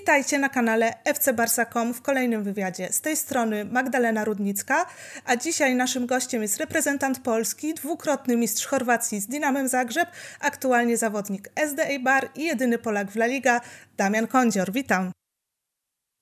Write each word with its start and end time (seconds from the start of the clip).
Witajcie 0.00 0.38
na 0.38 0.48
kanale 0.48 0.94
FC 1.04 1.32
Barsa.com 1.32 1.94
w 1.94 2.02
kolejnym 2.02 2.42
wywiadzie. 2.44 2.92
Z 2.92 3.00
tej 3.00 3.16
strony 3.16 3.64
Magdalena 3.64 4.24
Rudnicka, 4.24 4.86
a 5.24 5.36
dzisiaj 5.36 5.74
naszym 5.74 6.06
gościem 6.06 6.42
jest 6.42 6.58
reprezentant 6.58 7.22
Polski, 7.22 7.74
dwukrotny 7.74 8.36
mistrz 8.36 8.66
Chorwacji 8.66 9.20
z 9.20 9.26
Dinamem 9.26 9.68
Zagrzeb, 9.68 10.08
aktualnie 10.40 10.96
zawodnik 10.96 11.48
SDA 11.68 11.98
Bar 12.00 12.28
i 12.34 12.44
jedyny 12.44 12.78
Polak 12.78 13.10
w 13.10 13.16
La 13.16 13.26
Liga, 13.26 13.60
Damian 13.96 14.26
Kondzior. 14.26 14.72
Witam. 14.72 15.12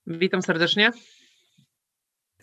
Witam 0.07 0.41
serdecznie. 0.41 0.91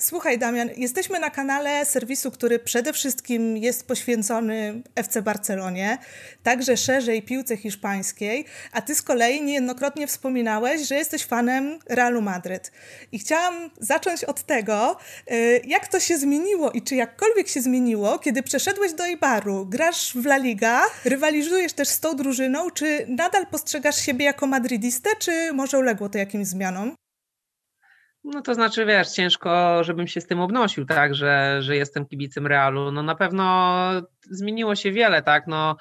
Słuchaj, 0.02 0.38
Damian, 0.38 0.70
jesteśmy 0.76 1.20
na 1.20 1.30
kanale 1.30 1.84
serwisu, 1.86 2.30
który 2.30 2.58
przede 2.58 2.92
wszystkim 2.92 3.56
jest 3.56 3.86
poświęcony 3.86 4.82
FC 4.94 5.22
Barcelonie, 5.22 5.98
także 6.42 6.76
szerzej 6.76 7.22
piłce 7.22 7.56
hiszpańskiej, 7.56 8.44
a 8.72 8.82
ty 8.82 8.94
z 8.94 9.02
kolei 9.02 9.42
niejednokrotnie 9.42 10.06
wspominałeś, 10.06 10.88
że 10.88 10.94
jesteś 10.94 11.24
fanem 11.24 11.78
Realu 11.88 12.22
Madryt. 12.22 12.72
I 13.12 13.18
chciałam 13.18 13.70
zacząć 13.80 14.24
od 14.24 14.42
tego, 14.42 14.96
y, 15.32 15.60
jak 15.66 15.88
to 15.88 16.00
się 16.00 16.18
zmieniło 16.18 16.70
i 16.70 16.82
czy 16.82 16.94
jakkolwiek 16.94 17.48
się 17.48 17.60
zmieniło, 17.60 18.18
kiedy 18.18 18.42
przeszedłeś 18.42 18.92
do 18.92 19.06
Eibaru, 19.06 19.66
grasz 19.66 20.12
w 20.14 20.26
La 20.26 20.36
Liga, 20.36 20.82
rywalizujesz 21.04 21.72
też 21.72 21.88
z 21.88 22.00
tą 22.00 22.16
drużyną, 22.16 22.70
czy 22.70 23.06
nadal 23.08 23.46
postrzegasz 23.46 23.96
siebie 23.96 24.24
jako 24.24 24.46
madrydistę, 24.46 25.10
czy 25.18 25.52
może 25.52 25.78
uległo 25.78 26.08
to 26.08 26.18
jakimś 26.18 26.46
zmianom? 26.46 26.94
No 28.24 28.42
to 28.42 28.54
znaczy, 28.54 28.86
wiesz, 28.86 29.08
ciężko, 29.08 29.84
żebym 29.84 30.06
się 30.06 30.20
z 30.20 30.26
tym 30.26 30.40
obnosił, 30.40 30.84
tak, 30.86 31.14
że, 31.14 31.58
że 31.62 31.76
jestem 31.76 32.06
kibicem 32.06 32.46
Realu. 32.46 32.92
No 32.92 33.02
na 33.02 33.14
pewno 33.14 33.90
zmieniło 34.30 34.74
się 34.74 34.92
wiele, 34.92 35.22
tak, 35.22 35.46
no 35.46 35.76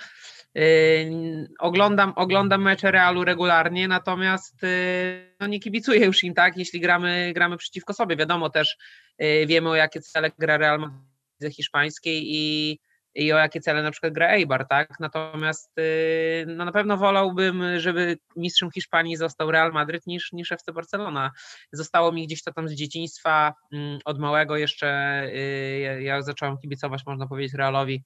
yy, 0.56 1.48
oglądam, 1.60 2.14
oglądam 2.16 2.62
mecze 2.62 2.92
Realu 2.92 3.24
regularnie, 3.24 3.88
natomiast 3.88 4.64
yy, 4.64 5.36
no 5.40 5.48
nie 5.48 5.60
kibicuję 5.60 6.06
już 6.06 6.24
im, 6.24 6.34
tak, 6.34 6.58
jeśli 6.58 6.80
gramy, 6.80 7.32
gramy 7.36 7.58
przeciwko 7.58 7.94
sobie. 7.94 8.16
Wiadomo 8.16 8.50
też, 8.50 8.78
yy, 9.20 9.46
wiemy 9.46 9.70
o 9.70 9.76
jakie 9.76 10.02
cele 10.02 10.32
gra 10.40 10.58
Real 10.58 10.80
Madrid 10.80 11.56
hiszpańskiej 11.56 12.24
i 12.26 12.80
i 13.16 13.34
o 13.34 13.38
jakie 13.38 13.62
cele 13.62 13.84
na 13.84 13.92
przykład 13.92 14.14
gra 14.14 14.30
Eibar, 14.30 14.68
tak? 14.68 15.00
Natomiast 15.00 15.78
y, 15.80 16.46
no 16.48 16.66
na 16.66 16.72
pewno 16.72 16.98
wolałbym, 16.98 17.64
żeby 17.80 18.18
mistrzem 18.36 18.72
Hiszpanii 18.72 19.16
został 19.16 19.52
Real 19.52 19.72
Madryt 19.72 20.08
niż, 20.08 20.32
niż 20.32 20.52
FC 20.52 20.74
Barcelona. 20.74 21.32
Zostało 21.72 22.12
mi 22.12 22.28
gdzieś 22.28 22.44
to 22.44 22.54
tam 22.54 22.70
z 22.70 22.74
dzieciństwa, 22.74 23.54
mm, 23.74 24.00
od 24.06 24.20
małego 24.20 24.58
jeszcze, 24.58 25.22
y, 25.34 26.02
ja 26.02 26.22
zacząłem 26.22 26.58
kibicować, 26.58 27.06
można 27.06 27.28
powiedzieć, 27.28 27.54
Realowi 27.54 28.04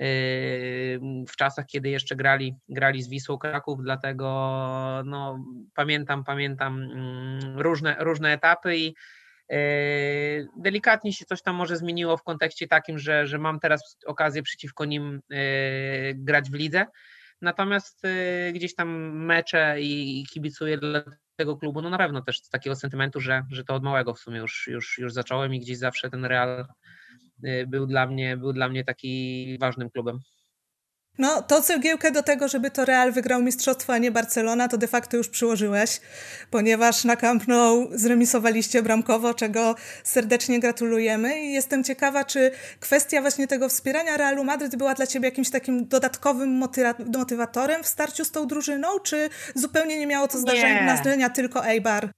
y, 0.00 1.00
w 1.28 1.36
czasach, 1.36 1.66
kiedy 1.66 1.88
jeszcze 1.88 2.16
grali, 2.16 2.54
grali 2.68 3.02
z 3.02 3.08
Wisłą 3.08 3.38
Kraków, 3.38 3.82
dlatego 3.82 4.26
no, 5.04 5.44
pamiętam, 5.74 6.24
pamiętam 6.24 6.82
mm, 6.82 7.58
różne, 7.58 7.96
różne 7.98 8.32
etapy 8.32 8.76
i 8.76 8.94
delikatnie 10.56 11.12
się 11.12 11.24
coś 11.24 11.42
tam 11.42 11.56
może 11.56 11.76
zmieniło 11.76 12.16
w 12.16 12.22
kontekście 12.22 12.68
takim, 12.68 12.98
że, 12.98 13.26
że 13.26 13.38
mam 13.38 13.60
teraz 13.60 13.98
okazję 14.06 14.42
przeciwko 14.42 14.84
nim 14.84 15.20
yy, 15.30 15.38
grać 16.14 16.50
w 16.50 16.54
lidze. 16.54 16.86
Natomiast 17.40 18.04
yy, 18.04 18.52
gdzieś 18.52 18.74
tam 18.74 18.88
mecze 19.24 19.76
i 19.80 20.24
kibicuję 20.32 20.78
dla 20.78 21.02
tego 21.36 21.56
klubu, 21.56 21.82
no 21.82 21.90
na 21.90 21.98
pewno 21.98 22.22
też 22.22 22.38
z 22.38 22.48
takiego 22.48 22.76
sentymentu, 22.76 23.20
że, 23.20 23.44
że 23.50 23.64
to 23.64 23.74
od 23.74 23.82
małego 23.82 24.14
w 24.14 24.18
sumie 24.18 24.38
już, 24.38 24.66
już, 24.66 24.98
już 24.98 25.12
zacząłem 25.12 25.54
i 25.54 25.60
gdzieś 25.60 25.78
zawsze 25.78 26.10
ten 26.10 26.24
Real 26.24 26.66
był 27.66 27.86
dla 27.86 28.06
mnie, 28.06 28.36
był 28.36 28.52
dla 28.52 28.68
mnie 28.68 28.84
taki 28.84 29.56
ważnym 29.60 29.90
klubem. 29.90 30.18
No, 31.20 31.42
to 31.42 31.62
cegiełkę 31.62 32.10
do 32.10 32.22
tego, 32.22 32.48
żeby 32.48 32.70
to 32.70 32.84
Real 32.84 33.12
wygrał 33.12 33.42
mistrzostwo, 33.42 33.92
a 33.92 33.98
nie 33.98 34.10
Barcelona, 34.10 34.68
to 34.68 34.78
de 34.78 34.86
facto 34.86 35.16
już 35.16 35.28
przyłożyłeś, 35.28 36.00
ponieważ 36.50 37.04
na 37.04 37.16
Camp 37.16 37.48
Nou 37.48 37.88
zremisowaliście 37.92 38.82
bramkowo, 38.82 39.34
czego 39.34 39.74
serdecznie 40.04 40.60
gratulujemy 40.60 41.40
i 41.40 41.52
jestem 41.52 41.84
ciekawa, 41.84 42.24
czy 42.24 42.50
kwestia 42.80 43.20
właśnie 43.20 43.46
tego 43.46 43.68
wspierania 43.68 44.16
Realu 44.16 44.44
Madryt 44.44 44.76
była 44.76 44.94
dla 44.94 45.06
ciebie 45.06 45.28
jakimś 45.28 45.50
takim 45.50 45.88
dodatkowym 45.88 46.62
motywatorem 47.16 47.82
w 47.82 47.86
starciu 47.88 48.24
z 48.24 48.30
tą 48.30 48.46
drużyną, 48.46 48.88
czy 48.98 49.30
zupełnie 49.54 49.98
nie 49.98 50.06
miało 50.06 50.28
to 50.28 50.38
zdarzenia 50.38 51.30
tylko 51.30 51.66
Eibar? 51.66 52.10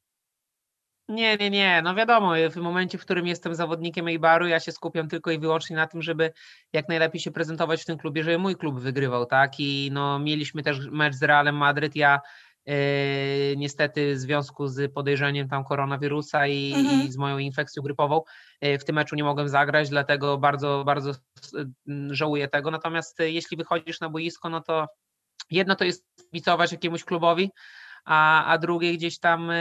Nie, 1.12 1.36
nie, 1.36 1.50
nie. 1.50 1.82
No 1.84 1.94
wiadomo, 1.94 2.32
w 2.50 2.56
momencie, 2.56 2.98
w 2.98 3.00
którym 3.00 3.26
jestem 3.26 3.54
zawodnikiem 3.54 4.08
Eibaru, 4.08 4.46
ja 4.46 4.60
się 4.60 4.72
skupiam 4.72 5.08
tylko 5.08 5.30
i 5.30 5.38
wyłącznie 5.38 5.76
na 5.76 5.86
tym, 5.86 6.02
żeby 6.02 6.32
jak 6.72 6.88
najlepiej 6.88 7.20
się 7.20 7.30
prezentować 7.30 7.82
w 7.82 7.84
tym 7.84 7.98
klubie, 7.98 8.24
żeby 8.24 8.38
mój 8.38 8.56
klub 8.56 8.80
wygrywał, 8.80 9.26
tak? 9.26 9.52
I 9.58 9.90
no, 9.92 10.18
mieliśmy 10.18 10.62
też 10.62 10.78
mecz 10.90 11.14
z 11.14 11.22
Realem 11.22 11.56
Madryt. 11.56 11.96
Ja 11.96 12.20
yy, 12.66 12.74
niestety 13.56 14.14
w 14.14 14.18
związku 14.18 14.68
z 14.68 14.92
podejrzeniem 14.92 15.48
tam 15.48 15.64
koronawirusa 15.64 16.46
i, 16.46 16.72
mhm. 16.74 17.02
i 17.02 17.12
z 17.12 17.16
moją 17.16 17.38
infekcją 17.38 17.82
grypową 17.82 18.22
yy, 18.62 18.78
w 18.78 18.84
tym 18.84 18.96
meczu 18.96 19.16
nie 19.16 19.24
mogłem 19.24 19.48
zagrać, 19.48 19.88
dlatego 19.88 20.38
bardzo, 20.38 20.82
bardzo 20.86 21.12
żałuję 22.10 22.48
tego. 22.48 22.70
Natomiast 22.70 23.18
yy, 23.18 23.30
jeśli 23.30 23.56
wychodzisz 23.56 24.00
na 24.00 24.08
boisko, 24.08 24.48
no 24.48 24.60
to 24.60 24.88
jedno 25.50 25.76
to 25.76 25.84
jest 25.84 26.06
kibicować 26.24 26.72
jakiemuś 26.72 27.04
klubowi, 27.04 27.50
a, 28.04 28.44
a 28.44 28.58
drugie 28.58 28.92
gdzieś 28.92 29.18
tam, 29.18 29.50
e, 29.50 29.56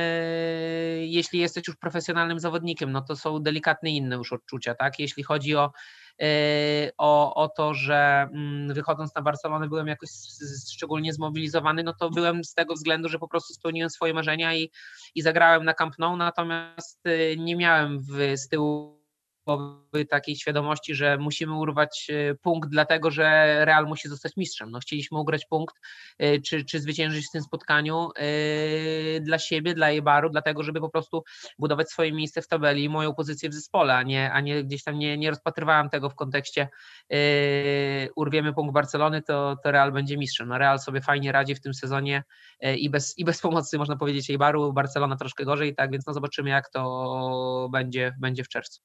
jeśli 1.06 1.40
jesteś 1.40 1.68
już 1.68 1.76
profesjonalnym 1.78 2.40
zawodnikiem, 2.40 2.92
no 2.92 3.02
to 3.02 3.16
są 3.16 3.40
delikatne 3.40 3.90
inne 3.90 4.16
już 4.16 4.34
odczucia, 4.34 4.76
tak? 4.76 5.00
Jeśli 5.00 5.24
chodzi 5.24 5.56
o, 5.56 5.72
e, 6.22 6.28
o, 6.98 7.36
o 7.36 7.50
to, 7.50 7.74
że 7.74 8.28
mm, 8.34 8.74
wychodząc 8.74 9.16
na 9.16 9.22
Barcelonę 9.22 9.68
byłem 9.68 9.88
jakoś 9.88 10.10
szczególnie 10.74 11.14
zmobilizowany, 11.14 11.84
no 11.84 11.94
to 11.94 12.10
byłem 12.10 12.44
z 12.44 12.54
tego 12.54 12.74
względu, 12.74 13.10
że 13.10 13.20
po 13.20 13.28
prostu 13.28 13.54
spełniłem 13.54 13.90
swoje 13.90 14.14
marzenia 14.14 14.56
i, 14.56 14.72
i 15.16 15.22
zagrałem 15.22 15.64
na 15.66 15.74
Camp 15.74 16.00
Nou, 16.00 16.18
natomiast 16.18 17.06
e, 17.06 17.38
nie 17.38 17.56
miałem 17.56 18.00
w, 18.00 18.38
z 18.38 18.48
tyłu 18.48 19.01
takiej 20.10 20.36
świadomości, 20.36 20.96
że 20.96 21.18
musimy 21.18 21.56
urwać 21.56 22.08
e, 22.10 22.36
punkt, 22.36 22.70
dlatego 22.70 23.12
że 23.12 23.22
Real 23.66 23.86
musi 23.88 24.10
zostać 24.10 24.38
mistrzem. 24.38 24.72
No, 24.72 24.80
chcieliśmy 24.80 25.20
ugrać 25.20 25.46
punkt, 25.46 25.76
e, 26.20 26.42
czy, 26.42 26.66
czy 26.66 26.80
zwyciężyć 26.80 27.28
w 27.28 27.32
tym 27.32 27.42
spotkaniu 27.42 28.10
e, 28.16 29.20
dla 29.20 29.40
siebie, 29.40 29.74
dla 29.74 29.90
Eibaru, 29.90 30.30
dlatego 30.30 30.64
żeby 30.64 30.80
po 30.80 30.90
prostu 30.90 31.24
budować 31.60 31.90
swoje 31.90 32.14
miejsce 32.14 32.42
w 32.42 32.48
tabeli 32.48 32.84
i 32.84 32.90
moją 32.90 33.16
pozycję 33.16 33.50
w 33.50 33.54
zespole, 33.54 33.96
a 33.96 34.04
nie, 34.04 34.32
a 34.32 34.40
nie 34.42 34.64
gdzieś 34.64 34.84
tam 34.84 35.00
nie, 35.00 35.18
nie 35.18 35.30
rozpatrywałem 35.30 35.90
tego 35.90 36.10
w 36.10 36.16
kontekście 36.16 36.70
urwiemy 38.16 38.54
punkt 38.54 38.74
Barcelony, 38.74 39.22
to, 39.22 39.58
to 39.64 39.72
Real 39.72 39.92
będzie 39.92 40.18
mistrzem. 40.18 40.48
No, 40.48 40.58
Real 40.58 40.80
sobie 40.80 41.02
fajnie 41.02 41.32
radzi 41.32 41.56
w 41.56 41.62
tym 41.62 41.74
sezonie 41.74 42.24
i 42.78 42.90
bez, 42.90 43.18
i 43.18 43.26
bez 43.26 43.42
pomocy, 43.42 43.78
można 43.78 43.98
powiedzieć, 43.98 44.30
Eibaru, 44.30 44.74
Barcelona 44.74 45.16
troszkę 45.16 45.46
gorzej, 45.46 45.76
tak 45.76 45.92
więc 45.92 46.06
no 46.06 46.14
zobaczymy, 46.14 46.50
jak 46.50 46.70
to 46.70 47.70
będzie, 47.72 48.16
będzie 48.20 48.44
w 48.44 48.48
czerwcu. 48.48 48.82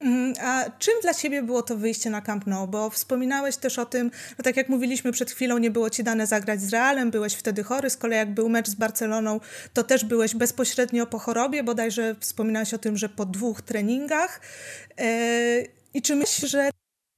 Mm, 0.00 0.34
a 0.40 0.64
czym 0.78 0.94
dla 1.02 1.14
Ciebie 1.14 1.42
było 1.42 1.62
to 1.62 1.76
wyjście 1.76 2.10
na 2.10 2.20
Camp 2.20 2.46
Nou? 2.46 2.66
Bo 2.66 2.90
wspominałeś 2.90 3.56
też 3.56 3.78
o 3.78 3.86
tym, 3.86 4.10
no 4.38 4.44
tak 4.44 4.56
jak 4.56 4.68
mówiliśmy 4.68 5.12
przed 5.12 5.30
chwilą, 5.30 5.58
nie 5.58 5.70
było 5.70 5.90
Ci 5.90 6.04
dane 6.04 6.26
zagrać 6.26 6.60
z 6.60 6.72
Realem, 6.72 7.10
byłeś 7.10 7.34
wtedy 7.34 7.62
chory, 7.62 7.90
z 7.90 7.96
kolei 7.96 8.18
jak 8.18 8.34
był 8.34 8.48
mecz 8.48 8.68
z 8.68 8.74
Barceloną, 8.74 9.40
to 9.74 9.84
też 9.84 10.04
byłeś 10.04 10.34
bezpośrednio 10.34 11.06
po 11.06 11.18
chorobie, 11.18 11.64
bodajże 11.64 12.14
wspominałeś 12.20 12.74
o 12.74 12.78
tym, 12.78 12.96
że 12.96 13.08
po 13.08 13.26
dwóch 13.26 13.62
treningach. 13.62 14.40
E, 14.98 15.62
I 15.94 16.02
czy 16.02 16.16
myślisz, 16.16 16.50
że 16.50 16.70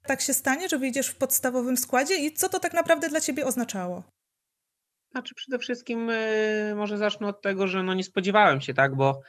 tak 0.06 0.20
się 0.20 0.34
stanie, 0.34 0.68
że 0.68 0.78
wyjdziesz 0.78 1.08
w 1.08 1.16
podstawowym 1.16 1.76
składzie 1.76 2.16
i 2.16 2.32
co 2.32 2.48
to 2.48 2.60
tak 2.60 2.72
naprawdę 2.72 3.08
dla 3.08 3.20
Ciebie 3.20 3.46
oznaczało? 3.46 4.02
Znaczy 5.12 5.34
przede 5.34 5.58
wszystkim 5.58 6.10
e, 6.10 6.74
może 6.74 6.98
zacznę 6.98 7.26
od 7.26 7.42
tego, 7.42 7.66
że 7.66 7.82
no 7.82 7.94
nie 7.94 8.04
spodziewałem 8.04 8.60
się, 8.60 8.74
tak, 8.74 8.96
bo 8.96 9.20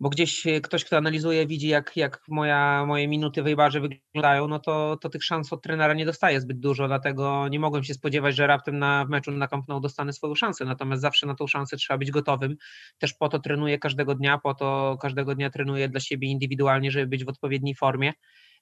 bo 0.00 0.08
gdzieś 0.08 0.46
e, 0.46 0.60
ktoś, 0.60 0.84
kto 0.84 0.96
analizuje, 0.96 1.46
widzi 1.46 1.68
jak, 1.68 1.96
jak 1.96 2.22
moja, 2.28 2.86
moje 2.86 3.08
minuty 3.08 3.42
w 3.42 3.46
wyglądają, 3.80 4.48
no 4.48 4.58
to, 4.58 4.96
to 5.00 5.08
tych 5.08 5.24
szans 5.24 5.52
od 5.52 5.62
trenera 5.62 5.94
nie 5.94 6.06
dostaje 6.06 6.40
zbyt 6.40 6.60
dużo, 6.60 6.86
dlatego 6.86 7.48
nie 7.48 7.60
mogłem 7.60 7.84
się 7.84 7.94
spodziewać, 7.94 8.36
że 8.36 8.46
raptem 8.46 8.78
na, 8.78 9.04
w 9.04 9.08
meczu 9.08 9.32
na 9.32 9.48
Camp 9.48 9.68
Nou 9.68 9.80
dostanę 9.80 10.12
swoją 10.12 10.34
szansę, 10.34 10.64
natomiast 10.64 11.02
zawsze 11.02 11.26
na 11.26 11.34
tą 11.34 11.46
szansę 11.46 11.76
trzeba 11.76 11.98
być 11.98 12.10
gotowym. 12.10 12.56
Też 12.98 13.14
po 13.14 13.28
to 13.28 13.38
trenuję 13.38 13.78
każdego 13.78 14.14
dnia, 14.14 14.38
po 14.38 14.54
to 14.54 14.98
każdego 15.00 15.34
dnia 15.34 15.50
trenuję 15.50 15.88
dla 15.88 16.00
siebie 16.00 16.28
indywidualnie, 16.28 16.90
żeby 16.90 17.06
być 17.06 17.24
w 17.24 17.28
odpowiedniej 17.28 17.74
formie. 17.74 18.12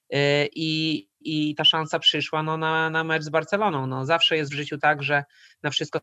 E, 0.09 0.45
I, 0.45 1.07
i 1.19 1.55
ta 1.55 1.63
szansa 1.63 1.99
przyszła 1.99 2.43
no, 2.43 2.57
na, 2.57 2.89
na 2.89 3.03
mecz 3.03 3.23
z 3.23 3.29
Barceloną. 3.29 3.87
No, 3.87 4.05
zawsze 4.05 4.37
jest 4.37 4.51
w 4.51 4.55
życiu 4.55 4.77
tak, 4.77 5.03
że 5.03 5.23
na 5.63 5.69
wszystko, 5.69 5.99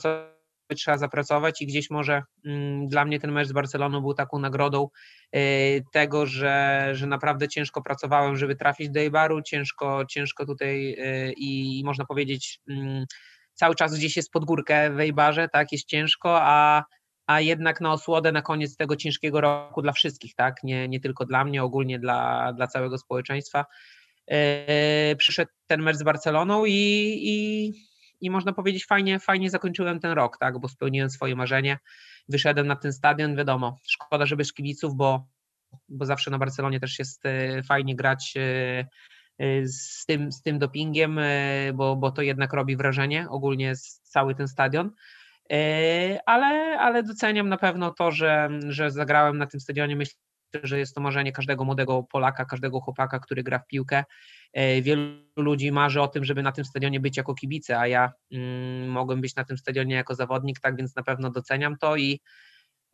co 0.00 0.37
trzeba 0.74 0.98
zapracować 0.98 1.62
i 1.62 1.66
gdzieś 1.66 1.90
może 1.90 2.22
mm, 2.46 2.88
dla 2.88 3.04
mnie 3.04 3.20
ten 3.20 3.32
mecz 3.32 3.48
z 3.48 3.52
Barceloną 3.52 4.00
był 4.00 4.14
taką 4.14 4.38
nagrodą 4.38 4.88
y, 5.36 5.84
tego, 5.92 6.26
że, 6.26 6.88
że 6.92 7.06
naprawdę 7.06 7.48
ciężko 7.48 7.82
pracowałem, 7.82 8.36
żeby 8.36 8.56
trafić 8.56 8.90
do 8.90 9.00
Eibaru, 9.00 9.42
ciężko, 9.42 10.04
ciężko 10.06 10.46
tutaj 10.46 10.92
y, 10.92 11.32
i 11.36 11.82
można 11.84 12.04
powiedzieć 12.04 12.60
mm, 12.68 13.04
cały 13.54 13.74
czas 13.74 13.94
gdzieś 13.94 14.16
jest 14.16 14.30
pod 14.30 14.44
górkę 14.44 14.90
w 14.90 15.00
Eibarze, 15.00 15.48
tak, 15.48 15.72
jest 15.72 15.86
ciężko, 15.86 16.38
a, 16.42 16.84
a 17.26 17.40
jednak 17.40 17.80
na 17.80 17.92
osłodę 17.92 18.32
na 18.32 18.42
koniec 18.42 18.76
tego 18.76 18.96
ciężkiego 18.96 19.40
roku 19.40 19.82
dla 19.82 19.92
wszystkich, 19.92 20.34
tak, 20.34 20.54
nie, 20.62 20.88
nie 20.88 21.00
tylko 21.00 21.24
dla 21.24 21.44
mnie, 21.44 21.62
ogólnie 21.62 21.98
dla, 21.98 22.52
dla 22.52 22.66
całego 22.66 22.98
społeczeństwa. 22.98 23.64
Yy, 24.28 24.36
przyszedł 25.16 25.50
ten 25.66 25.82
mecz 25.82 25.96
z 25.96 26.02
Barceloną 26.02 26.64
i, 26.64 26.72
i 27.22 27.72
i 28.20 28.30
można 28.30 28.52
powiedzieć 28.52 28.86
fajnie, 28.86 29.20
fajnie 29.20 29.50
zakończyłem 29.50 30.00
ten 30.00 30.12
rok, 30.12 30.38
tak, 30.38 30.58
bo 30.58 30.68
spełniłem 30.68 31.10
swoje 31.10 31.36
marzenie. 31.36 31.78
wyszedłem 32.28 32.66
na 32.66 32.76
ten 32.76 32.92
stadion, 32.92 33.36
wiadomo, 33.36 33.76
szkoda, 33.88 34.26
że 34.26 34.36
bez 34.36 34.52
kibiców, 34.52 34.94
bo, 34.94 35.26
bo 35.88 36.06
zawsze 36.06 36.30
na 36.30 36.38
Barcelonie 36.38 36.80
też 36.80 36.98
jest 36.98 37.22
fajnie 37.64 37.96
grać 37.96 38.34
z 39.64 40.06
tym, 40.06 40.32
z 40.32 40.42
tym 40.42 40.58
dopingiem, 40.58 41.20
bo, 41.74 41.96
bo 41.96 42.10
to 42.10 42.22
jednak 42.22 42.52
robi 42.52 42.76
wrażenie, 42.76 43.28
ogólnie 43.28 43.74
cały 44.02 44.34
ten 44.34 44.48
stadion. 44.48 44.90
Ale, 46.26 46.78
ale 46.78 47.02
doceniam 47.02 47.48
na 47.48 47.56
pewno 47.56 47.90
to, 47.90 48.10
że, 48.10 48.48
że 48.68 48.90
zagrałem 48.90 49.38
na 49.38 49.46
tym 49.46 49.60
stadionie. 49.60 49.96
Myślę, 49.96 50.20
że 50.62 50.78
jest 50.78 50.94
to 50.94 51.00
marzenie 51.00 51.32
każdego 51.32 51.64
młodego 51.64 52.02
Polaka, 52.02 52.44
każdego 52.44 52.80
chłopaka, 52.80 53.18
który 53.18 53.42
gra 53.42 53.58
w 53.58 53.66
piłkę. 53.66 54.04
E, 54.52 54.82
wielu 54.82 55.12
ludzi 55.36 55.72
marzy 55.72 56.00
o 56.00 56.08
tym, 56.08 56.24
żeby 56.24 56.42
na 56.42 56.52
tym 56.52 56.64
stadionie 56.64 57.00
być 57.00 57.16
jako 57.16 57.34
kibice, 57.34 57.78
a 57.78 57.86
ja 57.86 58.12
mm, 58.32 58.88
mogłem 58.88 59.20
być 59.20 59.36
na 59.36 59.44
tym 59.44 59.58
stadionie 59.58 59.94
jako 59.94 60.14
zawodnik, 60.14 60.60
tak 60.60 60.76
więc 60.76 60.96
na 60.96 61.02
pewno 61.02 61.30
doceniam 61.30 61.76
to 61.78 61.96
i, 61.96 62.20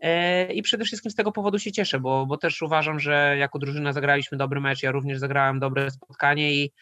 e, 0.01 0.53
i 0.53 0.63
przede 0.63 0.85
wszystkim 0.85 1.11
z 1.11 1.15
tego 1.15 1.33
powodu 1.33 1.59
się 1.59 1.73
cieszę, 1.73 2.01
bo, 2.01 2.27
bo 2.27 2.37
też 2.37 2.63
uważam, 2.63 3.01
że 3.01 3.37
jako 3.39 3.59
drużyna 3.59 3.93
zagraliśmy 3.93 4.39
dobry 4.39 4.61
mecz, 4.61 4.83
ja 4.83 4.91
również 4.91 5.19
zagrałem 5.19 5.61
dobre 5.61 5.91
spotkanie 5.91 6.55
i 6.55 6.73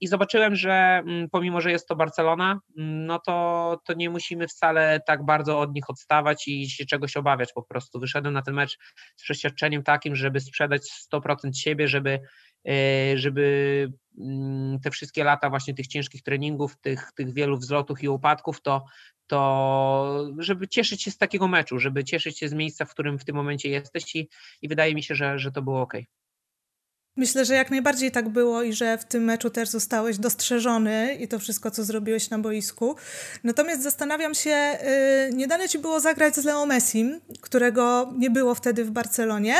I 0.00 0.06
zobaczyłem, 0.06 0.56
że 0.56 0.72
mm, 0.72 1.30
pomimo, 1.30 1.60
że 1.60 1.70
jest 1.70 1.88
to 1.88 1.96
Barcelona, 1.96 2.60
mm, 2.78 3.06
no 3.06 3.18
to, 3.18 3.80
to 3.84 3.94
nie 3.94 4.10
musimy 4.10 4.48
wcale 4.48 5.00
tak 5.06 5.24
bardzo 5.24 5.60
od 5.60 5.74
nich 5.74 5.90
odstawać 5.90 6.48
i 6.48 6.70
się 6.70 6.86
czegoś 6.86 7.16
obawiać 7.16 7.52
po 7.52 7.62
prostu. 7.62 8.00
Wyszedłem 8.00 8.34
na 8.34 8.42
ten 8.42 8.54
mecz 8.54 8.78
z 9.16 9.22
przeświadczeniem 9.22 9.82
takim, 9.82 10.16
żeby 10.16 10.40
sprzedać 10.40 10.82
100% 11.12 11.56
siebie, 11.56 11.88
żeby, 11.88 12.20
e, 12.68 13.18
żeby 13.18 13.92
mm, 14.18 14.80
te 14.80 14.90
wszystkie 14.90 15.24
lata 15.24 15.50
właśnie 15.50 15.74
tych 15.74 15.86
ciężkich 15.86 16.22
treningów, 16.22 16.76
tych, 16.80 17.12
tych 17.16 17.34
wielu 17.34 17.58
wzlotów 17.58 18.02
i 18.02 18.08
upadków, 18.08 18.62
to, 18.62 18.84
to 19.26 20.28
żeby 20.38 20.68
cieszyć 20.68 21.02
się 21.02 21.10
z 21.10 21.18
takiego 21.18 21.48
meczu, 21.48 21.78
żeby 21.78 22.04
cieszyć 22.04 22.38
się 22.38 22.48
z 22.48 22.54
miejsca, 22.54 22.84
w 22.84 22.90
którym 22.90 23.18
w 23.18 23.24
tym 23.24 23.36
momencie 23.36 23.68
jesteś 23.68 24.16
i, 24.16 24.28
i 24.62 24.68
wydaje 24.68 24.94
mi 24.94 25.02
się, 25.02 25.14
że, 25.14 25.38
że 25.38 25.52
to 25.52 25.62
było 25.62 25.80
ok. 25.80 25.94
Myślę, 27.18 27.44
że 27.44 27.54
jak 27.54 27.70
najbardziej 27.70 28.10
tak 28.10 28.28
było 28.28 28.62
i 28.62 28.72
że 28.72 28.98
w 28.98 29.04
tym 29.04 29.24
meczu 29.24 29.50
też 29.50 29.68
zostałeś 29.68 30.18
dostrzeżony 30.18 31.14
i 31.20 31.28
to 31.28 31.38
wszystko, 31.38 31.70
co 31.70 31.84
zrobiłeś 31.84 32.30
na 32.30 32.38
boisku. 32.38 32.96
Natomiast 33.44 33.82
zastanawiam 33.82 34.34
się, 34.34 34.50
yy, 34.50 35.36
nie 35.36 35.46
dane 35.46 35.68
ci 35.68 35.78
było 35.78 36.00
zagrać 36.00 36.36
z 36.36 36.44
Leo 36.44 36.66
Messim, 36.66 37.20
którego 37.40 38.12
nie 38.18 38.30
było 38.30 38.54
wtedy 38.54 38.84
w 38.84 38.90
Barcelonie. 38.90 39.54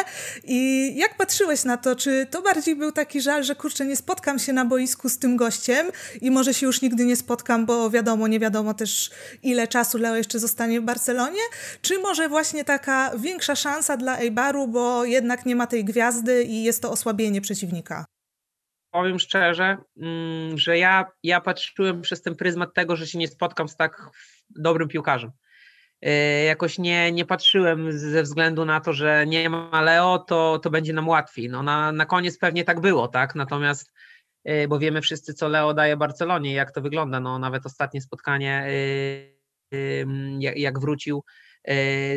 I 0.45 0.93
jak 0.97 1.17
patrzyłeś 1.17 1.65
na 1.65 1.77
to, 1.77 1.97
czy 1.97 2.27
to 2.31 2.43
bardziej 2.43 2.77
był 2.77 2.93
taki 2.93 3.21
żal, 3.21 3.45
że 3.45 3.55
kurczę, 3.55 3.87
nie 3.87 3.97
spotkam 3.97 4.39
się 4.39 4.53
na 4.53 4.65
boisku 4.65 5.09
z 5.09 5.19
tym 5.19 5.37
gościem 5.37 5.87
i 6.21 6.31
może 6.31 6.55
się 6.55 6.67
już 6.67 6.83
nigdy 6.83 7.05
nie 7.05 7.17
spotkam, 7.17 7.67
bo 7.67 7.91
wiadomo, 7.91 8.29
nie 8.29 8.41
wiadomo 8.41 8.75
też 8.75 9.11
ile 9.43 9.69
czasu 9.69 9.99
Leo 9.99 10.17
jeszcze 10.17 10.39
zostanie 10.39 10.81
w 10.81 10.85
Barcelonie, 10.85 11.43
czy 11.83 11.99
może 11.99 12.29
właśnie 12.29 12.65
taka 12.65 13.11
większa 13.17 13.57
szansa 13.57 13.97
dla 13.97 14.19
Eibaru, 14.19 14.69
bo 14.69 15.05
jednak 15.05 15.47
nie 15.47 15.57
ma 15.57 15.67
tej 15.67 15.85
gwiazdy 15.85 16.43
i 16.43 16.63
jest 16.63 16.83
to 16.83 16.91
osłabienie 16.91 17.41
przeciwnika? 17.49 18.05
Powiem 18.91 19.19
szczerze, 19.19 19.77
mm, 19.97 20.59
że 20.59 20.79
ja, 20.79 21.07
ja 21.23 21.41
patrzyłem 21.41 22.03
przez 22.03 22.23
ten 22.23 22.37
pryzmat 22.37 22.75
tego, 22.75 22.97
że 22.97 23.07
się 23.07 23.19
nie 23.19 23.29
spotkam 23.29 23.69
z 23.69 23.77
tak 23.77 24.11
dobrym 24.51 24.89
piłkarzem. 24.89 25.31
E, 26.03 26.45
jakoś 26.45 26.79
nie, 26.79 27.13
nie 27.13 27.25
patrzyłem 27.25 27.93
ze 27.93 28.23
względu 28.23 28.65
na 28.65 28.81
to, 28.81 28.93
że 28.93 29.27
nie 29.27 29.51
ma 29.51 29.83
Leo, 29.83 30.19
to, 30.19 30.59
to 30.59 30.71
będzie 30.71 30.93
nam 30.93 31.09
łatwiej. 31.09 31.49
No 31.49 31.63
na, 31.63 31.93
na 31.93 32.07
koniec 32.07 32.39
pewnie 32.39 32.65
tak 32.65 32.81
było, 32.81 33.09
tak? 33.09 33.35
Natomiast, 33.35 33.93
e, 34.45 34.69
bo 34.69 34.79
wiemy 34.79 35.01
wszyscy, 35.01 35.35
co 35.35 35.49
Leo 35.49 35.75
daje 35.75 35.97
Barcelonie, 35.97 36.53
jak 36.55 36.73
to 36.73 36.81
wygląda. 36.81 37.21
No 37.21 37.39
nawet 37.39 37.67
ostatnie 37.67 38.01
spotkanie, 38.01 38.67
e, 39.73 40.05
jak 40.57 40.79
wrócił 40.81 41.25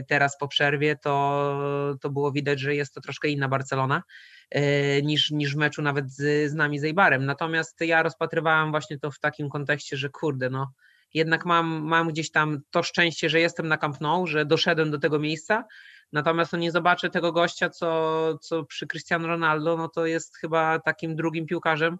teraz 0.07 0.37
po 0.37 0.47
przerwie, 0.47 0.95
to, 0.95 1.97
to 2.01 2.09
było 2.09 2.31
widać, 2.31 2.59
że 2.59 2.75
jest 2.75 2.93
to 2.93 3.01
troszkę 3.01 3.27
inna 3.27 3.47
Barcelona. 3.47 4.03
E, 4.51 5.01
niż, 5.01 5.31
niż 5.31 5.53
w 5.53 5.57
meczu 5.57 5.81
nawet 5.81 6.11
z, 6.11 6.51
z 6.51 6.53
nami 6.53 6.79
z 6.79 6.83
Eibarem. 6.83 7.25
Natomiast 7.25 7.81
ja 7.81 8.03
rozpatrywałem 8.03 8.71
właśnie 8.71 8.99
to 8.99 9.11
w 9.11 9.19
takim 9.19 9.49
kontekście, 9.49 9.97
że 9.97 10.09
kurde, 10.09 10.49
no 10.49 10.71
jednak 11.13 11.45
mam, 11.45 11.67
mam 11.67 12.07
gdzieś 12.07 12.31
tam 12.31 12.61
to 12.69 12.83
szczęście, 12.83 13.29
że 13.29 13.39
jestem 13.39 13.67
na 13.67 13.77
Camp 13.77 14.01
Nou, 14.01 14.27
że 14.27 14.45
doszedłem 14.45 14.91
do 14.91 14.99
tego 14.99 15.19
miejsca, 15.19 15.63
natomiast 16.11 16.53
no 16.53 16.59
nie 16.59 16.71
zobaczę 16.71 17.09
tego 17.09 17.31
gościa, 17.31 17.69
co, 17.69 18.37
co 18.41 18.63
przy 18.63 18.87
Cristiano 18.87 19.27
Ronaldo, 19.27 19.77
no 19.77 19.89
to 19.89 20.05
jest 20.05 20.37
chyba 20.37 20.79
takim 20.79 21.15
drugim 21.15 21.45
piłkarzem, 21.45 21.97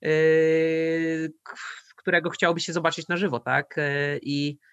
yy, 0.00 1.32
którego 1.96 2.30
chciałoby 2.30 2.60
się 2.60 2.72
zobaczyć 2.72 3.08
na 3.08 3.16
żywo, 3.16 3.40
tak? 3.40 3.76
I 4.22 4.58
E, 4.58 4.67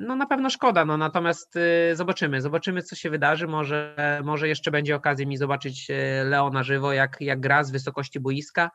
no 0.00 0.16
na 0.16 0.26
pewno 0.26 0.50
szkoda, 0.50 0.84
no 0.84 0.96
natomiast 0.96 1.56
y, 1.56 1.96
zobaczymy, 1.96 2.40
zobaczymy 2.42 2.82
co 2.82 2.96
się 2.96 3.10
wydarzy, 3.10 3.46
może, 3.46 3.96
może 4.24 4.48
jeszcze 4.48 4.70
będzie 4.70 4.96
okazja 4.96 5.26
mi 5.26 5.36
zobaczyć 5.36 5.90
e, 5.90 6.24
Leo 6.24 6.50
na 6.50 6.62
żywo, 6.62 6.92
jak, 6.92 7.16
jak 7.20 7.40
gra 7.40 7.64
z 7.64 7.70
wysokości 7.70 8.20
boiska, 8.20 8.70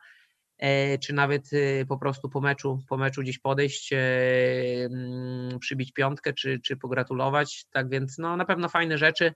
e, 0.58 0.98
czy 0.98 1.12
nawet 1.12 1.52
y, 1.52 1.86
po 1.88 1.98
prostu 1.98 2.28
po 2.28 2.40
meczu, 2.40 2.78
po 2.88 2.96
meczu 2.96 3.22
gdzieś 3.22 3.38
podejść, 3.38 3.92
mm, 3.92 5.58
przybić 5.58 5.92
piątkę, 5.92 6.32
czy, 6.32 6.60
czy 6.60 6.76
pogratulować, 6.76 7.66
tak 7.70 7.88
więc 7.88 8.18
no 8.18 8.36
na 8.36 8.44
pewno 8.44 8.68
fajne 8.68 8.98
rzeczy, 8.98 9.32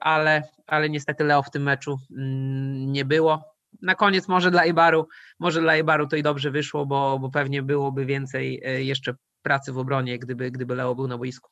ale, 0.00 0.42
ale 0.66 0.90
niestety 0.90 1.24
Leo 1.24 1.42
w 1.42 1.50
tym 1.50 1.62
meczu 1.62 1.98
mm, 2.10 2.92
nie 2.92 3.04
było. 3.04 3.54
Na 3.82 3.94
koniec 3.94 4.28
może 4.28 4.50
dla 4.50 4.64
Ibaru, 4.64 5.08
może 5.38 5.60
dla 5.60 5.76
Ibaru 5.76 6.06
to 6.06 6.16
i 6.16 6.22
dobrze 6.22 6.50
wyszło, 6.50 6.86
bo, 6.86 7.18
bo 7.18 7.30
pewnie 7.30 7.62
byłoby 7.62 8.06
więcej 8.06 8.62
jeszcze 8.78 9.14
pracy 9.44 9.72
w 9.72 9.78
obronie, 9.78 10.18
gdyby, 10.18 10.50
gdyby 10.50 10.74
Leo 10.74 10.94
był 10.94 11.08
na 11.08 11.18
boisku. 11.18 11.50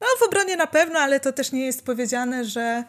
No 0.00 0.06
w 0.18 0.22
obronie 0.22 0.56
na 0.56 0.66
pewno, 0.66 0.98
ale 0.98 1.20
to 1.20 1.32
też 1.32 1.52
nie 1.52 1.66
jest 1.66 1.86
powiedziane, 1.86 2.44
że 2.44 2.84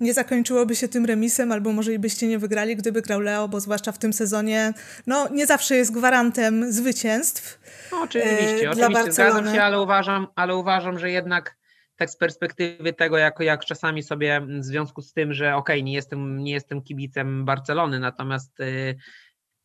nie 0.00 0.14
zakończyłoby 0.14 0.76
się 0.76 0.88
tym 0.88 1.06
remisem, 1.06 1.52
albo 1.52 1.72
może 1.72 1.92
i 1.92 1.98
byście 1.98 2.28
nie 2.28 2.38
wygrali, 2.38 2.76
gdyby 2.76 3.02
grał 3.02 3.20
Leo, 3.20 3.48
bo 3.48 3.60
zwłaszcza 3.60 3.92
w 3.92 3.98
tym 3.98 4.12
sezonie, 4.12 4.72
no 5.06 5.28
nie 5.28 5.46
zawsze 5.46 5.76
jest 5.76 5.92
gwarantem 5.92 6.72
zwycięstw. 6.72 7.60
No, 7.92 8.00
oczywiście, 8.02 8.66
e, 8.66 8.70
oczywiście 8.70 9.12
zgadzam 9.12 9.54
się, 9.54 9.62
ale 9.62 9.80
uważam, 9.80 10.26
ale 10.34 10.56
uważam, 10.56 10.98
że 10.98 11.10
jednak 11.10 11.56
tak 11.96 12.10
z 12.10 12.16
perspektywy 12.16 12.92
tego, 12.92 13.18
jak, 13.18 13.40
jak 13.40 13.64
czasami 13.64 14.02
sobie 14.02 14.46
w 14.60 14.64
związku 14.64 15.02
z 15.02 15.12
tym, 15.12 15.32
że 15.32 15.56
okej, 15.56 15.76
okay, 15.76 15.82
nie, 15.82 15.94
jestem, 15.94 16.38
nie 16.38 16.52
jestem 16.52 16.82
kibicem 16.82 17.44
Barcelony, 17.44 17.98
natomiast 18.00 18.60
y, 18.60 18.96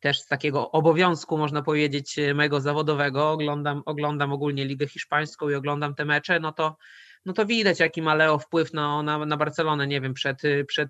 też 0.00 0.20
z 0.20 0.26
takiego 0.26 0.70
obowiązku, 0.70 1.38
można 1.38 1.62
powiedzieć, 1.62 2.18
e, 2.18 2.34
mego 2.34 2.60
zawodowego, 2.60 3.30
oglądam, 3.30 3.82
oglądam 3.86 4.32
ogólnie 4.32 4.64
Ligę 4.64 4.88
Hiszpańską 4.88 5.48
i 5.50 5.54
oglądam 5.54 5.94
te 5.94 6.04
mecze, 6.04 6.40
no 6.40 6.52
to, 6.52 6.76
no 7.24 7.32
to 7.32 7.46
widać, 7.46 7.80
jaki 7.80 8.02
ma 8.02 8.14
Leo 8.14 8.38
wpływ 8.38 8.72
na, 8.72 9.02
na, 9.02 9.26
na 9.26 9.36
Barcelonę. 9.36 9.86
Nie 9.86 10.00
wiem, 10.00 10.14
przed, 10.14 10.44
y, 10.44 10.64
przed, 10.64 10.88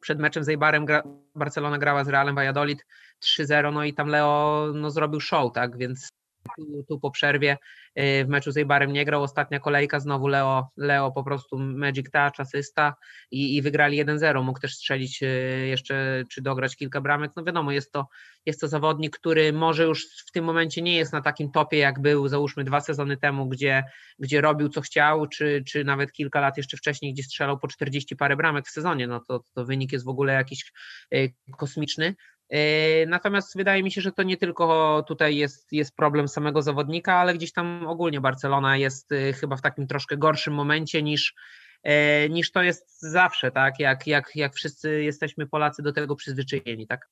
przed 0.00 0.18
meczem 0.18 0.44
z 0.44 0.48
Eibarem 0.48 0.84
gra, 0.84 1.02
Barcelona 1.34 1.78
grała 1.78 2.04
z 2.04 2.08
Realem 2.08 2.34
Valladolid 2.34 2.86
3-0, 3.24 3.72
no 3.72 3.84
i 3.84 3.94
tam 3.94 4.08
Leo 4.08 4.66
no, 4.74 4.90
zrobił 4.90 5.20
show, 5.20 5.52
tak, 5.52 5.76
więc 5.76 6.08
tu, 6.56 6.84
tu 6.88 7.00
po 7.00 7.10
przerwie 7.10 7.56
y, 7.98 8.24
w 8.24 8.28
meczu 8.28 8.52
z 8.52 8.56
Eibarem 8.56 8.92
nie 8.92 9.04
grał. 9.04 9.22
Ostatnia 9.22 9.60
kolejka 9.60 10.00
znowu 10.00 10.26
Leo, 10.26 10.68
Leo 10.76 11.12
po 11.12 11.24
prostu 11.24 11.58
magic 11.58 12.10
touch, 12.10 12.40
asysta 12.40 12.94
i, 13.30 13.56
i 13.56 13.62
wygrali 13.62 14.04
1-0. 14.04 14.44
Mógł 14.44 14.60
też 14.60 14.74
strzelić 14.74 15.22
y, 15.22 15.26
jeszcze 15.68 16.24
czy 16.30 16.42
dograć 16.42 16.76
kilka 16.76 17.00
bramek. 17.00 17.32
No 17.36 17.44
wiadomo, 17.44 17.72
jest 17.72 17.92
to, 17.92 18.08
jest 18.46 18.60
to 18.60 18.68
zawodnik, 18.68 19.18
który 19.18 19.52
może 19.52 19.84
już 19.84 20.06
w 20.28 20.32
tym 20.32 20.44
momencie 20.44 20.82
nie 20.82 20.96
jest 20.96 21.12
na 21.12 21.20
takim 21.20 21.50
topie, 21.50 21.78
jak 21.78 22.00
był 22.00 22.28
załóżmy 22.28 22.64
dwa 22.64 22.80
sezony 22.80 23.16
temu, 23.16 23.48
gdzie, 23.48 23.84
gdzie 24.18 24.40
robił 24.40 24.68
co 24.68 24.80
chciał, 24.80 25.26
czy, 25.26 25.62
czy 25.66 25.84
nawet 25.84 26.12
kilka 26.12 26.40
lat 26.40 26.56
jeszcze 26.56 26.76
wcześniej, 26.76 27.12
gdzie 27.12 27.22
strzelał 27.22 27.58
po 27.58 27.68
40 27.68 28.16
parę 28.16 28.36
bramek 28.36 28.66
w 28.66 28.70
sezonie. 28.70 29.06
No 29.06 29.20
to, 29.28 29.44
to 29.54 29.64
wynik 29.64 29.92
jest 29.92 30.04
w 30.04 30.08
ogóle 30.08 30.32
jakiś 30.32 30.72
y, 31.14 31.34
kosmiczny. 31.58 32.14
E, 32.50 33.06
natomiast 33.06 33.56
wydaje 33.56 33.82
mi 33.82 33.92
się, 33.92 34.00
że 34.00 34.12
to 34.12 34.22
nie 34.22 34.36
tylko 34.36 35.04
tutaj 35.08 35.36
jest, 35.36 35.72
jest 35.72 35.96
problem 35.96 36.28
samego 36.28 36.62
zawodnika, 36.62 37.14
ale 37.14 37.34
gdzieś 37.34 37.52
tam 37.52 37.86
ogólnie 37.86 38.20
Barcelona 38.20 38.76
jest 38.76 39.12
y, 39.12 39.32
chyba 39.32 39.56
w 39.56 39.62
takim 39.62 39.86
troszkę 39.86 40.16
gorszym 40.16 40.54
momencie 40.54 41.02
niż, 41.02 41.34
e, 41.82 42.28
niż 42.28 42.52
to 42.52 42.62
jest 42.62 43.00
zawsze, 43.00 43.50
tak? 43.50 43.80
Jak, 43.80 44.06
jak, 44.06 44.36
jak 44.36 44.54
wszyscy 44.54 45.02
jesteśmy 45.02 45.46
Polacy 45.46 45.82
do 45.82 45.92
tego 45.92 46.16
przyzwyczajeni, 46.16 46.86
tak? 46.86 47.08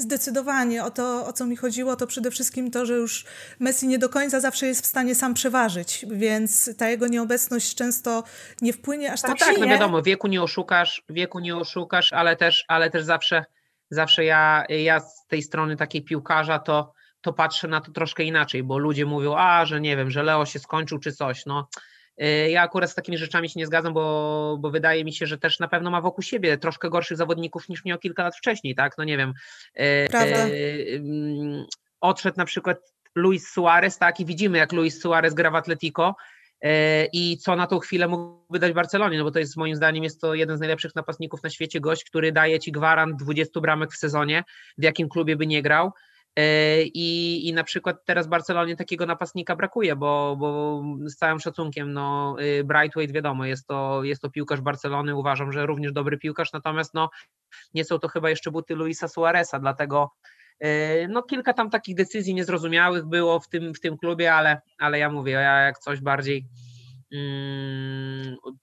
Zdecydowanie. 0.00 0.84
O 0.84 0.90
to, 0.90 1.26
o 1.26 1.32
co 1.32 1.46
mi 1.46 1.56
chodziło, 1.56 1.96
to 1.96 2.06
przede 2.06 2.30
wszystkim 2.30 2.70
to, 2.70 2.86
że 2.86 2.94
już 2.94 3.24
Messi 3.58 3.88
nie 3.88 3.98
do 3.98 4.08
końca 4.08 4.40
zawsze 4.40 4.66
jest 4.66 4.82
w 4.82 4.86
stanie 4.86 5.14
sam 5.14 5.34
przeważyć, 5.34 6.06
więc 6.10 6.76
ta 6.76 6.90
jego 6.90 7.06
nieobecność 7.06 7.74
często 7.74 8.24
nie 8.62 8.72
wpłynie 8.72 9.12
aż 9.12 9.22
no 9.22 9.28
tak, 9.28 9.38
tak 9.38 9.48
silnie. 9.48 9.66
No 9.66 9.72
wiadomo, 9.72 10.02
wieku 10.02 10.28
nie 10.28 10.42
oszukasz, 10.42 11.02
wieku 11.08 11.38
nie 11.38 11.56
oszukasz, 11.56 12.12
ale 12.12 12.36
też, 12.36 12.64
ale 12.68 12.90
też 12.90 13.04
zawsze 13.04 13.44
zawsze 13.90 14.24
ja, 14.24 14.64
ja 14.68 15.00
z 15.00 15.26
tej 15.26 15.42
strony 15.42 15.76
takiej 15.76 16.02
piłkarza 16.02 16.58
to, 16.58 16.92
to 17.20 17.32
patrzę 17.32 17.68
na 17.68 17.80
to 17.80 17.92
troszkę 17.92 18.24
inaczej, 18.24 18.62
bo 18.62 18.78
ludzie 18.78 19.06
mówią, 19.06 19.34
a, 19.36 19.64
że 19.64 19.80
nie 19.80 19.96
wiem, 19.96 20.10
że 20.10 20.22
Leo 20.22 20.46
się 20.46 20.58
skończył 20.58 20.98
czy 20.98 21.12
coś, 21.12 21.46
no. 21.46 21.68
Y, 22.22 22.50
ja 22.50 22.62
akurat 22.62 22.90
z 22.90 22.94
takimi 22.94 23.18
rzeczami 23.18 23.48
się 23.48 23.60
nie 23.60 23.66
zgadzam, 23.66 23.94
bo, 23.94 24.56
bo 24.60 24.70
wydaje 24.70 25.04
mi 25.04 25.12
się, 25.12 25.26
że 25.26 25.38
też 25.38 25.58
na 25.58 25.68
pewno 25.68 25.90
ma 25.90 26.00
wokół 26.00 26.22
siebie 26.22 26.58
troszkę 26.58 26.90
gorszych 26.90 27.16
zawodników 27.16 27.68
niż 27.68 27.84
miał 27.84 27.98
kilka 27.98 28.22
lat 28.22 28.36
wcześniej, 28.36 28.74
tak? 28.74 28.98
No 28.98 29.04
nie 29.04 29.16
wiem. 29.16 29.34
Y, 29.80 30.06
Prawda. 30.10 30.46
odszedł 32.00 32.36
na 32.36 32.44
przykład 32.44 32.78
Luis 33.14 33.48
Suarez, 33.48 33.98
tak? 33.98 34.20
I 34.20 34.24
widzimy, 34.24 34.58
jak 34.58 34.72
Luis 34.72 35.02
Suarez 35.02 35.34
gra 35.34 35.50
w 35.50 35.54
Atletico 35.54 36.14
I 37.12 37.38
co 37.38 37.56
na 37.56 37.66
tą 37.66 37.78
chwilę 37.78 38.08
mógłby 38.08 38.58
dać 38.58 38.72
Barcelonie, 38.72 39.18
no 39.18 39.24
bo 39.24 39.30
to 39.30 39.38
jest 39.38 39.56
moim 39.56 39.76
zdaniem 39.76 40.04
jest 40.04 40.20
to 40.20 40.34
jeden 40.34 40.56
z 40.56 40.60
najlepszych 40.60 40.94
napastników 40.94 41.42
na 41.42 41.50
świecie, 41.50 41.80
gość, 41.80 42.04
który 42.04 42.32
daje 42.32 42.58
ci 42.58 42.72
gwarant 42.72 43.16
20 43.16 43.60
bramek 43.60 43.92
w 43.92 43.96
sezonie, 43.96 44.44
w 44.78 44.82
jakim 44.82 45.08
klubie 45.08 45.36
by 45.36 45.46
nie 45.46 45.62
grał. 45.62 45.92
E, 46.38 46.82
I, 46.82 47.48
I 47.48 47.52
na 47.52 47.64
przykład 47.64 48.04
teraz 48.04 48.26
Barcelonie 48.26 48.76
takiego 48.76 49.06
napastnika 49.06 49.56
brakuje, 49.56 49.96
bo, 49.96 50.36
bo 50.38 50.82
z 51.04 51.16
całym 51.16 51.40
szacunkiem, 51.40 51.92
no 51.92 52.36
y, 52.40 52.64
Brightweight 52.64 53.14
wiadomo, 53.14 53.44
jest 53.44 53.66
to, 53.66 54.04
jest 54.04 54.22
to 54.22 54.30
piłkarz 54.30 54.60
Barcelony, 54.60 55.16
uważam, 55.16 55.52
że 55.52 55.66
również 55.66 55.92
dobry 55.92 56.18
piłkarz, 56.18 56.52
natomiast 56.52 56.94
no, 56.94 57.10
nie 57.74 57.84
są 57.84 57.98
to 57.98 58.08
chyba 58.08 58.30
jeszcze 58.30 58.50
buty 58.50 58.74
Luisa 58.74 59.08
Suareza, 59.08 59.58
dlatego 59.58 60.10
e, 60.24 60.37
no 61.08 61.22
kilka 61.22 61.52
tam 61.52 61.70
takich 61.70 61.94
decyzji 61.94 62.34
niezrozumiałych 62.34 63.06
było 63.06 63.40
w 63.40 63.48
tym, 63.48 63.74
w 63.74 63.80
tym 63.80 63.98
klubie, 63.98 64.34
ale, 64.34 64.60
ale 64.78 64.98
ja 64.98 65.10
mówię, 65.10 65.32
ja 65.32 65.60
jak 65.60 65.78
coś 65.78 66.00
bardziej 66.00 66.44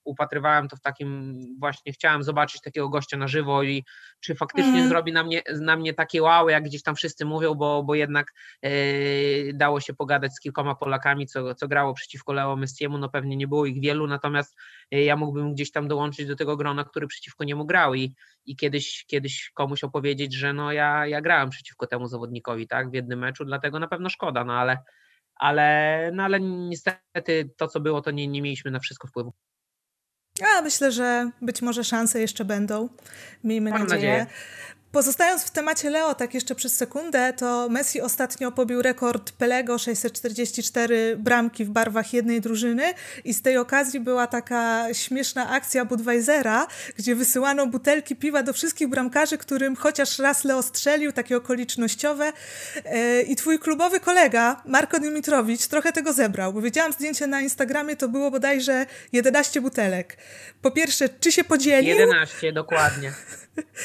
upatrywałem 0.04 0.68
to 0.68 0.76
w 0.76 0.80
takim, 0.80 1.40
właśnie 1.60 1.92
chciałem 1.92 2.22
zobaczyć 2.22 2.60
takiego 2.60 2.88
gościa 2.88 3.16
na 3.16 3.28
żywo 3.28 3.62
i 3.62 3.84
czy 4.20 4.34
faktycznie 4.34 4.78
mm. 4.78 4.88
zrobi 4.88 5.12
na 5.12 5.24
mnie, 5.24 5.42
na 5.60 5.76
mnie 5.76 5.94
takie 5.94 6.22
wow, 6.22 6.48
jak 6.48 6.64
gdzieś 6.64 6.82
tam 6.82 6.94
wszyscy 6.94 7.24
mówią, 7.24 7.54
bo, 7.54 7.82
bo 7.82 7.94
jednak 7.94 8.32
e, 8.62 8.70
dało 9.54 9.80
się 9.80 9.94
pogadać 9.94 10.34
z 10.34 10.40
kilkoma 10.40 10.74
Polakami, 10.74 11.26
co, 11.26 11.54
co 11.54 11.68
grało 11.68 11.94
przeciwko 11.94 12.32
Leo 12.32 12.56
Messiemu, 12.56 12.98
no 12.98 13.08
pewnie 13.08 13.36
nie 13.36 13.48
było 13.48 13.66
ich 13.66 13.80
wielu, 13.80 14.06
natomiast 14.06 14.56
e, 14.92 15.02
ja 15.02 15.16
mógłbym 15.16 15.54
gdzieś 15.54 15.70
tam 15.72 15.88
dołączyć 15.88 16.26
do 16.26 16.36
tego 16.36 16.56
grona, 16.56 16.84
który 16.84 17.06
przeciwko 17.06 17.44
niemu 17.44 17.66
grał 17.66 17.94
i, 17.94 18.14
i 18.44 18.56
kiedyś, 18.56 19.04
kiedyś 19.06 19.50
komuś 19.54 19.84
opowiedzieć, 19.84 20.34
że 20.34 20.52
no 20.52 20.72
ja, 20.72 21.06
ja 21.06 21.20
grałem 21.20 21.50
przeciwko 21.50 21.86
temu 21.86 22.06
zawodnikowi, 22.06 22.68
tak, 22.68 22.90
w 22.90 22.94
jednym 22.94 23.18
meczu, 23.18 23.44
dlatego 23.44 23.78
na 23.78 23.88
pewno 23.88 24.08
szkoda, 24.08 24.44
no 24.44 24.52
ale 24.52 24.78
ale, 25.36 26.10
no 26.14 26.22
ale 26.22 26.40
niestety 26.40 27.50
to, 27.56 27.68
co 27.68 27.80
było, 27.80 28.02
to 28.02 28.10
nie, 28.10 28.28
nie 28.28 28.42
mieliśmy 28.42 28.70
na 28.70 28.78
wszystko 28.78 29.08
wpływu. 29.08 29.32
Ja 30.40 30.62
myślę, 30.62 30.92
że 30.92 31.30
być 31.42 31.62
może 31.62 31.84
szanse 31.84 32.20
jeszcze 32.20 32.44
będą. 32.44 32.88
Miejmy 33.44 33.70
nadzieję. 33.70 33.88
nadzieję. 33.88 34.26
Pozostając 34.92 35.44
w 35.44 35.50
temacie 35.50 35.90
Leo, 35.90 36.14
tak 36.14 36.34
jeszcze 36.34 36.54
przez 36.54 36.76
sekundę, 36.76 37.32
to 37.32 37.68
Messi 37.68 38.00
ostatnio 38.00 38.52
pobił 38.52 38.82
rekord 38.82 39.32
Pelego 39.32 39.78
644 39.78 41.16
bramki 41.16 41.64
w 41.64 41.68
barwach 41.70 42.12
jednej 42.12 42.40
drużyny 42.40 42.94
i 43.24 43.34
z 43.34 43.42
tej 43.42 43.56
okazji 43.58 44.00
była 44.00 44.26
taka 44.26 44.94
śmieszna 44.94 45.50
akcja 45.50 45.84
Budweisera, 45.84 46.66
gdzie 46.96 47.14
wysyłano 47.14 47.66
butelki 47.66 48.16
piwa 48.16 48.42
do 48.42 48.52
wszystkich 48.52 48.88
bramkarzy, 48.88 49.38
którym 49.38 49.76
chociaż 49.76 50.18
raz 50.18 50.44
Leo 50.44 50.62
strzelił, 50.62 51.12
takie 51.12 51.36
okolicznościowe 51.36 52.32
e, 52.84 53.22
i 53.22 53.36
twój 53.36 53.58
klubowy 53.58 54.00
kolega 54.00 54.62
Marko 54.66 55.00
Dimitrowicz 55.00 55.66
trochę 55.66 55.92
tego 55.92 56.12
zebrał, 56.12 56.52
bo 56.52 56.60
widziałam 56.60 56.92
zdjęcie 56.92 57.26
na 57.26 57.40
Instagramie, 57.40 57.96
to 57.96 58.08
było 58.08 58.30
bodajże 58.30 58.86
11 59.12 59.60
butelek. 59.60 60.16
Po 60.62 60.70
pierwsze, 60.70 61.08
czy 61.08 61.32
się 61.32 61.44
podzielił? 61.44 61.96
11, 61.96 62.52
dokładnie. 62.52 63.12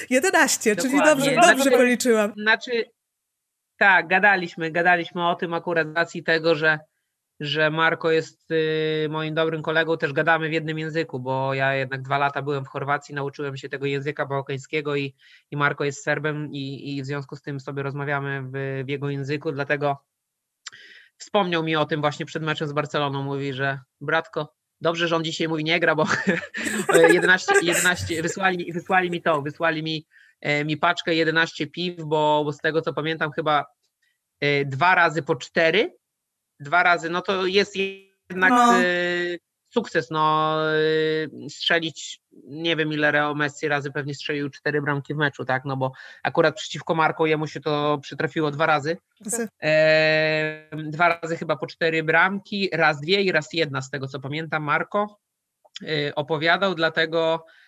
11, 0.10 0.76
Dokładnie. 0.76 0.91
czyli 0.91 0.91
dobrze, 0.98 1.36
dobrze 1.36 1.56
znaczy, 1.56 1.72
policzyłam. 1.72 2.34
Znaczy, 2.38 2.86
tak, 3.78 4.08
gadaliśmy, 4.08 4.72
gadaliśmy 4.72 5.28
o 5.28 5.36
tym 5.36 5.54
akurat 5.54 5.88
z 5.88 5.96
racji 5.96 6.24
tego, 6.24 6.56
że, 6.56 6.80
że 7.40 7.70
Marko 7.70 8.12
jest 8.12 8.52
y, 8.52 9.08
moim 9.10 9.34
dobrym 9.34 9.62
kolegą, 9.62 9.98
też 9.98 10.14
gadamy 10.14 10.50
w 10.50 10.54
jednym 10.54 10.80
języku, 10.80 11.20
bo 11.20 11.54
ja 11.54 11.76
jednak 11.76 12.02
dwa 12.02 12.18
lata 12.18 12.42
byłem 12.42 12.66
w 12.66 12.68
Chorwacji, 12.68 13.16
nauczyłem 13.16 13.58
się 13.58 13.70
tego 13.70 13.86
języka 13.86 14.26
bałkańskiego 14.26 14.96
i, 14.96 15.16
i 15.52 15.58
Marko 15.58 15.84
jest 15.84 16.04
Serbem 16.04 16.52
i, 16.52 16.96
i 16.98 17.02
w 17.02 17.06
związku 17.06 17.36
z 17.36 17.42
tym 17.42 17.60
sobie 17.60 17.84
rozmawiamy 17.84 18.42
w, 18.42 18.86
w 18.86 18.90
jego 18.90 19.10
języku, 19.10 19.52
dlatego 19.52 20.04
wspomniał 21.18 21.64
mi 21.64 21.76
o 21.76 21.86
tym 21.86 22.02
właśnie 22.02 22.26
przed 22.26 22.44
meczem 22.44 22.68
z 22.68 22.74
Barceloną, 22.74 23.24
mówi, 23.24 23.54
że 23.54 23.80
bratko, 24.02 24.54
Dobrze, 24.82 25.08
że 25.08 25.16
on 25.16 25.24
dzisiaj 25.24 25.48
mówi 25.48 25.64
nie 25.64 25.80
gra, 25.80 25.96
bo 25.96 26.06
11, 27.14 27.54
11 27.62 28.22
wysłali, 28.22 28.74
wysłali 28.74 29.12
mi 29.12 29.22
to, 29.22 29.42
wysłali 29.42 29.84
mi, 29.84 30.06
mi 30.66 30.78
paczkę 30.78 31.16
11 31.16 31.68
piw, 31.68 32.04
bo, 32.04 32.42
bo 32.46 32.54
z 32.54 32.58
tego 32.58 32.82
co 32.82 32.94
pamiętam 32.94 33.32
chyba 33.32 33.66
e, 34.40 34.66
dwa 34.66 34.96
razy 34.96 35.24
po 35.24 35.36
cztery, 35.36 35.96
dwa 36.60 36.84
razy, 36.84 37.10
no 37.10 37.22
to 37.22 37.46
jest 37.46 37.76
jednak 38.30 38.50
no. 38.50 38.82
E, 38.82 38.84
sukces, 39.74 40.12
no 40.12 40.58
strzelić, 41.50 42.22
nie 42.44 42.76
wiem 42.76 42.94
ile 42.94 43.12
Leo 43.12 43.36
Messi 43.36 43.68
razy 43.68 43.92
pewnie 43.92 44.14
strzelił 44.14 44.50
cztery 44.50 44.82
bramki 44.82 45.14
w 45.14 45.18
meczu, 45.18 45.46
tak, 45.46 45.66
no 45.66 45.78
bo 45.78 45.92
akurat 46.24 46.56
przeciwko 46.56 46.96
Marko 46.96 47.26
jemu 47.26 47.48
się 47.48 47.62
to 47.62 48.00
przytrafiło 48.02 48.52
dwa 48.52 48.66
razy, 48.66 48.98
e, 49.64 50.68
dwa 50.76 51.20
razy 51.20 51.38
chyba 51.38 51.56
po 51.56 51.68
cztery 51.68 52.04
bramki, 52.04 52.70
raz 52.74 53.02
dwie 53.02 53.22
i 53.22 53.32
raz 53.32 53.54
jedna 53.54 53.82
z 53.82 53.90
tego 53.90 54.08
co 54.08 54.20
pamiętam 54.20 54.64
Marko 54.64 55.20
e, 55.82 56.16
opowiadał, 56.16 56.76
dlatego 56.76 57.46
e, 57.48 57.61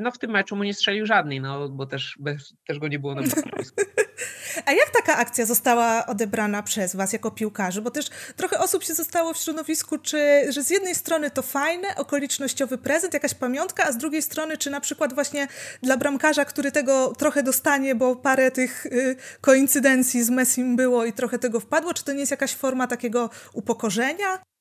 no 0.00 0.10
w 0.10 0.18
tym 0.18 0.30
meczu 0.30 0.56
mu 0.56 0.64
nie 0.64 0.74
strzelił 0.74 1.06
żadnej, 1.06 1.40
no 1.40 1.68
bo 1.68 1.86
też, 1.86 2.16
bez, 2.20 2.54
też 2.66 2.78
go 2.78 2.88
nie 2.88 2.98
było 2.98 3.14
na 3.14 3.22
boisku. 3.22 3.50
A 4.66 4.72
jak 4.72 4.90
taka 4.90 5.16
akcja 5.16 5.46
została 5.46 6.06
odebrana 6.06 6.62
przez 6.62 6.96
Was 6.96 7.12
jako 7.12 7.30
piłkarzy? 7.30 7.82
Bo 7.82 7.90
też 7.90 8.06
trochę 8.36 8.58
osób 8.58 8.84
się 8.84 8.94
zostało 8.94 9.34
w 9.34 9.38
środowisku, 9.38 9.98
czy, 9.98 10.46
że 10.52 10.62
z 10.62 10.70
jednej 10.70 10.94
strony 10.94 11.30
to 11.30 11.42
fajne, 11.42 11.88
okolicznościowy 11.96 12.78
prezent, 12.78 13.14
jakaś 13.14 13.34
pamiątka, 13.34 13.84
a 13.84 13.92
z 13.92 13.98
drugiej 13.98 14.22
strony, 14.22 14.58
czy 14.58 14.70
na 14.70 14.80
przykład 14.80 15.14
właśnie 15.14 15.48
dla 15.82 15.96
bramkarza, 15.96 16.44
który 16.44 16.72
tego 16.72 17.12
trochę 17.18 17.42
dostanie, 17.42 17.94
bo 17.94 18.16
parę 18.16 18.50
tych 18.50 18.86
y, 18.86 19.16
koincydencji 19.40 20.24
z 20.24 20.30
Messim 20.30 20.76
było 20.76 21.04
i 21.04 21.12
trochę 21.12 21.38
tego 21.38 21.60
wpadło, 21.60 21.94
czy 21.94 22.04
to 22.04 22.12
nie 22.12 22.20
jest 22.20 22.30
jakaś 22.30 22.54
forma 22.54 22.86
takiego 22.86 23.30
upokorzenia? 23.52 24.51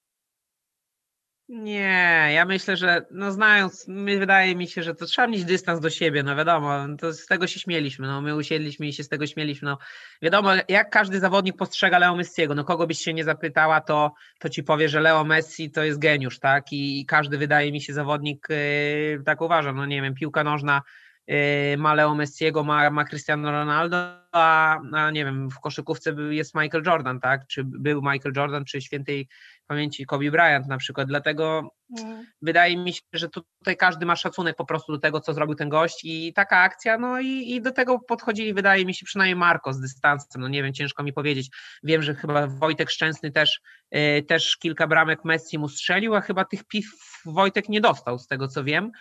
Nie, 1.53 2.29
ja 2.33 2.45
myślę, 2.45 2.77
że 2.77 3.05
no 3.11 3.31
znając, 3.31 3.85
wydaje 4.19 4.55
mi 4.55 4.67
się, 4.67 4.83
że 4.83 4.95
to 4.95 5.05
trzeba 5.05 5.27
mieć 5.27 5.45
dystans 5.45 5.79
do 5.79 5.89
siebie, 5.89 6.23
no 6.23 6.35
wiadomo, 6.35 6.87
to 6.99 7.13
z 7.13 7.25
tego 7.25 7.47
się 7.47 7.59
śmieliśmy, 7.59 8.07
no 8.07 8.21
my 8.21 8.35
usiedliśmy 8.35 8.87
i 8.87 8.93
się 8.93 9.03
z 9.03 9.09
tego 9.09 9.27
śmieliśmy, 9.27 9.69
no 9.69 9.77
wiadomo, 10.21 10.51
jak 10.69 10.89
każdy 10.89 11.19
zawodnik 11.19 11.57
postrzega 11.57 11.99
Leo 11.99 12.15
Messiego, 12.15 12.55
no 12.55 12.63
kogo 12.63 12.87
byś 12.87 12.99
się 12.99 13.13
nie 13.13 13.23
zapytała, 13.23 13.81
to, 13.81 14.13
to 14.39 14.49
ci 14.49 14.63
powie, 14.63 14.89
że 14.89 15.01
Leo 15.01 15.23
Messi 15.23 15.71
to 15.71 15.83
jest 15.83 15.99
geniusz, 15.99 16.39
tak, 16.39 16.73
i, 16.73 17.05
każdy 17.05 17.37
wydaje 17.37 17.71
mi 17.71 17.81
się 17.81 17.93
zawodnik, 17.93 18.47
yy, 18.49 19.23
tak 19.25 19.41
uważam, 19.41 19.75
no 19.75 19.85
nie 19.85 20.01
wiem, 20.01 20.13
piłka 20.13 20.43
nożna 20.43 20.81
yy, 21.27 21.35
ma 21.77 21.93
Leo 21.93 22.15
Messiego, 22.15 22.63
ma, 22.63 22.89
ma 22.89 23.05
Cristiano 23.05 23.51
Ronaldo, 23.51 23.97
a, 24.31 24.79
a 24.93 25.11
nie 25.11 25.25
wiem, 25.25 25.49
w 25.49 25.59
koszykówce 25.59 26.15
jest 26.29 26.55
Michael 26.55 26.83
Jordan, 26.85 27.19
tak, 27.19 27.47
czy 27.47 27.63
był 27.63 28.01
Michael 28.01 28.33
Jordan, 28.35 28.65
czy 28.65 28.81
świętej 28.81 29.27
pamięci 29.71 30.05
Kobe 30.05 30.31
Bryant 30.31 30.67
na 30.67 30.77
przykład, 30.77 31.07
dlatego 31.07 31.71
mm. 31.99 32.25
wydaje 32.41 32.77
mi 32.77 32.93
się, 32.93 33.01
że 33.13 33.29
tutaj 33.29 33.77
każdy 33.77 34.05
ma 34.05 34.15
szacunek 34.15 34.55
po 34.55 34.65
prostu 34.65 34.91
do 34.91 34.99
tego, 34.99 35.19
co 35.19 35.33
zrobił 35.33 35.55
ten 35.55 35.69
gość 35.69 35.99
i 36.03 36.33
taka 36.33 36.57
akcja, 36.57 36.97
no 36.97 37.19
i, 37.19 37.51
i 37.51 37.61
do 37.61 37.71
tego 37.71 37.99
podchodzili, 37.99 38.53
wydaje 38.53 38.85
mi 38.85 38.95
się, 38.95 39.05
przynajmniej 39.05 39.35
Marko 39.35 39.73
z 39.73 39.79
dystansem, 39.79 40.41
no 40.41 40.47
nie 40.47 40.63
wiem, 40.63 40.73
ciężko 40.73 41.03
mi 41.03 41.13
powiedzieć, 41.13 41.49
wiem, 41.83 42.01
że 42.01 42.15
chyba 42.15 42.47
Wojtek 42.47 42.89
Szczęsny 42.89 43.31
też, 43.31 43.61
yy, 43.91 44.23
też 44.23 44.57
kilka 44.57 44.87
bramek 44.87 45.25
Messi 45.25 45.59
mu 45.59 45.69
strzelił, 45.69 46.15
a 46.15 46.21
chyba 46.21 46.45
tych 46.45 46.63
piw 46.63 46.85
Wojtek 47.25 47.69
nie 47.69 47.81
dostał, 47.81 48.19
z 48.19 48.27
tego 48.27 48.47
co 48.47 48.63
wiem, 48.63 48.91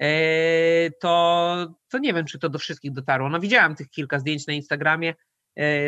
yy, 0.00 0.08
to, 1.00 1.66
to 1.88 1.98
nie 1.98 2.14
wiem, 2.14 2.26
czy 2.26 2.38
to 2.38 2.48
do 2.48 2.58
wszystkich 2.58 2.92
dotarło. 2.92 3.28
No 3.28 3.40
widziałem 3.40 3.74
tych 3.74 3.90
kilka 3.90 4.18
zdjęć 4.18 4.46
na 4.46 4.52
Instagramie, 4.52 5.14
E, 5.14 5.37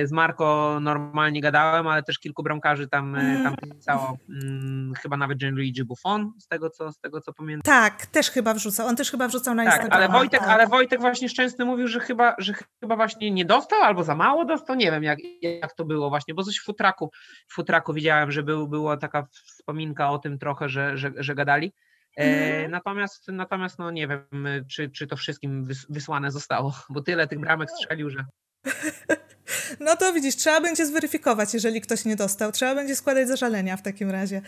z 0.04 0.12
Marco 0.12 0.78
normalnie 0.80 1.40
gadałem, 1.40 1.86
ale 1.86 2.02
też 2.02 2.18
kilku 2.18 2.42
bramkarzy 2.42 2.88
tam, 2.88 3.14
e, 3.14 3.42
tam 3.42 3.56
pisało, 3.56 4.18
hmm, 4.26 4.92
chyba 4.94 5.16
nawet 5.16 5.38
Gianluigi 5.38 5.84
Buffon, 5.84 6.32
z 6.38 6.46
tego, 6.46 6.70
co, 6.70 6.92
z 6.92 6.98
tego 6.98 7.20
co 7.20 7.32
pamiętam. 7.32 7.62
Tak, 7.62 8.06
też 8.06 8.30
chyba 8.30 8.54
wrzucał, 8.54 8.86
on 8.86 8.96
też 8.96 9.10
chyba 9.10 9.28
wrzucał 9.28 9.54
na 9.54 9.64
tak, 9.64 9.86
Ale 9.90 10.08
Wojtek, 10.08 10.40
tak. 10.40 10.48
ale 10.48 10.66
Wojtek 10.66 11.00
właśnie 11.00 11.28
Szczęsny 11.28 11.64
mówił, 11.64 11.88
że 11.88 12.00
chyba, 12.00 12.34
że 12.38 12.54
chyba 12.80 12.96
właśnie 12.96 13.30
nie 13.30 13.44
dostał 13.44 13.82
albo 13.82 14.04
za 14.04 14.14
mało 14.14 14.44
dostał, 14.44 14.76
nie 14.76 14.90
wiem 14.90 15.02
jak, 15.02 15.18
jak 15.42 15.74
to 15.74 15.84
było 15.84 16.08
właśnie, 16.08 16.34
bo 16.34 16.42
coś 16.42 16.58
w 16.58 16.64
futraku, 16.64 17.10
w 17.48 17.54
futraku 17.54 17.92
widziałem, 17.92 18.32
że 18.32 18.42
był, 18.42 18.68
była 18.68 18.96
taka 18.96 19.26
wspominka 19.32 20.10
o 20.10 20.18
tym 20.18 20.38
trochę, 20.38 20.68
że, 20.68 20.96
że, 20.96 21.12
że 21.16 21.34
gadali. 21.34 21.72
E, 22.16 22.22
mhm. 22.22 22.70
Natomiast, 22.70 23.28
natomiast 23.28 23.78
no 23.78 23.90
nie 23.90 24.08
wiem, 24.08 24.48
czy, 24.70 24.90
czy 24.90 25.06
to 25.06 25.16
wszystkim 25.16 25.68
wysłane 25.88 26.30
zostało, 26.30 26.74
bo 26.88 27.00
tyle 27.00 27.26
tych 27.26 27.40
bramek 27.40 27.70
strzelił, 27.70 28.10
że. 28.10 28.24
No 29.80 29.96
to 29.96 30.12
widzisz, 30.12 30.36
trzeba 30.36 30.60
będzie 30.60 30.86
zweryfikować, 30.86 31.54
jeżeli 31.54 31.80
ktoś 31.80 32.04
nie 32.04 32.16
dostał. 32.16 32.52
Trzeba 32.52 32.74
będzie 32.74 32.96
składać 32.96 33.28
zażalenia 33.28 33.76
w 33.76 33.82
takim 33.82 34.10
razie. 34.10 34.42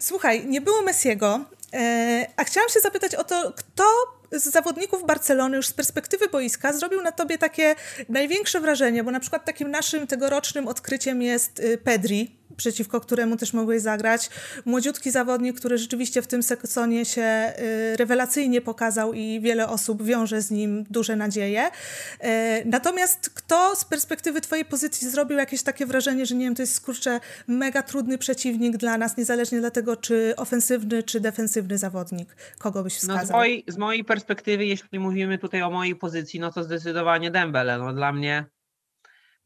Słuchaj, 0.00 0.46
nie 0.46 0.60
było 0.60 0.82
Messiego, 0.82 1.40
e, 1.74 2.26
a 2.36 2.44
chciałam 2.44 2.68
się 2.70 2.80
zapytać 2.80 3.14
o 3.14 3.24
to, 3.24 3.52
kto 3.56 3.84
z 4.32 4.44
zawodników 4.44 5.06
Barcelony 5.06 5.56
już 5.56 5.66
z 5.66 5.72
perspektywy 5.72 6.28
boiska 6.28 6.72
zrobił 6.72 7.02
na 7.02 7.12
tobie 7.12 7.38
takie 7.38 7.74
największe 8.08 8.60
wrażenie, 8.60 9.04
bo 9.04 9.10
na 9.10 9.20
przykład 9.20 9.44
takim 9.44 9.70
naszym 9.70 10.06
tegorocznym 10.06 10.68
odkryciem 10.68 11.22
jest 11.22 11.60
y, 11.60 11.78
Pedri, 11.78 12.36
przeciwko 12.56 13.00
któremu 13.00 13.36
też 13.36 13.52
mogłeś 13.52 13.82
zagrać. 13.82 14.30
Młodziutki 14.64 15.10
zawodnik, 15.10 15.56
który 15.56 15.78
rzeczywiście 15.78 16.22
w 16.22 16.26
tym 16.26 16.42
sezonie 16.42 17.04
się 17.04 17.52
y, 17.92 17.96
rewelacyjnie 17.96 18.60
pokazał 18.60 19.12
i 19.12 19.40
wiele 19.40 19.68
osób 19.68 20.02
wiąże 20.02 20.42
z 20.42 20.50
nim 20.50 20.84
duże 20.90 21.16
nadzieje. 21.16 21.66
Y, 21.66 22.28
natomiast 22.64 23.30
kto 23.30 23.76
z 23.76 23.84
perspektywy 23.84 24.40
twojej 24.40 24.64
pozycji 24.64 25.10
zrobił 25.10 25.38
jakieś 25.38 25.62
takie 25.62 25.86
wrażenie, 25.86 26.26
że 26.26 26.34
nie 26.34 26.44
wiem, 26.44 26.54
to 26.54 26.62
jest 26.62 26.84
kurczę 26.84 27.20
mega 27.46 27.82
trudny 27.82 28.18
przeciwnik 28.18 28.76
dla 28.76 28.98
nas, 28.98 29.16
niezależnie 29.16 29.60
dlatego, 29.60 29.96
czy 29.96 30.34
ofensywny, 30.36 31.02
czy 31.02 31.20
defensywny 31.20 31.78
zawodnik? 31.78 32.36
Kogo 32.58 32.82
byś 32.82 32.94
wskazał? 32.94 33.20
No 33.20 33.26
z, 33.26 33.30
mojej, 33.30 33.64
z 33.68 33.76
mojej 33.76 34.04
perspektywy, 34.04 34.66
jeśli 34.66 34.98
mówimy 34.98 35.38
tutaj 35.38 35.62
o 35.62 35.70
mojej 35.70 35.96
pozycji, 35.96 36.40
no 36.40 36.52
to 36.52 36.64
zdecydowanie 36.64 37.30
Dembele. 37.30 37.78
No 37.78 37.92
dla 37.92 38.12
mnie 38.12 38.44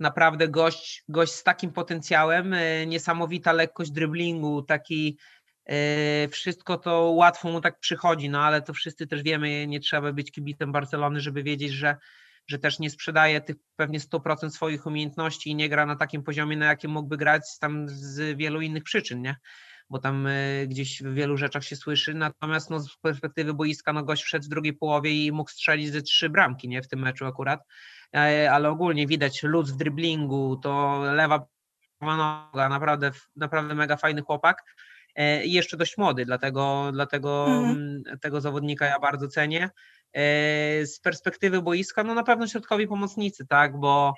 naprawdę 0.01 0.49
gość, 0.49 1.05
gość 1.09 1.33
z 1.33 1.43
takim 1.43 1.73
potencjałem, 1.73 2.55
e, 2.55 2.87
niesamowita 2.87 3.53
lekkość 3.53 3.91
dryblingu, 3.91 4.63
taki 4.63 5.19
e, 5.67 6.29
wszystko 6.29 6.79
to 6.79 7.01
łatwo 7.01 7.51
mu 7.51 7.61
tak 7.61 7.81
przychodzi, 7.81 8.31
no 8.31 8.41
ale 8.41 8.63
to 8.63 8.75
wszyscy 8.75 9.07
też 9.07 9.23
wiemy, 9.23 9.67
nie 9.67 9.81
trzeba 9.81 10.13
być 10.13 10.33
kibicem 10.33 10.73
Barcelony, 10.73 11.21
żeby 11.21 11.43
wiedzieć, 11.43 11.73
że, 11.73 11.97
że 12.47 12.59
też 12.59 12.79
nie 12.79 12.91
sprzedaje 12.91 13.41
tych 13.41 13.57
pewnie 13.77 14.01
100% 14.01 14.51
swoich 14.51 14.87
umiejętności 14.87 15.51
i 15.51 15.55
nie 15.55 15.69
gra 15.69 15.87
na 15.87 15.97
takim 15.97 16.23
poziomie, 16.23 16.57
na 16.57 16.67
jakim 16.67 16.91
mógłby 16.91 17.17
grać 17.17 17.43
tam 17.61 17.89
z 17.89 18.39
wielu 18.39 18.61
innych 18.61 18.85
przyczyn, 18.85 19.23
nie? 19.23 19.37
bo 19.91 19.99
tam 19.99 20.27
e, 20.27 20.67
gdzieś 20.67 21.03
w 21.03 21.15
wielu 21.15 21.37
rzeczach 21.37 21.65
się 21.65 21.77
słyszy, 21.77 22.15
natomiast 22.15 22.71
no, 22.71 22.81
z 22.81 22.97
perspektywy 22.97 23.55
boiska 23.55 23.93
no, 23.93 24.03
gość 24.03 24.23
wszedł 24.23 24.45
w 24.45 24.49
drugiej 24.49 24.73
połowie 24.73 25.27
i 25.27 25.33
mógł 25.33 25.51
strzelić 25.51 25.93
ze 25.93 26.03
trzy 26.03 26.29
bramki 26.29 26.69
nie? 26.69 26.83
W 26.83 26.89
tym 26.89 27.01
meczu 27.01 27.27
akurat, 27.27 27.61
ale 28.51 28.69
ogólnie 28.69 29.07
widać 29.07 29.43
luz 29.43 29.71
w 29.71 29.77
driblingu, 29.77 30.57
to 30.57 31.01
lewa 31.03 31.47
noga, 32.01 32.69
naprawdę, 32.69 33.11
naprawdę 33.37 33.75
mega 33.75 33.97
fajny 33.97 34.23
chłopak 34.23 34.65
e, 35.15 35.45
i 35.45 35.53
jeszcze 35.53 35.77
dość 35.77 35.99
młody, 35.99 36.25
dlatego, 36.25 36.91
dlatego 36.93 37.47
mhm. 37.47 38.03
tego 38.21 38.41
zawodnika 38.41 38.87
ja 38.87 38.99
bardzo 38.99 39.29
cenię. 39.29 39.71
E, 40.13 40.87
z 40.87 41.01
perspektywy 41.01 41.63
boiska, 41.63 42.05
no 42.05 42.15
na 42.15 42.23
pewno 42.23 42.47
środkowi 42.47 42.89
pomocnicy, 42.89 43.47
tak, 43.47 43.79
bo 43.79 44.15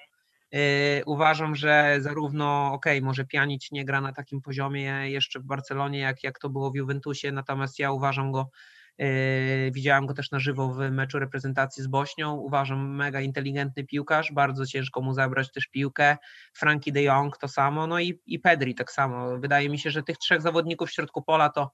uważam, 1.07 1.57
że 1.57 1.97
zarówno, 2.01 2.73
ok, 2.73 2.87
może 3.03 3.25
Pianić 3.25 3.71
nie 3.71 3.85
gra 3.85 4.01
na 4.01 4.13
takim 4.13 4.43
poziomie 4.43 5.11
jeszcze 5.11 5.41
w 5.41 5.45
Barcelonie, 5.45 5.99
jak, 5.99 6.25
jak 6.25 6.39
to 6.39 6.49
było 6.49 6.71
w 6.71 6.77
Juventusie, 6.77 7.33
natomiast 7.33 7.79
ja 7.79 7.93
uważam 7.93 8.33
go 8.33 8.51
Yy, 8.99 9.71
widziałam 9.71 10.07
go 10.07 10.15
też 10.15 10.31
na 10.31 10.39
żywo 10.39 10.69
w 10.69 10.91
meczu 10.91 11.19
reprezentacji 11.19 11.83
z 11.83 11.87
Bośnią. 11.87 12.35
Uważam, 12.35 12.95
mega 12.95 13.21
inteligentny 13.21 13.85
piłkarz, 13.85 14.33
bardzo 14.33 14.67
ciężko 14.67 15.01
mu 15.01 15.15
zabrać 15.15 15.53
też 15.53 15.67
piłkę. 15.67 16.17
Frankie 16.55 16.93
de 16.93 17.03
Jong 17.03 17.39
to 17.39 17.49
samo, 17.49 17.87
no 17.87 18.01
i, 18.01 18.21
i 18.27 18.39
Pedri 18.39 18.75
tak 18.75 18.93
samo. 18.93 19.39
Wydaje 19.39 19.69
mi 19.69 19.79
się, 19.79 19.91
że 19.91 20.03
tych 20.03 20.19
trzech 20.19 20.43
zawodników 20.43 20.89
w 20.89 20.93
środku 20.93 21.23
pola 21.23 21.49
to, 21.49 21.73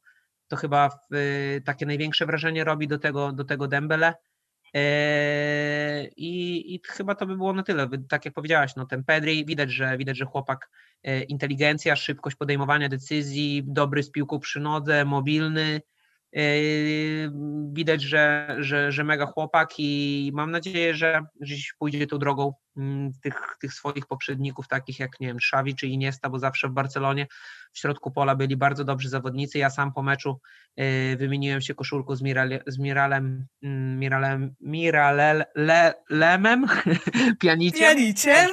to 0.49 0.57
chyba 0.57 0.91
y, 1.15 1.63
takie 1.65 1.87
największe 1.87 2.27
wrażenie 2.27 2.65
robi 2.65 2.89
do 2.89 2.99
tego, 2.99 3.33
do 3.33 3.45
tego 3.45 3.69
Dembele. 3.69 4.15
Yy, 4.75 4.81
I, 6.17 6.75
I 6.75 6.81
chyba 6.87 7.15
to 7.15 7.27
by 7.27 7.37
było 7.37 7.53
na 7.53 7.63
tyle. 7.63 7.89
Tak 8.09 8.25
jak 8.25 8.35
powiedziałaś, 8.35 8.77
no 8.77 8.87
ten 8.87 9.05
Pedri, 9.05 9.47
widać, 9.47 9.71
że 9.71 9.97
widać, 9.97 10.17
że 10.17 10.25
chłopak 10.25 10.71
yy, 11.03 11.23
inteligencja, 11.23 11.97
szybkość 11.97 12.37
podejmowania 12.37 12.89
decyzji, 12.89 13.63
dobry 13.67 14.03
z 14.03 14.11
piłką 14.11 14.39
przy 14.39 14.61
nodze, 14.61 15.05
mobilny, 15.05 15.73
Yy, 15.73 15.98
widać, 17.73 18.03
że, 18.03 18.57
że, 18.59 18.93
że 18.93 19.05
mega 19.05 19.27
chłopak 19.27 19.71
i 19.79 20.31
mam 20.35 20.51
nadzieję, 20.51 20.95
że 20.95 21.21
gdzieś 21.41 21.73
pójdzie 21.79 22.07
tą 22.07 22.19
drogą 22.19 22.53
mm, 22.77 23.13
tych, 23.23 23.35
tych 23.61 23.75
swoich 23.75 24.07
poprzedników, 24.07 24.69
takich 24.69 24.99
jak 24.99 25.21
nie 25.21 25.27
wiem, 25.27 25.37
Xavi 25.37 25.75
czy 25.75 25.87
Iniesta, 25.87 26.31
bo 26.31 26.39
zawsze 26.39 26.69
w 26.69 26.73
Barcelonie 26.73 27.27
w 27.73 27.79
środku 27.79 28.11
pola 28.11 28.37
byli 28.37 28.57
bardzo 28.57 28.85
dobrzy 28.85 29.09
zawodnicy. 29.09 29.59
Ja 29.59 29.71
sam 29.71 29.93
po 29.93 30.03
meczu 30.03 30.41
yy, 30.77 31.17
wymieniłem 31.17 31.61
się 31.61 31.75
koszulką 31.75 32.17
z, 32.17 32.23
Mirale, 32.23 32.63
z 32.67 32.79
Miralem, 32.79 33.47
mm, 33.63 33.99
Miralem, 33.99 34.55
Miralem, 34.61 35.45
pianiciem. 37.41 37.81
Pianiciem? 37.81 38.49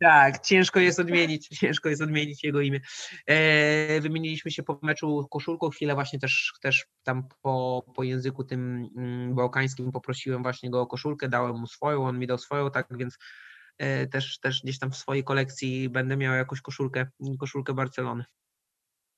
Tak, 0.00 0.40
ciężko 0.40 0.80
jest 0.80 1.00
odmienić, 1.00 1.48
ciężko 1.60 1.88
jest 1.88 2.02
odmienić 2.02 2.44
jego 2.44 2.60
imię. 2.60 2.80
E, 3.26 4.00
wymieniliśmy 4.00 4.50
się 4.50 4.62
po 4.62 4.78
meczu 4.82 5.26
koszulką, 5.30 5.70
chwilę 5.70 5.94
właśnie 5.94 6.18
też, 6.18 6.52
też 6.60 6.86
tam 7.02 7.28
po, 7.42 7.84
po 7.94 8.02
języku 8.02 8.44
tym 8.44 8.88
mm, 8.96 9.34
bałkańskim 9.34 9.92
poprosiłem 9.92 10.42
właśnie 10.42 10.70
go 10.70 10.80
o 10.80 10.86
koszulkę, 10.86 11.28
dałem 11.28 11.56
mu 11.60 11.66
swoją, 11.66 12.06
on 12.06 12.18
mi 12.18 12.26
dał 12.26 12.38
swoją, 12.38 12.70
tak 12.70 12.86
więc 12.90 13.18
e, 13.78 14.06
też, 14.06 14.38
też 14.38 14.62
gdzieś 14.62 14.78
tam 14.78 14.90
w 14.90 14.96
swojej 14.96 15.24
kolekcji 15.24 15.88
będę 15.88 16.16
miał 16.16 16.34
jakąś 16.34 16.60
koszulkę, 16.60 17.06
koszulkę 17.40 17.74
Barcelony. 17.74 18.24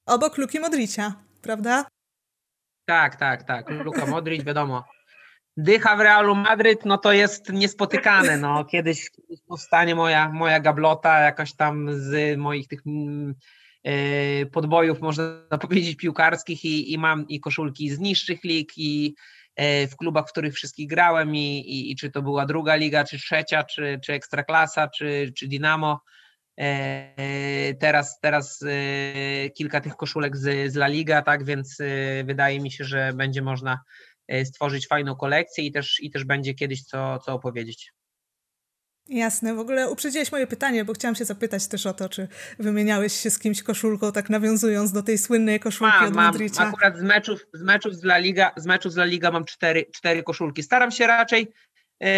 Obok 0.06 0.38
Luki 0.38 0.60
Modricia, 0.60 1.14
prawda? 1.42 1.86
Tak, 2.84 3.16
tak, 3.16 3.42
tak. 3.42 3.70
Luka 3.70 4.06
Modric, 4.06 4.44
wiadomo 4.44 4.97
dycha 5.58 5.96
w 5.96 6.00
Realu 6.00 6.34
Madryt, 6.34 6.84
no 6.84 6.98
to 6.98 7.12
jest 7.12 7.52
niespotykane. 7.52 8.36
No. 8.36 8.64
Kiedyś, 8.72 9.10
kiedyś 9.10 9.40
powstanie 9.48 9.94
moja, 9.94 10.28
moja 10.28 10.60
gablota, 10.60 11.20
jakaś 11.20 11.54
tam 11.54 11.88
z 11.92 12.38
moich 12.38 12.68
tych 12.68 12.80
yy, 13.84 14.46
podbojów, 14.52 15.00
można 15.00 15.58
powiedzieć, 15.60 15.96
piłkarskich 15.96 16.64
i, 16.64 16.92
i 16.92 16.98
mam 16.98 17.28
i 17.28 17.40
koszulki 17.40 17.90
z 17.90 17.98
niższych 17.98 18.44
lig 18.44 18.72
i 18.76 19.14
yy, 19.58 19.86
w 19.86 19.96
klubach, 19.96 20.28
w 20.28 20.32
których 20.32 20.54
wszystkich 20.54 20.88
grałem 20.88 21.36
i, 21.36 21.58
i, 21.58 21.90
i, 21.92 21.96
czy 21.96 22.10
to 22.10 22.22
była 22.22 22.46
druga 22.46 22.74
liga, 22.74 23.04
czy 23.04 23.18
trzecia, 23.18 23.64
czy, 23.64 24.00
czy 24.04 24.12
ekstraklasa, 24.12 24.88
czy, 24.88 25.32
czy 25.36 25.48
Dinamo. 25.48 26.00
Teraz, 27.80 28.20
teraz 28.20 28.64
kilka 29.56 29.80
tych 29.80 29.96
koszulek 29.96 30.36
z, 30.36 30.72
z 30.72 30.76
La 30.76 30.86
Liga, 30.86 31.22
tak 31.22 31.44
więc 31.44 31.78
wydaje 32.24 32.60
mi 32.60 32.70
się, 32.70 32.84
że 32.84 33.12
będzie 33.14 33.42
można 33.42 33.78
E, 33.78 33.80
stworzyć 34.44 34.88
fajną 34.88 35.16
kolekcję 35.16 35.64
i 35.64 35.72
też, 35.72 36.00
i 36.00 36.10
też 36.10 36.24
będzie 36.24 36.54
kiedyś 36.54 36.82
co, 36.82 37.18
co 37.18 37.32
opowiedzieć. 37.32 37.92
Jasne, 39.08 39.54
w 39.54 39.58
ogóle 39.58 39.90
uprzedziłeś 39.90 40.32
moje 40.32 40.46
pytanie, 40.46 40.84
bo 40.84 40.92
chciałam 40.92 41.14
się 41.14 41.24
zapytać 41.24 41.68
też 41.68 41.86
o 41.86 41.92
to, 41.92 42.08
czy 42.08 42.28
wymieniałeś 42.58 43.12
się 43.12 43.30
z 43.30 43.38
kimś 43.38 43.62
koszulką, 43.62 44.12
tak 44.12 44.30
nawiązując 44.30 44.92
do 44.92 45.02
tej 45.02 45.18
słynnej 45.18 45.60
koszulki 45.60 45.96
mam, 45.98 46.08
od 46.08 46.14
mam. 46.14 46.24
Madrycia. 46.24 46.62
Akurat 46.62 46.98
z 46.98 47.02
meczów, 47.02 47.46
z 47.52 47.62
meczów 47.62 47.94
z 47.94 48.04
La 48.04 48.18
Liga, 48.18 48.50
z 48.56 48.66
meczów 48.66 48.92
z 48.92 48.96
La 48.96 49.04
Liga 49.04 49.30
mam 49.30 49.44
cztery, 49.44 49.86
cztery 49.94 50.22
koszulki. 50.22 50.62
Staram 50.62 50.90
się 50.90 51.06
raczej, 51.06 51.52
yy, 52.00 52.08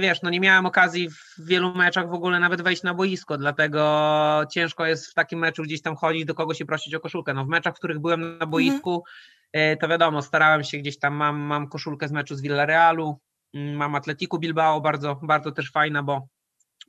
wiesz, 0.00 0.22
no 0.22 0.30
nie 0.30 0.40
miałem 0.40 0.66
okazji 0.66 1.10
w 1.10 1.46
wielu 1.46 1.74
meczach 1.74 2.08
w 2.08 2.14
ogóle 2.14 2.40
nawet 2.40 2.62
wejść 2.62 2.82
na 2.82 2.94
boisko, 2.94 3.38
dlatego 3.38 4.46
ciężko 4.50 4.86
jest 4.86 5.06
w 5.06 5.14
takim 5.14 5.38
meczu 5.38 5.62
gdzieś 5.62 5.82
tam 5.82 5.96
chodzić, 5.96 6.24
do 6.24 6.34
kogoś 6.34 6.58
się 6.58 6.66
prosić 6.66 6.94
o 6.94 7.00
koszulkę. 7.00 7.34
No 7.34 7.44
w 7.44 7.48
meczach, 7.48 7.74
w 7.74 7.78
których 7.78 7.98
byłem 7.98 8.20
na 8.20 8.26
mhm. 8.26 8.50
boisku, 8.50 9.04
E, 9.04 9.41
to 9.80 9.88
wiadomo, 9.88 10.22
starałem 10.22 10.64
się 10.64 10.78
gdzieś 10.78 10.98
tam, 10.98 11.14
mam, 11.14 11.40
mam 11.40 11.68
koszulkę 11.68 12.08
z 12.08 12.12
meczu 12.12 12.34
z 12.34 12.42
Villarealu, 12.42 13.20
mm, 13.54 13.76
mam 13.76 13.94
Atletiku 13.94 14.38
Bilbao, 14.38 14.80
bardzo, 14.80 15.20
bardzo 15.22 15.52
też 15.52 15.70
fajna, 15.70 16.02
bo, 16.02 16.28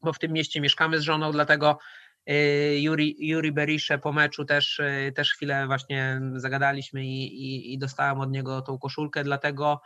bo 0.04 0.14
w 0.14 0.20
tym 0.20 0.34
mieście 0.34 0.62
mieszkamy 0.62 1.00
z 1.00 1.04
żoną, 1.04 1.32
dlatego 1.32 1.80
e, 2.26 2.80
Juri, 2.80 3.16
Juri 3.20 3.52
Berisze 3.52 3.98
po 3.98 4.14
meczu 4.14 4.46
też, 4.46 4.80
e, 4.80 5.12
też 5.12 5.34
chwilę 5.34 5.68
właśnie 5.68 6.22
zagadaliśmy 6.36 7.06
i, 7.06 7.24
i, 7.24 7.74
i 7.74 7.78
dostałem 7.78 8.20
od 8.20 8.32
niego 8.32 8.62
tą 8.62 8.78
koszulkę, 8.78 9.24
dlatego 9.24 9.82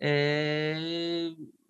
yy, 0.00 0.08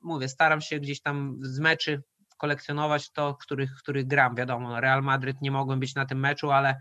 mówię, 0.03 0.29
staram 0.29 0.61
się 0.61 0.81
gdzieś 0.81 1.01
tam 1.01 1.39
z 1.43 1.59
meczy 1.59 2.03
kolekcjonować 2.37 3.13
to, 3.13 3.35
których, 3.35 3.71
których 3.79 4.07
gram. 4.07 4.35
Wiadomo, 4.35 4.81
Real 4.81 5.03
Madryt 5.03 5.43
nie 5.43 5.51
mogłem 5.51 5.81
być 5.81 5.95
na 5.95 6.07
tym 6.07 6.21
meczu, 6.21 6.51
ale 6.51 6.81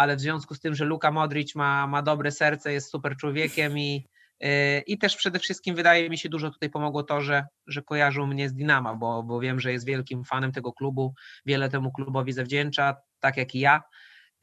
ale 0.00 0.16
w 0.16 0.20
związku 0.20 0.54
z 0.54 0.60
tym, 0.60 0.74
że 0.74 0.84
Luka 0.84 1.10
Modric 1.10 1.54
ma, 1.54 1.86
ma 1.86 2.02
dobre 2.02 2.32
serce, 2.32 2.72
jest 2.72 2.90
super 2.90 3.16
człowiekiem 3.16 3.78
i, 3.78 4.06
y, 4.44 4.82
i 4.86 4.98
też 4.98 5.16
przede 5.16 5.38
wszystkim 5.38 5.74
wydaje 5.74 6.10
mi 6.10 6.18
się 6.18 6.28
dużo 6.28 6.50
tutaj 6.50 6.70
pomogło 6.70 7.02
to, 7.02 7.20
że, 7.20 7.46
że 7.66 7.82
kojarzył 7.82 8.26
mnie 8.26 8.48
z 8.48 8.54
Dynama, 8.54 8.94
bo, 8.94 9.22
bo 9.22 9.40
wiem, 9.40 9.60
że 9.60 9.72
jest 9.72 9.86
wielkim 9.86 10.24
fanem 10.24 10.52
tego 10.52 10.72
klubu, 10.72 11.14
wiele 11.46 11.68
temu 11.68 11.92
klubowi 11.92 12.32
zawdzięcza, 12.32 12.96
tak 13.20 13.36
jak 13.36 13.54
i 13.54 13.60
ja. 13.60 13.82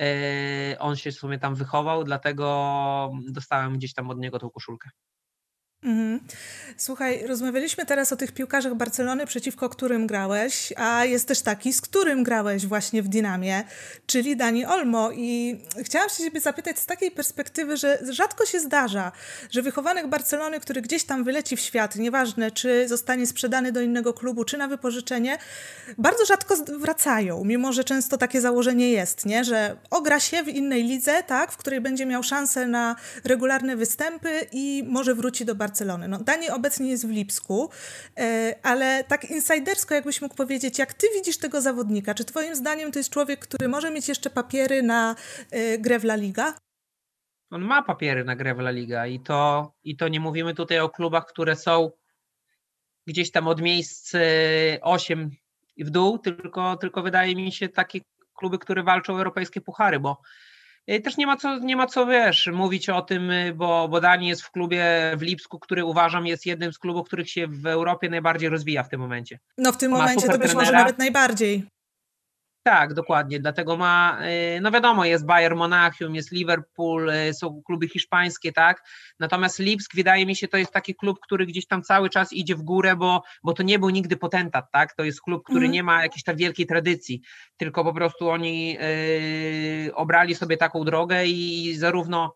Y, 0.02 0.80
on 0.80 0.96
się 0.96 1.12
w 1.12 1.16
sumie 1.16 1.40
tam 1.40 1.56
wychował, 1.56 2.04
dlatego 2.04 3.12
dostałem 3.32 3.78
gdzieś 3.78 3.94
tam 3.94 4.10
od 4.10 4.20
niego 4.20 4.40
tą 4.40 4.50
koszulkę. 4.50 4.90
Mhm. 5.84 6.20
Słuchaj, 6.78 7.28
rozmawialiśmy 7.28 7.86
teraz 7.86 8.14
o 8.14 8.16
tych 8.16 8.32
piłkarzach 8.32 8.76
Barcelony, 8.76 9.26
przeciwko 9.26 9.70
którym 9.70 10.08
grałeś, 10.08 10.74
a 10.78 11.06
jest 11.06 11.28
też 11.28 11.42
taki, 11.42 11.74
z 11.74 11.82
którym 11.82 12.24
grałeś 12.24 12.66
właśnie 12.66 13.04
w 13.04 13.08
Dinamie, 13.08 13.64
czyli 14.06 14.38
Dani 14.38 14.66
Olmo. 14.66 15.12
I 15.12 15.60
chciałam 15.84 16.10
się 16.10 16.24
ciebie 16.24 16.40
zapytać 16.40 16.80
z 16.80 16.86
takiej 16.86 17.12
perspektywy, 17.12 17.78
że 17.78 18.00
rzadko 18.10 18.46
się 18.46 18.60
zdarza, 18.60 19.12
że 19.52 19.62
wychowanek 19.62 20.08
Barcelony, 20.08 20.60
który 20.60 20.82
gdzieś 20.82 21.04
tam 21.04 21.24
wyleci 21.24 21.58
w 21.58 21.60
świat, 21.60 21.96
nieważne 21.96 22.52
czy 22.52 22.88
zostanie 22.88 23.28
sprzedany 23.28 23.72
do 23.72 23.82
innego 23.82 24.14
klubu, 24.14 24.44
czy 24.44 24.58
na 24.58 24.68
wypożyczenie, 24.68 25.38
bardzo 25.98 26.26
rzadko 26.26 26.56
wracają, 26.80 27.44
mimo 27.44 27.74
że 27.74 27.84
często 27.84 28.18
takie 28.18 28.42
założenie 28.42 28.92
jest, 28.92 29.26
nie? 29.26 29.44
że 29.44 29.78
ogra 29.90 30.20
się 30.20 30.44
w 30.44 30.48
innej 30.48 30.84
lidze, 30.84 31.24
tak, 31.24 31.52
w 31.52 31.58
której 31.58 31.82
będzie 31.82 32.06
miał 32.06 32.24
szansę 32.24 32.68
na 32.68 32.96
regularne 33.24 33.76
występy 33.76 34.48
i 34.52 34.84
może 34.88 35.16
wróci 35.16 35.46
do 35.46 35.56
Barcelony 35.56 35.67
Barcelony. 35.68 36.08
No, 36.08 36.18
Dani 36.18 36.50
obecnie 36.50 36.90
jest 36.90 37.08
w 37.08 37.10
Lipsku, 37.10 37.70
e, 38.18 38.56
ale 38.64 39.04
tak 39.04 39.32
insidersko 39.32 39.94
jakbyś 39.94 40.22
mógł 40.22 40.36
powiedzieć, 40.36 40.80
jak 40.80 40.94
ty 40.94 41.08
widzisz 41.16 41.38
tego 41.38 41.62
zawodnika? 41.62 42.14
Czy 42.14 42.26
twoim 42.26 42.56
zdaniem 42.56 42.92
to 42.92 43.00
jest 43.00 43.10
człowiek, 43.10 43.40
który 43.40 43.68
może 43.68 43.92
mieć 43.92 44.08
jeszcze 44.08 44.30
papiery 44.30 44.84
na 44.84 45.16
e, 45.52 45.78
grę 45.78 46.00
w 46.00 46.04
La 46.04 46.16
Liga? 46.16 46.54
On 47.52 47.62
ma 47.62 47.84
papiery 47.84 48.24
na 48.24 48.36
grę 48.36 48.56
w 48.56 48.60
La 48.60 48.72
Liga 48.72 49.08
i 49.08 49.20
to, 49.20 49.72
i 49.84 49.98
to 49.98 50.08
nie 50.08 50.20
mówimy 50.20 50.54
tutaj 50.54 50.80
o 50.80 50.90
klubach, 50.90 51.26
które 51.26 51.56
są 51.56 51.92
gdzieś 53.08 53.32
tam 53.32 53.48
od 53.48 53.62
miejsc 53.62 54.14
8 54.82 55.32
w 55.78 55.90
dół, 55.90 56.18
tylko, 56.18 56.78
tylko 56.78 57.02
wydaje 57.02 57.36
mi 57.36 57.52
się 57.52 57.70
takie 57.70 58.00
kluby, 58.34 58.60
które 58.60 58.84
walczą 58.84 59.14
o 59.14 59.18
europejskie 59.18 59.62
puchary, 59.62 60.00
bo 60.00 60.22
też 61.04 61.18
nie 61.18 61.28
ma 61.28 61.38
co, 61.38 61.60
nie 61.60 61.76
ma 61.76 61.88
co 61.88 62.06
wiesz, 62.06 62.50
mówić 62.54 62.90
o 62.90 63.02
tym, 63.02 63.32
y, 63.32 63.54
bo, 63.54 63.88
bo 63.88 64.02
Dani 64.02 64.28
jest 64.28 64.42
w 64.42 64.52
klubie 64.52 64.86
w 65.18 65.22
Lipsku, 65.22 65.60
który 65.60 65.86
uważam 65.86 66.28
jest 66.28 66.46
jednym 66.46 66.74
z 66.74 66.80
klubów, 66.80 67.08
których 67.08 67.30
się 67.30 67.48
w 67.48 67.66
Europie 67.66 68.10
najbardziej 68.10 68.50
rozwija 68.50 68.84
w 68.84 68.90
tym 68.90 69.00
momencie. 69.00 69.40
No 69.58 69.72
w 69.72 69.78
tym 69.78 69.92
ma 69.92 69.98
momencie 69.98 70.28
to 70.28 70.38
być 70.38 70.54
może 70.54 70.72
nawet 70.72 70.98
najbardziej. 70.98 71.66
Tak, 72.68 72.94
dokładnie. 72.94 73.40
Dlatego 73.40 73.78
ma, 73.78 74.20
y, 74.58 74.62
no 74.62 74.72
wiadomo, 74.72 75.06
jest 75.06 75.26
Bayern 75.26 75.58
Monachium, 75.58 76.16
jest 76.16 76.32
Liverpool, 76.32 77.10
y, 77.10 77.34
są 77.34 77.62
kluby 77.66 77.88
hiszpańskie, 77.88 78.52
tak. 78.52 78.84
Natomiast 79.20 79.60
Lipsk, 79.60 79.96
wydaje 79.96 80.26
mi 80.26 80.36
się, 80.36 80.48
to 80.48 80.58
jest 80.58 80.72
taki 80.72 80.96
klub, 80.96 81.20
który 81.20 81.46
gdzieś 81.46 81.68
tam 81.68 81.84
cały 81.84 82.10
czas 82.10 82.34
idzie 82.34 82.56
w 82.56 82.62
górę, 82.62 82.96
bo, 82.96 83.24
bo 83.44 83.54
to 83.54 83.64
nie 83.64 83.80
był 83.80 83.90
nigdy 83.90 84.18
potentat, 84.18 84.66
tak. 84.72 84.96
To 84.96 85.04
jest 85.04 85.22
klub, 85.22 85.44
który 85.44 85.60
mm. 85.60 85.72
nie 85.72 85.84
ma 85.84 86.04
jakiejś 86.04 86.24
tak 86.24 86.38
wielkiej 86.38 86.66
tradycji, 86.66 87.22
tylko 87.58 87.84
po 87.84 87.94
prostu 87.94 88.30
oni 88.30 88.74
yy, 89.86 89.96
obrali 89.96 90.36
sobie 90.36 90.58
taką 90.58 90.84
drogę 90.84 91.26
i 91.26 91.76
zarówno 91.78 92.36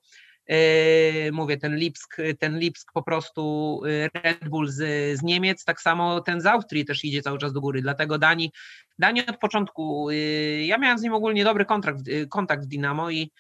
mówię, 1.32 1.58
ten 1.58 1.76
Lipsk, 1.76 2.18
ten 2.40 2.60
Lipsk 2.60 2.92
po 2.94 3.04
prostu 3.04 3.82
yy, 3.86 4.10
Red 4.14 4.50
Bull 4.50 4.68
z, 4.68 4.78
z 5.20 5.24
Niemiec, 5.24 5.66
tak 5.66 5.82
samo 5.82 6.22
ten 6.22 6.42
z 6.42 6.46
Austrii 6.46 6.86
też 6.86 7.06
idzie 7.06 7.22
cały 7.22 7.38
czas 7.38 7.54
do 7.54 7.62
góry, 7.62 7.82
dlatego 7.82 8.18
Dani, 8.18 8.52
Dani 9.00 9.28
od 9.28 9.38
początku, 9.38 10.12
yy, 10.12 10.66
ja 10.66 10.78
miałem 10.78 10.98
z 10.98 11.02
nim 11.02 11.14
ogólnie 11.14 11.44
dobry 11.44 11.66
kontrakt, 11.66 12.02
kontakt 12.30 12.64
w 12.64 12.68
Dynamo 12.68 13.12
i 13.12 13.32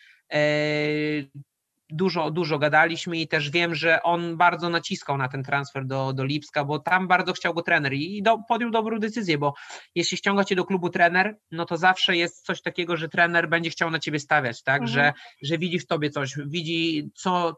dużo, 1.91 2.31
dużo 2.31 2.59
gadaliśmy 2.59 3.17
i 3.17 3.27
też 3.27 3.49
wiem, 3.49 3.75
że 3.75 4.03
on 4.03 4.37
bardzo 4.37 4.69
naciskał 4.69 5.17
na 5.17 5.27
ten 5.27 5.43
transfer 5.43 5.85
do, 5.85 6.13
do 6.13 6.25
Lipska, 6.25 6.65
bo 6.65 6.79
tam 6.79 7.07
bardzo 7.07 7.33
chciał 7.33 7.53
go 7.53 7.61
trener 7.61 7.93
i 7.93 8.23
do, 8.23 8.37
podjął 8.47 8.71
dobrą 8.71 8.99
decyzję, 8.99 9.37
bo 9.37 9.53
jeśli 9.95 10.17
ściąga 10.17 10.43
cię 10.43 10.55
do 10.55 10.65
klubu 10.65 10.89
trener, 10.89 11.37
no 11.51 11.65
to 11.65 11.77
zawsze 11.77 12.17
jest 12.17 12.45
coś 12.45 12.61
takiego, 12.61 12.97
że 12.97 13.09
trener 13.09 13.49
będzie 13.49 13.69
chciał 13.69 13.91
na 13.91 13.99
ciebie 13.99 14.19
stawiać, 14.19 14.63
tak, 14.63 14.81
mhm. 14.81 14.93
że, 14.93 15.13
że 15.43 15.57
widzi 15.57 15.79
w 15.79 15.87
tobie 15.87 16.09
coś, 16.09 16.35
widzi 16.45 17.09
co 17.15 17.55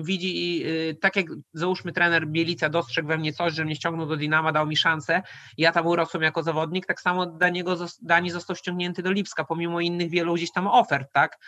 widzi, 0.00 0.62
y, 0.66 0.94
tak 1.00 1.16
jak 1.16 1.26
załóżmy 1.52 1.92
trener 1.92 2.26
Bielica 2.26 2.68
dostrzegł 2.68 3.08
we 3.08 3.18
mnie 3.18 3.32
coś, 3.32 3.52
że 3.52 3.64
mnie 3.64 3.76
ściągnął 3.76 4.06
do 4.06 4.16
Dinama, 4.16 4.52
dał 4.52 4.66
mi 4.66 4.76
szansę, 4.76 5.22
ja 5.58 5.72
tam 5.72 5.86
urosłem 5.86 6.22
jako 6.22 6.42
zawodnik, 6.42 6.86
tak 6.86 7.00
samo 7.00 7.26
Daniego, 7.26 7.76
Dani 8.02 8.30
został 8.30 8.56
ściągnięty 8.56 9.02
do 9.02 9.12
Lipska, 9.12 9.44
pomimo 9.44 9.80
innych 9.80 10.10
wielu 10.10 10.34
gdzieś 10.34 10.52
tam 10.52 10.66
ofert, 10.66 11.12
tak, 11.12 11.38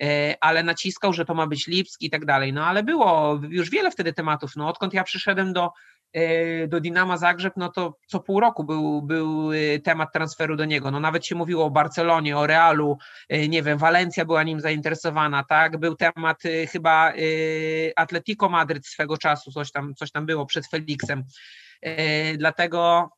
e, 0.00 0.34
ale 0.40 0.62
naciskał, 0.62 1.12
że 1.12 1.24
to 1.24 1.34
ma 1.34 1.46
być 1.46 1.66
Lipski 1.66 2.06
i 2.06 2.10
tak 2.10 2.24
dalej, 2.24 2.52
no 2.52 2.66
ale 2.66 2.82
było 2.82 3.40
już 3.48 3.70
wiele 3.70 3.90
wtedy 3.90 4.12
tematów, 4.12 4.56
no 4.56 4.68
odkąd 4.68 4.94
ja 4.94 5.04
przyszedłem 5.04 5.52
do 5.52 5.70
do 6.68 6.80
Dinama 6.80 7.16
Zagrzeb, 7.16 7.52
no 7.56 7.68
to 7.68 7.98
co 8.06 8.20
pół 8.20 8.40
roku 8.40 8.64
był, 8.64 9.02
był 9.02 9.52
e, 9.52 9.78
temat 9.78 10.12
transferu 10.12 10.56
do 10.56 10.64
niego. 10.64 10.90
No 10.90 11.00
nawet 11.00 11.26
się 11.26 11.34
mówiło 11.34 11.64
o 11.64 11.70
Barcelonie, 11.70 12.38
o 12.38 12.46
Realu, 12.46 12.98
e, 13.28 13.48
nie 13.48 13.62
wiem, 13.62 13.78
Walencja 13.78 14.24
była 14.24 14.42
nim 14.42 14.60
zainteresowana, 14.60 15.44
tak? 15.44 15.78
Był 15.78 15.96
temat 15.96 16.42
chyba 16.68 17.12
Atletico 17.96 18.48
Madryt 18.48 18.86
swego 18.86 19.18
czasu, 19.18 19.52
coś 19.52 19.72
tam, 19.72 19.94
coś 19.94 20.10
tam 20.10 20.26
było 20.26 20.46
przed 20.46 20.66
Felixem. 20.66 21.24
Dlatego 22.36 23.10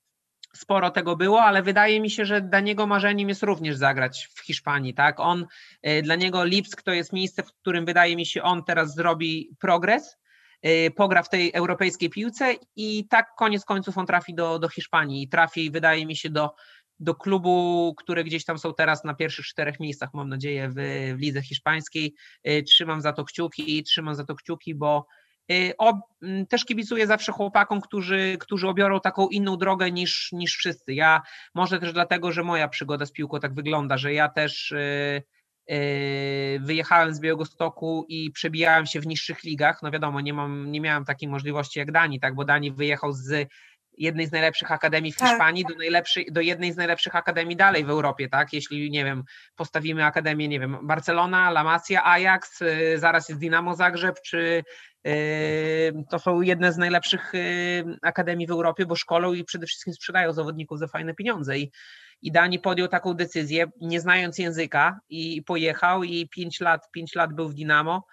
sporo 0.55 0.91
tego 0.91 1.17
było, 1.17 1.43
ale 1.43 1.63
wydaje 1.63 2.01
mi 2.01 2.11
się, 2.11 2.25
że 2.25 2.41
dla 2.41 2.61
niego 2.61 2.87
marzeniem 2.87 3.29
jest 3.29 3.43
również 3.43 3.77
zagrać 3.77 4.29
w 4.35 4.41
Hiszpanii, 4.41 4.95
tak? 4.95 5.21
On, 5.21 5.47
dla 6.03 6.15
niego 6.15 6.45
Lipsk 6.45 6.83
to 6.83 6.93
jest 6.93 7.13
miejsce, 7.13 7.43
w 7.43 7.53
którym 7.53 7.85
wydaje 7.85 8.17
mi 8.17 8.27
się 8.27 8.43
on 8.43 8.65
teraz 8.65 8.95
zrobi 8.95 9.51
progres, 9.61 10.17
pogra 10.97 11.23
w 11.23 11.29
tej 11.29 11.53
europejskiej 11.55 12.11
piłce 12.11 12.55
i 12.77 13.09
tak 13.09 13.27
koniec 13.39 13.65
końców 13.65 13.99
on 13.99 14.07
trafi 14.07 14.35
do, 14.35 14.59
do 14.59 14.69
Hiszpanii 14.69 15.29
trafi, 15.29 15.71
wydaje 15.71 16.07
mi 16.07 16.17
się, 16.17 16.31
do, 16.31 16.55
do 17.01 17.15
klubu, 17.15 17.95
które 17.97 18.25
gdzieś 18.25 18.45
tam 18.45 18.59
są 18.59 18.75
teraz 18.75 19.05
na 19.05 19.15
pierwszych 19.15 19.47
czterech 19.47 19.81
miejscach, 19.81 20.15
mam 20.15 20.29
nadzieję, 20.29 20.69
w, 20.69 20.75
w 21.17 21.21
lidze 21.21 21.43
hiszpańskiej. 21.43 22.15
Y, 22.49 22.63
trzymam 22.63 23.01
za 23.01 23.13
to 23.13 23.25
kciuki 23.25 23.83
trzymam 23.83 24.15
za 24.15 24.25
to 24.25 24.35
kciuki, 24.35 24.75
bo 24.75 25.07
y, 25.53 25.75
też 26.49 26.65
kibicuję 26.65 27.07
zawsze 27.07 27.33
chłopakom, 27.33 27.81
którzy, 27.81 28.37
którzy 28.41 28.69
obiorą 28.69 29.01
taką 29.01 29.29
inną 29.29 29.57
drogę 29.57 29.91
niż, 29.91 30.33
niż 30.33 30.57
wszyscy. 30.57 30.95
Ja 30.95 31.23
może 31.55 31.81
też 31.81 31.93
dlatego, 31.93 32.33
że 32.33 32.43
moja 32.43 32.69
przygoda 32.69 33.07
z 33.07 33.13
piłką 33.13 33.41
tak 33.41 33.55
wygląda, 33.55 33.99
że 33.99 34.13
ja 34.13 34.29
też 34.29 34.71
Yy, 34.71 35.34
wyjechałem 36.61 37.15
z 37.15 37.21
Białegostoku 37.21 38.07
i 38.09 38.31
przebijałem 38.31 38.87
się 38.87 39.01
w 39.01 39.07
niższych 39.07 39.43
ligach. 39.45 39.83
No 39.83 39.91
wiadomo, 39.91 40.21
nie, 40.21 40.35
mam, 40.35 40.73
nie 40.73 40.81
miałem 40.81 41.05
takiej 41.05 41.29
możliwości 41.29 41.79
jak 41.79 41.93
Dani, 41.93 42.21
tak, 42.21 42.35
bo 42.35 42.45
Dani 42.45 42.73
wyjechał 42.73 43.13
z 43.13 43.49
jednej 43.99 44.27
z 44.27 44.33
najlepszych 44.33 44.73
akademii 44.73 45.13
w 45.13 45.17
tak. 45.17 45.29
Hiszpanii 45.29 45.65
do, 45.69 45.75
najlepszej, 45.75 46.27
do 46.33 46.41
jednej 46.41 46.73
z 46.73 46.77
najlepszych 46.77 47.17
akademii 47.17 47.57
dalej 47.57 47.85
w 47.85 47.91
Europie, 47.91 48.29
tak? 48.29 48.53
Jeśli, 48.53 48.91
nie 48.91 49.05
wiem, 49.05 49.23
postawimy 49.57 50.05
akademię, 50.05 50.49
nie 50.49 50.61
wiem, 50.61 50.79
Barcelona, 50.83 51.49
La 51.49 51.65
Masia, 51.65 52.05
Ajax, 52.05 52.61
yy, 52.61 52.99
zaraz 52.99 53.29
jest 53.29 53.41
Dinamo 53.41 53.75
Zagrzeb, 53.75 54.21
czy 54.27 54.65
yy, 55.05 55.13
to 56.11 56.19
są 56.19 56.41
jedne 56.41 56.73
z 56.73 56.79
najlepszych 56.79 57.33
akademii 58.03 58.47
w 58.47 58.51
Europie, 58.51 58.87
bo 58.87 58.97
szkolą 58.97 59.33
i 59.33 59.45
przede 59.45 59.67
wszystkim 59.67 59.95
sprzedają 59.95 60.33
zawodników 60.33 60.79
za 60.79 60.87
fajne 60.89 61.15
pieniądze 61.15 61.59
i 61.59 61.71
i 62.23 62.33
Dani 62.33 62.59
podjął 62.59 62.89
taką 62.89 63.15
decyzję, 63.15 63.67
nie 63.81 64.01
znając 64.01 64.39
języka 64.39 65.01
i 65.09 65.43
pojechał 65.43 66.05
i 66.05 66.29
pięć 66.29 66.61
lat, 66.61 66.91
pięć 66.93 67.15
lat 67.15 67.35
był 67.35 67.49
w 67.49 67.55
Dinamo, 67.55 68.07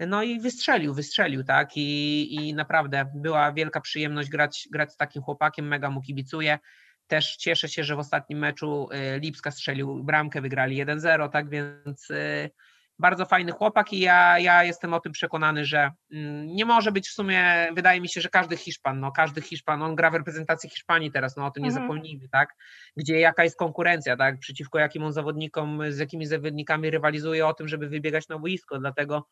no 0.00 0.22
i 0.22 0.40
wystrzelił, 0.40 0.94
wystrzelił, 0.94 1.44
tak, 1.44 1.76
I, 1.76 2.34
i 2.34 2.54
naprawdę 2.54 3.10
była 3.14 3.52
wielka 3.52 3.80
przyjemność 3.80 4.28
grać, 4.28 4.68
grać 4.72 4.92
z 4.92 4.96
takim 4.96 5.22
chłopakiem, 5.22 5.68
mega 5.68 5.90
mu 5.90 6.02
kibicuję. 6.02 6.58
Też 7.06 7.36
cieszę 7.36 7.68
się, 7.68 7.84
że 7.84 7.96
w 7.96 7.98
ostatnim 7.98 8.38
meczu 8.38 8.88
y, 8.92 9.20
Lipska 9.20 9.50
strzelił 9.50 10.04
bramkę, 10.04 10.40
wygrali 10.40 10.84
1-0, 10.84 11.30
tak 11.30 11.48
więc 11.50 12.10
y, 12.10 12.50
bardzo 12.98 13.26
fajny 13.26 13.52
chłopak 13.52 13.92
i 13.92 14.00
ja, 14.00 14.38
ja 14.38 14.64
jestem 14.64 14.94
o 14.94 15.00
tym 15.00 15.12
przekonany, 15.12 15.64
że 15.64 15.90
mm, 16.12 16.46
nie 16.46 16.64
może 16.64 16.92
być 16.92 17.08
w 17.08 17.12
sumie, 17.12 17.68
wydaje 17.74 18.00
mi 18.00 18.08
się, 18.08 18.20
że 18.20 18.28
każdy 18.28 18.56
Hiszpan, 18.56 19.00
no 19.00 19.12
każdy 19.12 19.42
Hiszpan, 19.42 19.82
on 19.82 19.94
gra 19.94 20.10
w 20.10 20.14
reprezentacji 20.14 20.70
Hiszpanii 20.70 21.12
teraz, 21.12 21.36
no 21.36 21.46
o 21.46 21.50
tym 21.50 21.62
nie 21.62 21.68
mhm. 21.68 21.86
zapomnijmy, 21.86 22.28
tak, 22.28 22.48
gdzie 22.96 23.20
jaka 23.20 23.44
jest 23.44 23.56
konkurencja, 23.56 24.16
tak, 24.16 24.38
przeciwko 24.38 24.78
jakim 24.78 25.02
on 25.02 25.12
zawodnikom, 25.12 25.92
z 25.92 25.98
jakimi 25.98 26.26
zawodnikami 26.26 26.90
rywalizuje 26.90 27.46
o 27.46 27.54
tym, 27.54 27.68
żeby 27.68 27.88
wybiegać 27.88 28.28
na 28.28 28.38
boisko, 28.38 28.78
dlatego 28.78 29.26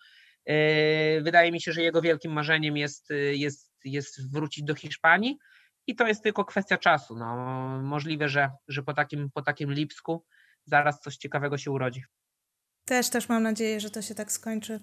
wydaje 1.23 1.53
mi 1.53 1.61
się, 1.61 1.73
że 1.73 1.83
jego 1.83 2.03
wielkim 2.03 2.33
marzeniem 2.33 2.77
jest, 2.77 3.09
jest, 3.33 3.73
jest 3.85 4.33
wrócić 4.33 4.65
do 4.65 4.75
Hiszpanii 4.75 5.39
i 5.87 5.97
to 5.97 6.07
jest 6.07 6.23
tylko 6.23 6.45
kwestia 6.45 6.79
czasu, 6.79 7.17
no 7.17 7.37
możliwe, 7.83 8.29
że, 8.29 8.51
że 8.69 8.83
po 8.83 8.95
takim, 8.95 9.31
po 9.31 9.43
takim 9.43 9.73
Lipsku 9.73 10.25
zaraz 10.65 11.01
coś 11.01 11.17
ciekawego 11.17 11.59
się 11.59 11.71
urodzi. 11.71 12.05
Też, 12.85 13.09
też 13.09 13.29
mam 13.29 13.43
nadzieję, 13.43 13.81
że 13.81 13.91
to 13.91 14.03
się 14.03 14.15
tak 14.15 14.33
skończy. 14.33 14.81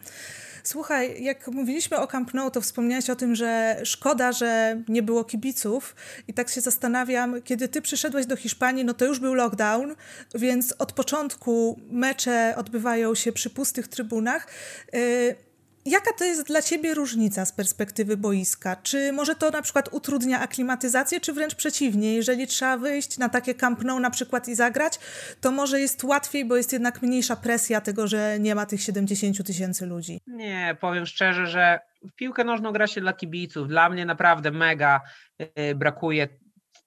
Słuchaj, 0.63 1.24
jak 1.24 1.47
mówiliśmy 1.47 1.97
o 1.97 2.08
Camp 2.08 2.34
Nou, 2.34 2.52
to 2.52 2.62
wspomniałeś 2.62 3.10
o 3.10 3.15
tym, 3.15 3.36
że 3.36 3.82
szkoda, 3.84 4.32
że 4.32 4.82
nie 4.88 5.04
było 5.04 5.24
kibiców 5.24 5.95
i 6.28 6.34
tak 6.34 6.50
się 6.50 6.62
zastanawiam, 6.62 7.41
kiedy 7.41 7.67
ty 7.67 7.82
przyszedłeś 7.82 8.26
do 8.26 8.36
Hiszpanii, 8.36 8.86
no 8.86 8.93
to 8.93 9.06
już 9.06 9.19
był 9.19 9.34
lockdown, 9.34 9.95
więc 10.36 10.76
od 10.80 10.93
początku 10.93 11.80
mecze 11.89 12.54
odbywają 12.58 13.15
się 13.15 13.32
przy 13.32 13.50
pustych 13.50 13.88
trybunach. 13.88 14.47
Yy, 14.93 15.50
Jaka 15.85 16.13
to 16.13 16.23
jest 16.23 16.47
dla 16.47 16.61
Ciebie 16.61 16.93
różnica 16.93 17.45
z 17.45 17.51
perspektywy 17.51 18.17
boiska? 18.17 18.75
Czy 18.75 19.11
może 19.13 19.35
to 19.35 19.49
na 19.49 19.61
przykład 19.61 19.89
utrudnia 19.91 20.39
aklimatyzację, 20.39 21.19
czy 21.19 21.33
wręcz 21.33 21.55
przeciwnie? 21.55 22.13
Jeżeli 22.13 22.47
trzeba 22.47 22.77
wyjść 22.77 23.17
na 23.17 23.29
takie 23.29 23.55
Camp 23.55 23.83
na 23.83 24.09
przykład 24.09 24.47
i 24.47 24.55
zagrać, 24.55 24.99
to 25.41 25.51
może 25.51 25.79
jest 25.79 26.03
łatwiej, 26.03 26.45
bo 26.45 26.55
jest 26.55 26.73
jednak 26.73 27.01
mniejsza 27.01 27.35
presja 27.35 27.81
tego, 27.81 28.07
że 28.07 28.39
nie 28.39 28.55
ma 28.55 28.65
tych 28.65 28.81
70 28.81 29.47
tysięcy 29.47 29.85
ludzi. 29.85 30.19
Nie, 30.27 30.77
powiem 30.81 31.05
szczerze, 31.05 31.47
że 31.47 31.79
w 32.03 32.15
piłkę 32.15 32.43
nożną 32.43 32.71
gra 32.71 32.87
się 32.87 33.01
dla 33.01 33.13
kibiców. 33.13 33.67
Dla 33.67 33.89
mnie 33.89 34.05
naprawdę 34.05 34.51
mega 34.51 35.01
y, 35.41 35.75
brakuje 35.75 36.27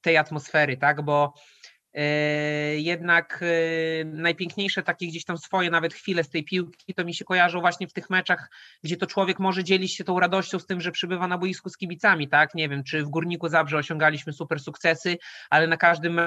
tej 0.02 0.16
atmosfery, 0.16 0.76
tak, 0.76 1.02
bo 1.02 1.34
jednak 2.76 3.40
e, 3.42 4.04
najpiękniejsze 4.04 4.82
takie 4.82 5.06
gdzieś 5.06 5.24
tam 5.24 5.38
swoje 5.38 5.70
nawet 5.70 5.94
chwile 5.94 6.24
z 6.24 6.28
tej 6.28 6.44
piłki 6.44 6.94
to 6.94 7.04
mi 7.04 7.14
się 7.14 7.24
kojarzą 7.24 7.60
właśnie 7.60 7.88
w 7.88 7.92
tych 7.92 8.10
meczach, 8.10 8.50
gdzie 8.82 8.96
to 8.96 9.06
człowiek 9.06 9.38
może 9.38 9.64
dzielić 9.64 9.96
się 9.96 10.04
tą 10.04 10.20
radością 10.20 10.58
z 10.58 10.66
tym, 10.66 10.80
że 10.80 10.92
przybywa 10.92 11.28
na 11.28 11.38
boisku 11.38 11.68
z 11.68 11.76
kibicami, 11.76 12.28
tak? 12.28 12.54
Nie 12.54 12.68
wiem, 12.68 12.84
czy 12.84 13.04
w 13.04 13.08
Górniku 13.08 13.48
Zabrze 13.48 13.76
osiągaliśmy 13.76 14.32
super 14.32 14.60
sukcesy, 14.60 15.18
ale 15.50 15.66
na 15.66 15.76
każdym 15.76 16.20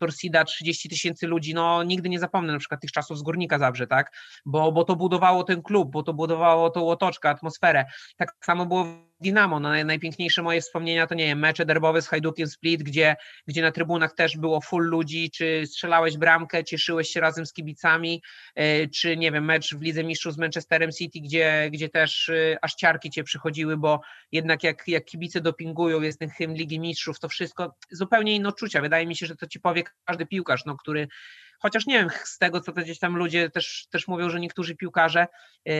Torsida 0.00 0.44
30 0.44 0.88
tysięcy 0.88 1.26
ludzi, 1.26 1.54
no 1.54 1.82
nigdy 1.82 2.08
nie 2.08 2.18
zapomnę 2.18 2.52
na 2.52 2.58
przykład 2.58 2.80
tych 2.80 2.92
czasów 2.92 3.18
z 3.18 3.22
Górnika 3.22 3.58
Zabrze, 3.58 3.86
tak? 3.86 4.12
Bo, 4.46 4.72
bo 4.72 4.84
to 4.84 4.96
budowało 4.96 5.44
ten 5.44 5.62
klub, 5.62 5.90
bo 5.90 6.02
to 6.02 6.14
budowało 6.14 6.70
tą 6.70 6.88
otoczkę, 6.88 7.28
atmosferę. 7.28 7.84
Tak 8.16 8.32
samo 8.44 8.66
było 8.66 8.86
Dinamo. 9.20 9.60
No, 9.60 9.84
najpiękniejsze 9.84 10.42
moje 10.42 10.60
wspomnienia 10.60 11.06
to 11.06 11.14
nie 11.14 11.26
wiem, 11.26 11.38
mecze 11.38 11.66
derbowe 11.66 12.02
z 12.02 12.08
Hajdukiem 12.08 12.46
Split, 12.46 12.82
gdzie, 12.82 13.16
gdzie 13.46 13.62
na 13.62 13.72
trybunach 13.72 14.14
też 14.14 14.36
było 14.36 14.60
full 14.60 14.84
ludzi, 14.84 15.30
czy 15.30 15.62
strzelałeś 15.66 16.16
bramkę, 16.16 16.64
cieszyłeś 16.64 17.08
się 17.08 17.20
razem 17.20 17.46
z 17.46 17.52
kibicami, 17.52 18.22
e, 18.54 18.88
czy 18.88 19.16
nie 19.16 19.32
wiem, 19.32 19.44
mecz 19.44 19.74
w 19.74 19.82
Lidze 19.82 20.04
Mistrzów 20.04 20.34
z 20.34 20.38
Manchesterem 20.38 20.92
City, 20.92 21.20
gdzie, 21.20 21.68
gdzie 21.72 21.88
też 21.88 22.28
e, 22.28 22.56
aż 22.62 22.74
ciarki 22.74 23.10
cię 23.10 23.24
przychodziły, 23.24 23.76
bo 23.76 24.00
jednak 24.32 24.62
jak, 24.62 24.88
jak 24.88 25.04
kibice 25.04 25.40
dopingują, 25.40 26.00
jest 26.00 26.18
ten 26.18 26.30
hymn 26.30 26.54
Ligi 26.54 26.80
Mistrzów, 26.80 27.20
to 27.20 27.28
wszystko 27.28 27.76
zupełnie 27.90 28.34
inne 28.34 28.48
odczucia. 28.48 28.80
Wydaje 28.80 29.06
mi 29.06 29.16
się, 29.16 29.26
że 29.26 29.36
to 29.36 29.46
ci 29.46 29.60
powie 29.60 29.82
każdy 30.04 30.26
piłkarz, 30.26 30.64
no, 30.64 30.76
który 30.76 31.08
chociaż 31.58 31.86
nie 31.86 31.98
wiem, 31.98 32.08
z 32.24 32.38
tego 32.38 32.60
co 32.60 32.72
to 32.72 32.82
gdzieś 32.82 32.98
tam 32.98 33.16
ludzie 33.16 33.50
też, 33.50 33.86
też 33.90 34.08
mówią, 34.08 34.30
że 34.30 34.40
niektórzy 34.40 34.76
piłkarze 34.76 35.26
yy, 35.64 35.74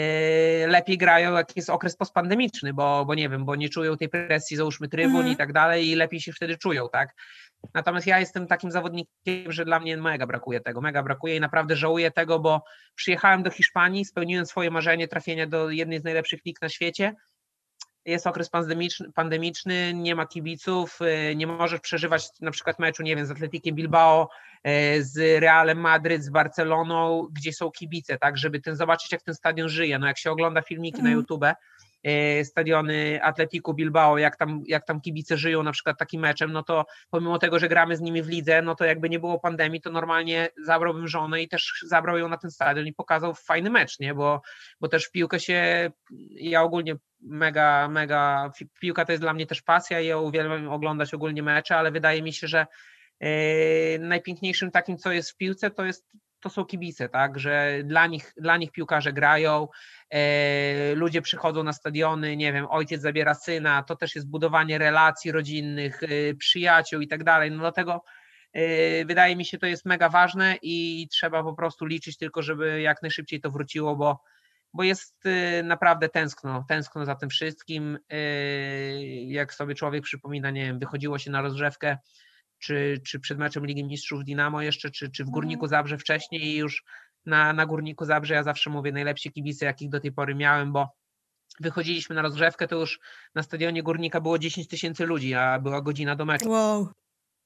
lepiej 0.66 0.98
grają, 0.98 1.34
jak 1.34 1.56
jest 1.56 1.70
okres 1.70 1.96
postpandemiczny, 1.96 2.74
bo, 2.74 3.04
bo 3.04 3.14
nie 3.14 3.28
wiem, 3.28 3.44
bo 3.44 3.56
nie 3.56 3.68
czują 3.68 3.96
tej 3.96 4.08
presji, 4.08 4.56
załóżmy 4.56 4.88
trybun 4.88 5.20
mm. 5.20 5.32
i 5.32 5.36
tak 5.36 5.52
dalej 5.52 5.88
i 5.88 5.94
lepiej 5.94 6.20
się 6.20 6.32
wtedy 6.32 6.58
czują, 6.58 6.88
tak? 6.92 7.14
Natomiast 7.74 8.06
ja 8.06 8.20
jestem 8.20 8.46
takim 8.46 8.70
zawodnikiem, 8.70 9.52
że 9.52 9.64
dla 9.64 9.80
mnie 9.80 9.96
mega 9.96 10.26
brakuje 10.26 10.60
tego, 10.60 10.80
mega 10.80 11.02
brakuje 11.02 11.36
i 11.36 11.40
naprawdę 11.40 11.76
żałuję 11.76 12.10
tego, 12.10 12.38
bo 12.38 12.64
przyjechałem 12.94 13.42
do 13.42 13.50
Hiszpanii, 13.50 14.04
spełniłem 14.04 14.46
swoje 14.46 14.70
marzenie 14.70 15.08
trafienia 15.08 15.46
do 15.46 15.70
jednej 15.70 16.00
z 16.00 16.04
najlepszych 16.04 16.40
lig 16.46 16.62
na 16.62 16.68
świecie, 16.68 17.14
jest 18.06 18.26
okres 18.26 18.48
pandemiczny, 18.48 19.12
pandemiczny, 19.12 19.94
nie 19.94 20.14
ma 20.14 20.26
kibiców, 20.26 20.98
y, 21.30 21.36
nie 21.36 21.46
możesz 21.46 21.80
przeżywać 21.80 22.28
na 22.40 22.50
przykład 22.50 22.78
meczu, 22.78 23.02
nie 23.02 23.16
wiem, 23.16 23.26
z 23.26 23.30
Atletikiem 23.30 23.74
Bilbao, 23.74 24.28
y, 24.66 25.04
z 25.04 25.40
Realem 25.42 25.80
Madryt, 25.80 26.24
z 26.24 26.30
Barceloną, 26.30 27.28
gdzie 27.32 27.52
są 27.52 27.70
kibice, 27.70 28.18
tak, 28.18 28.38
żeby 28.38 28.60
ten 28.60 28.76
zobaczyć, 28.76 29.12
jak 29.12 29.22
ten 29.22 29.34
stadion 29.34 29.68
żyje. 29.68 29.98
No 29.98 30.06
jak 30.06 30.18
się 30.18 30.30
ogląda 30.30 30.62
filmiki 30.62 30.98
mm. 30.98 31.04
na 31.04 31.10
mhm. 31.10 31.20
YouTube, 31.20 31.56
stadiony 32.44 33.22
Atletiku 33.22 33.74
Bilbao, 33.74 34.18
jak 34.18 34.36
tam, 34.36 34.62
jak 34.66 34.86
tam 34.86 35.00
kibice 35.00 35.36
żyją 35.36 35.62
na 35.62 35.72
przykład 35.72 35.98
takim 35.98 36.20
meczem, 36.20 36.52
no 36.52 36.62
to 36.62 36.86
pomimo 37.10 37.38
tego, 37.38 37.58
że 37.58 37.68
gramy 37.68 37.96
z 37.96 38.00
nimi 38.00 38.22
w 38.22 38.28
lidze, 38.28 38.62
no 38.62 38.74
to 38.74 38.84
jakby 38.84 39.08
nie 39.08 39.18
było 39.18 39.40
pandemii, 39.40 39.80
to 39.80 39.90
normalnie 39.90 40.48
zabrałbym 40.64 41.08
żonę 41.08 41.42
i 41.42 41.48
też 41.48 41.84
zabrał 41.86 42.18
ją 42.18 42.28
na 42.28 42.36
ten 42.36 42.50
stadion 42.50 42.86
i 42.86 42.92
pokazał 42.92 43.34
fajny 43.34 43.70
mecz, 43.70 43.98
nie? 43.98 44.14
Bo, 44.14 44.42
bo 44.80 44.88
też 44.88 45.10
piłkę 45.10 45.40
się, 45.40 45.90
ja 46.30 46.62
ogólnie 46.62 46.96
mega, 47.20 47.88
mega, 47.88 48.50
piłka 48.80 49.04
to 49.04 49.12
jest 49.12 49.22
dla 49.22 49.32
mnie 49.32 49.46
też 49.46 49.62
pasja 49.62 50.00
i 50.00 50.06
ja 50.06 50.18
uwielbiam 50.18 50.68
oglądać 50.68 51.14
ogólnie 51.14 51.42
mecze, 51.42 51.76
ale 51.76 51.90
wydaje 51.90 52.22
mi 52.22 52.32
się, 52.32 52.48
że 52.48 52.66
yy, 53.20 53.28
najpiękniejszym 53.98 54.70
takim, 54.70 54.98
co 54.98 55.12
jest 55.12 55.30
w 55.30 55.36
piłce, 55.36 55.70
to 55.70 55.84
jest 55.84 56.06
to 56.46 56.50
są 56.50 56.64
kibice, 56.64 57.08
tak, 57.08 57.38
że 57.38 57.78
dla 57.84 58.06
nich, 58.06 58.32
dla 58.36 58.56
nich 58.56 58.72
piłkarze 58.72 59.12
grają, 59.12 59.68
e, 60.10 60.94
ludzie 60.94 61.22
przychodzą 61.22 61.62
na 61.62 61.72
stadiony, 61.72 62.36
nie 62.36 62.52
wiem, 62.52 62.66
ojciec 62.70 63.02
zabiera 63.02 63.34
syna, 63.34 63.82
to 63.82 63.96
też 63.96 64.14
jest 64.14 64.30
budowanie 64.30 64.78
relacji 64.78 65.32
rodzinnych, 65.32 66.02
e, 66.02 66.34
przyjaciół 66.34 67.00
i 67.00 67.08
tak 67.08 67.24
dalej, 67.24 67.50
no 67.50 67.58
dlatego 67.58 68.04
e, 68.52 69.04
wydaje 69.04 69.36
mi 69.36 69.44
się, 69.44 69.58
to 69.58 69.66
jest 69.66 69.86
mega 69.86 70.08
ważne 70.08 70.56
i 70.62 71.08
trzeba 71.12 71.42
po 71.42 71.54
prostu 71.54 71.86
liczyć 71.86 72.16
tylko, 72.16 72.42
żeby 72.42 72.80
jak 72.80 73.02
najszybciej 73.02 73.40
to 73.40 73.50
wróciło, 73.50 73.96
bo, 73.96 74.20
bo 74.72 74.82
jest 74.82 75.26
e, 75.26 75.62
naprawdę 75.62 76.08
tęskno, 76.08 76.64
tęskno 76.68 77.04
za 77.04 77.14
tym 77.14 77.28
wszystkim, 77.28 77.98
e, 78.10 78.18
jak 79.24 79.54
sobie 79.54 79.74
człowiek 79.74 80.04
przypomina, 80.04 80.50
nie 80.50 80.64
wiem, 80.64 80.78
wychodziło 80.78 81.18
się 81.18 81.30
na 81.30 81.42
rozgrzewkę 81.42 81.98
czy, 82.58 83.00
czy 83.06 83.20
przed 83.20 83.38
meczem 83.38 83.66
Ligi 83.66 83.84
Mistrzów 83.84 84.24
Dinamo 84.24 84.62
jeszcze, 84.62 84.90
czy, 84.90 85.10
czy 85.10 85.24
w 85.24 85.30
Górniku 85.30 85.64
mhm. 85.64 85.70
Zabrze 85.70 85.98
wcześniej 85.98 86.44
i 86.44 86.56
już 86.56 86.84
na, 87.26 87.52
na 87.52 87.66
Górniku 87.66 88.04
Zabrze 88.04 88.34
ja 88.34 88.42
zawsze 88.42 88.70
mówię 88.70 88.92
najlepsi 88.92 89.32
kibice, 89.32 89.66
jakich 89.66 89.88
do 89.88 90.00
tej 90.00 90.12
pory 90.12 90.34
miałem, 90.34 90.72
bo 90.72 90.88
wychodziliśmy 91.60 92.16
na 92.16 92.22
rozgrzewkę, 92.22 92.68
to 92.68 92.76
już 92.76 93.00
na 93.34 93.42
stadionie 93.42 93.82
Górnika 93.82 94.20
było 94.20 94.38
10 94.38 94.68
tysięcy 94.68 95.06
ludzi, 95.06 95.34
a 95.34 95.58
była 95.58 95.82
godzina 95.82 96.16
do 96.16 96.24
meczu. 96.24 96.50
Wow. 96.50 96.88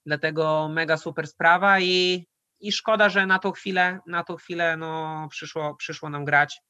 Dlatego 0.06 0.68
mega 0.68 0.96
super 0.96 1.26
sprawa 1.26 1.80
i, 1.80 2.26
i 2.60 2.72
szkoda, 2.72 3.08
że 3.08 3.26
na 3.26 3.38
tą 3.38 3.52
chwilę, 3.52 3.98
na 4.06 4.24
tą 4.24 4.36
chwilę 4.36 4.76
no, 4.76 5.28
przyszło, 5.30 5.74
przyszło 5.74 6.10
nam 6.10 6.24
grać. 6.24 6.60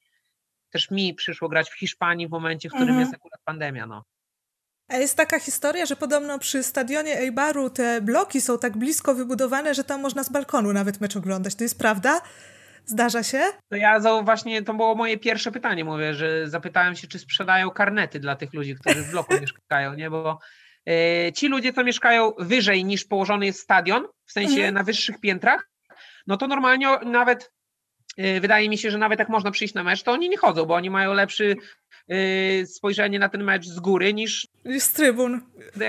Też 0.71 0.91
mi 0.91 1.15
przyszło 1.15 1.49
grać 1.49 1.71
w 1.71 1.79
Hiszpanii 1.79 2.29
w 2.29 2.31
momencie, 2.31 2.69
w 2.69 2.73
którym 2.73 2.89
mhm. 2.89 3.01
jest 3.01 3.15
akurat 3.15 3.41
pandemia. 3.45 3.87
No. 3.87 4.05
A 4.91 4.97
jest 4.97 5.17
taka 5.17 5.41
historia, 5.41 5.87
że 5.87 5.97
podobno 5.97 6.39
przy 6.39 6.63
stadionie 6.63 7.19
Eibaru 7.19 7.71
te 7.71 8.01
bloki 8.01 8.41
są 8.41 8.59
tak 8.59 8.77
blisko 8.77 9.15
wybudowane, 9.15 9.75
że 9.75 9.85
tam 9.85 10.01
można 10.01 10.25
z 10.25 10.33
balkonu 10.33 10.73
nawet 10.73 11.01
mecz 11.01 11.17
oglądać. 11.17 11.55
To 11.55 11.65
jest 11.65 11.79
prawda? 11.79 12.21
Zdarza 12.85 13.23
się? 13.23 13.41
To 13.69 13.77
ja 13.77 14.01
właśnie, 14.23 14.63
to 14.63 14.75
było 14.75 14.95
moje 14.95 15.19
pierwsze 15.19 15.53
pytanie, 15.53 15.85
mówię, 15.85 16.15
że 16.15 16.49
zapytałem 16.49 16.97
się, 16.97 17.09
czy 17.09 17.19
sprzedają 17.19 17.71
karnety 17.71 18.21
dla 18.21 18.37
tych 18.37 18.55
ludzi, 18.55 18.75
którzy 18.75 19.03
w 19.03 19.11
bloku 19.11 19.35
mieszkają, 19.41 19.95
nie? 19.95 20.11
Bo 20.11 20.39
e, 20.89 21.33
ci 21.33 21.49
ludzie, 21.49 21.73
co 21.73 21.85
mieszkają 21.85 22.33
wyżej 22.39 22.85
niż 22.85 23.05
położony 23.05 23.47
jest 23.47 23.61
stadion, 23.61 24.07
w 24.27 24.33
sensie 24.33 24.57
mhm. 24.57 24.75
na 24.75 24.83
wyższych 24.83 25.21
piętrach, 25.21 25.69
no 26.27 26.37
to 26.37 26.47
normalnie 26.47 26.99
nawet 27.07 27.53
e, 28.17 28.41
wydaje 28.41 28.69
mi 28.69 28.79
się, 28.79 28.91
że 28.91 28.99
nawet 28.99 29.19
jak 29.19 29.29
można 29.29 29.51
przyjść 29.51 29.75
na 29.75 29.85
mecz, 29.85 30.03
to 30.03 30.13
oni 30.13 30.29
nie 30.29 30.37
chodzą, 30.37 30.67
bo 30.67 30.75
oni 30.75 30.91
mają 30.91 31.13
lepszy 31.13 31.57
spojrzenie 32.67 33.19
na 33.19 33.29
ten 33.29 33.45
mecz 33.45 33.67
z 33.67 33.81
góry 33.81 34.15
niż... 34.15 34.47
Z 34.79 34.93
trybun, 34.93 35.41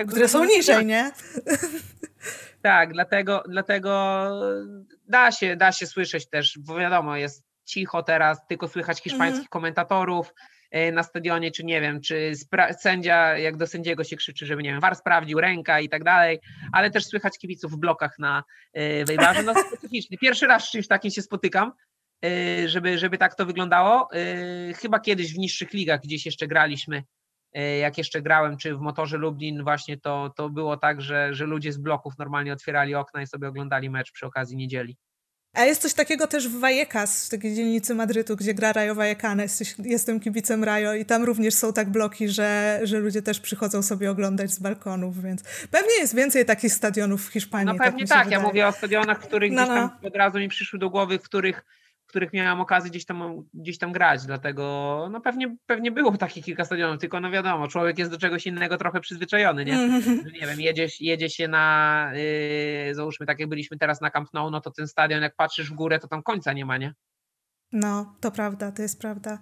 które 0.07 0.27
są 0.27 0.45
niżej, 0.45 0.85
nie? 0.85 1.11
Tak, 2.61 2.93
dlatego, 2.93 3.43
dlatego 3.49 4.31
da 5.07 5.31
się, 5.31 5.55
da 5.55 5.71
się 5.71 5.87
słyszeć 5.87 6.29
też, 6.29 6.59
bo 6.59 6.75
wiadomo, 6.75 7.17
jest 7.17 7.43
cicho 7.65 8.03
teraz, 8.03 8.47
tylko 8.47 8.67
słychać 8.67 9.01
hiszpańskich 9.01 9.39
mm. 9.39 9.47
komentatorów 9.49 10.33
y, 10.75 10.91
na 10.91 11.03
stadionie, 11.03 11.51
czy 11.51 11.63
nie 11.63 11.81
wiem, 11.81 12.01
czy 12.01 12.31
sędzia, 12.79 13.37
jak 13.37 13.57
do 13.57 13.67
sędziego 13.67 14.03
się 14.03 14.15
krzyczy, 14.15 14.45
żeby, 14.45 14.63
nie 14.63 14.71
wiem, 14.71 14.79
war 14.79 14.95
sprawdził, 14.95 15.39
ręka 15.39 15.79
i 15.79 15.89
tak 15.89 16.03
dalej, 16.03 16.39
ale 16.73 16.91
też 16.91 17.05
słychać 17.05 17.37
kibiców 17.37 17.71
w 17.71 17.77
blokach 17.77 18.19
na 18.19 18.43
y, 18.77 19.05
Wejbarze. 19.05 19.43
No 19.43 19.53
specyficzny. 19.67 20.17
Pierwszy 20.17 20.47
raz 20.47 20.63
z 20.63 20.71
czymś 20.71 20.87
takim 20.87 21.11
się 21.11 21.21
spotykam, 21.21 21.71
Y, 21.71 21.90
żeby, 22.65 22.97
żeby 22.97 23.17
tak 23.17 23.35
to 23.35 23.45
wyglądało. 23.45 24.09
Y, 24.15 24.73
chyba 24.73 24.99
kiedyś 24.99 25.33
w 25.33 25.37
niższych 25.37 25.73
ligach 25.73 26.01
gdzieś 26.01 26.25
jeszcze 26.25 26.47
graliśmy, 26.47 27.03
y, 27.57 27.77
jak 27.77 27.97
jeszcze 27.97 28.21
grałem, 28.21 28.57
czy 28.57 28.75
w 28.75 28.79
motorze 28.79 29.17
Lublin, 29.17 29.63
właśnie 29.63 29.97
to, 29.97 30.33
to 30.35 30.49
było 30.49 30.77
tak, 30.77 31.01
że, 31.01 31.33
że 31.33 31.45
ludzie 31.45 31.73
z 31.73 31.77
bloków 31.77 32.13
normalnie 32.17 32.53
otwierali 32.53 32.95
okna 32.95 33.21
i 33.21 33.27
sobie 33.27 33.47
oglądali 33.47 33.89
mecz 33.89 34.11
przy 34.11 34.25
okazji 34.25 34.57
niedzieli. 34.57 34.97
A 35.53 35.65
jest 35.65 35.81
coś 35.81 35.93
takiego 35.93 36.27
też 36.27 36.47
w 36.47 36.59
Vallecas, 36.59 37.27
w 37.27 37.29
takiej 37.29 37.55
dzielnicy 37.55 37.95
Madrytu, 37.95 38.35
gdzie 38.35 38.53
gra 38.53 38.73
Rayo 38.73 38.95
Vallecano. 38.95 39.43
Jestem 39.79 40.19
kibicem 40.19 40.63
Rayo 40.63 40.93
i 40.93 41.05
tam 41.05 41.23
również 41.23 41.53
są 41.53 41.73
tak 41.73 41.89
bloki, 41.89 42.29
że, 42.29 42.79
że 42.83 42.99
ludzie 42.99 43.21
też 43.21 43.39
przychodzą 43.39 43.81
sobie 43.83 44.11
oglądać 44.11 44.51
z 44.51 44.59
balkonów, 44.59 45.21
więc 45.21 45.43
pewnie 45.71 45.93
jest 45.99 46.15
więcej 46.15 46.45
takich 46.45 46.73
stadionów 46.73 47.27
w 47.27 47.31
Hiszpanii. 47.31 47.65
No 47.65 47.73
tak 47.73 47.87
pewnie 47.87 48.07
tak, 48.07 48.23
tak. 48.23 48.31
ja 48.31 48.39
mówię 48.39 48.67
o 48.67 48.71
stadionach, 48.71 49.19
których 49.19 49.51
no, 49.61 49.65
no. 49.65 49.89
od 50.07 50.15
razu 50.15 50.39
mi 50.39 50.49
przyszły 50.49 50.79
do 50.79 50.89
głowy, 50.89 51.19
w 51.19 51.23
których 51.23 51.63
których 52.11 52.33
miałam 52.33 52.61
okazję 52.61 52.91
gdzieś 52.91 53.05
tam, 53.05 53.43
gdzieś 53.53 53.77
tam 53.77 53.91
grać, 53.91 54.25
dlatego 54.25 55.07
no 55.11 55.21
pewnie, 55.21 55.55
pewnie 55.65 55.91
było 55.91 56.17
takich 56.17 56.45
kilka 56.45 56.65
stadionów, 56.65 56.99
tylko 57.01 57.19
no 57.19 57.31
wiadomo, 57.31 57.67
człowiek 57.67 57.99
jest 57.99 58.11
do 58.11 58.17
czegoś 58.17 58.47
innego 58.47 58.77
trochę 58.77 58.99
przyzwyczajony, 58.99 59.65
nie? 59.65 59.87
nie 60.41 60.47
wiem, 60.47 60.61
jedzie, 60.61 60.87
jedzie 60.99 61.29
się 61.29 61.47
na, 61.47 62.11
yy, 62.85 62.95
załóżmy 62.95 63.25
tak 63.25 63.39
jak 63.39 63.49
byliśmy 63.49 63.77
teraz 63.77 64.01
na 64.01 64.11
Camp 64.11 64.33
Nou, 64.33 64.51
no 64.51 64.61
to 64.61 64.71
ten 64.71 64.87
stadion 64.87 65.21
jak 65.21 65.35
patrzysz 65.35 65.71
w 65.71 65.73
górę, 65.73 65.99
to 65.99 66.07
tam 66.07 66.23
końca 66.23 66.53
nie 66.53 66.65
ma, 66.65 66.77
nie? 66.77 66.93
No, 67.71 68.15
to 68.19 68.31
prawda, 68.31 68.71
to 68.71 68.81
jest 68.81 69.01
prawda. 69.01 69.39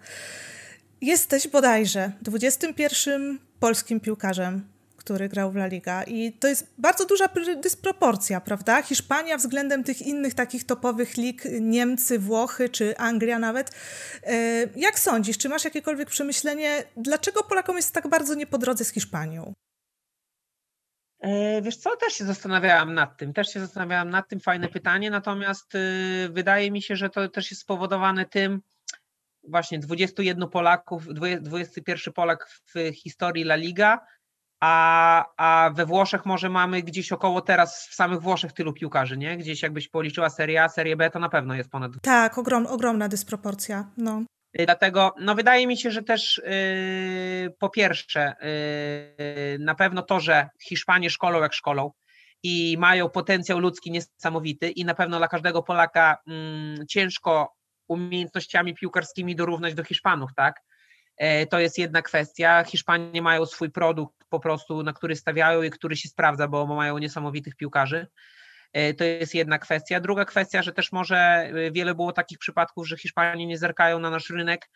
Jesteś 1.01 1.47
bodajże 1.47 2.11
21 2.21 3.39
polskim 3.59 3.99
piłkarzem 3.99 4.78
który 5.09 5.29
grał 5.29 5.51
w 5.51 5.55
La 5.55 5.67
Liga. 5.67 6.03
I 6.03 6.33
to 6.33 6.47
jest 6.47 6.73
bardzo 6.77 7.05
duża 7.05 7.29
dysproporcja, 7.61 8.41
prawda? 8.41 8.81
Hiszpania 8.81 9.37
względem 9.37 9.83
tych 9.83 10.01
innych 10.01 10.33
takich 10.33 10.65
topowych 10.65 11.17
lig, 11.17 11.43
Niemcy, 11.61 12.19
Włochy 12.19 12.69
czy 12.69 12.97
Anglia 12.97 13.39
nawet. 13.39 13.71
E, 14.23 14.67
jak 14.75 14.99
sądzisz, 14.99 15.37
czy 15.37 15.49
masz 15.49 15.63
jakiekolwiek 15.63 16.09
przemyślenie, 16.09 16.83
dlaczego 16.97 17.43
Polakom 17.43 17.75
jest 17.75 17.93
tak 17.93 18.07
bardzo 18.07 18.35
nie 18.35 18.47
po 18.47 18.57
drodze 18.57 18.85
z 18.85 18.93
Hiszpanią? 18.93 19.53
E, 21.19 21.61
wiesz 21.61 21.77
co, 21.77 21.95
też 21.95 22.13
się 22.13 22.25
zastanawiałam 22.25 22.93
nad 22.93 23.17
tym, 23.17 23.33
też 23.33 23.53
się 23.53 23.59
zastanawiałam 23.59 24.09
nad 24.09 24.27
tym, 24.27 24.39
fajne 24.39 24.67
pytanie, 24.67 25.11
natomiast 25.11 25.75
y, 25.75 26.29
wydaje 26.31 26.71
mi 26.71 26.81
się, 26.81 26.95
że 26.95 27.09
to 27.09 27.29
też 27.29 27.51
jest 27.51 27.61
spowodowane 27.61 28.25
tym, 28.25 28.61
właśnie 29.43 29.79
21 29.79 30.49
Polaków, 30.49 31.07
21 31.41 32.13
Polak 32.13 32.49
w 32.75 32.91
historii 32.93 33.43
La 33.43 33.55
Liga, 33.55 33.99
a, 34.59 35.25
a 35.37 35.69
we 35.69 35.85
Włoszech 35.85 36.25
może 36.25 36.49
mamy 36.49 36.81
gdzieś 36.81 37.11
około 37.11 37.41
teraz 37.41 37.87
w 37.87 37.95
samych 37.95 38.21
Włoszech 38.21 38.53
tylu 38.53 38.73
piłkarzy, 38.73 39.17
nie? 39.17 39.37
Gdzieś 39.37 39.61
jakbyś 39.61 39.89
policzyła 39.89 40.29
Serie 40.29 40.63
A, 40.63 40.69
Serie 40.69 40.95
B, 40.95 41.09
to 41.09 41.19
na 41.19 41.29
pewno 41.29 41.55
jest 41.55 41.69
ponad. 41.69 41.91
Tak, 42.01 42.37
ogrom, 42.37 42.67
ogromna 42.67 43.07
dysproporcja. 43.07 43.91
No. 43.97 44.23
Y, 44.59 44.65
dlatego 44.65 45.15
no 45.19 45.35
wydaje 45.35 45.67
mi 45.67 45.77
się, 45.77 45.91
że 45.91 46.03
też 46.03 46.41
yy, 46.45 47.51
po 47.59 47.69
pierwsze 47.69 48.35
yy, 48.41 49.59
na 49.59 49.75
pewno 49.75 50.01
to, 50.01 50.19
że 50.19 50.49
Hiszpanie 50.63 51.09
szkolą 51.09 51.41
jak 51.41 51.53
szkolą 51.53 51.91
i 52.43 52.77
mają 52.79 53.09
potencjał 53.09 53.59
ludzki 53.59 53.91
niesamowity 53.91 54.69
i 54.69 54.85
na 54.85 54.93
pewno 54.93 55.17
dla 55.17 55.27
każdego 55.27 55.63
Polaka 55.63 56.17
yy, 56.27 56.85
ciężko 56.85 57.55
umiejętnościami 57.87 58.75
piłkarskimi 58.75 59.35
dorównać 59.35 59.73
do 59.73 59.83
Hiszpanów, 59.83 60.29
tak? 60.35 60.61
To 61.49 61.59
jest 61.59 61.77
jedna 61.77 62.01
kwestia. 62.01 62.63
Hiszpanie 62.63 63.21
mają 63.21 63.45
swój 63.45 63.69
produkt 63.71 64.25
po 64.29 64.39
prostu, 64.39 64.83
na 64.83 64.93
który 64.93 65.15
stawiają 65.15 65.61
i 65.61 65.69
który 65.69 65.95
się 65.95 66.09
sprawdza, 66.09 66.47
bo 66.47 66.65
mają 66.65 66.97
niesamowitych 66.97 67.55
piłkarzy. 67.55 68.07
To 68.97 69.03
jest 69.03 69.35
jedna 69.35 69.59
kwestia. 69.59 69.99
Druga 69.99 70.25
kwestia, 70.25 70.61
że 70.61 70.71
też 70.71 70.91
może 70.91 71.51
wiele 71.71 71.95
było 71.95 72.11
takich 72.11 72.37
przypadków, 72.37 72.87
że 72.87 72.97
Hiszpanie 72.97 73.45
nie 73.45 73.57
zerkają 73.57 73.99
na 73.99 74.09
nasz 74.09 74.29
rynek 74.29 74.69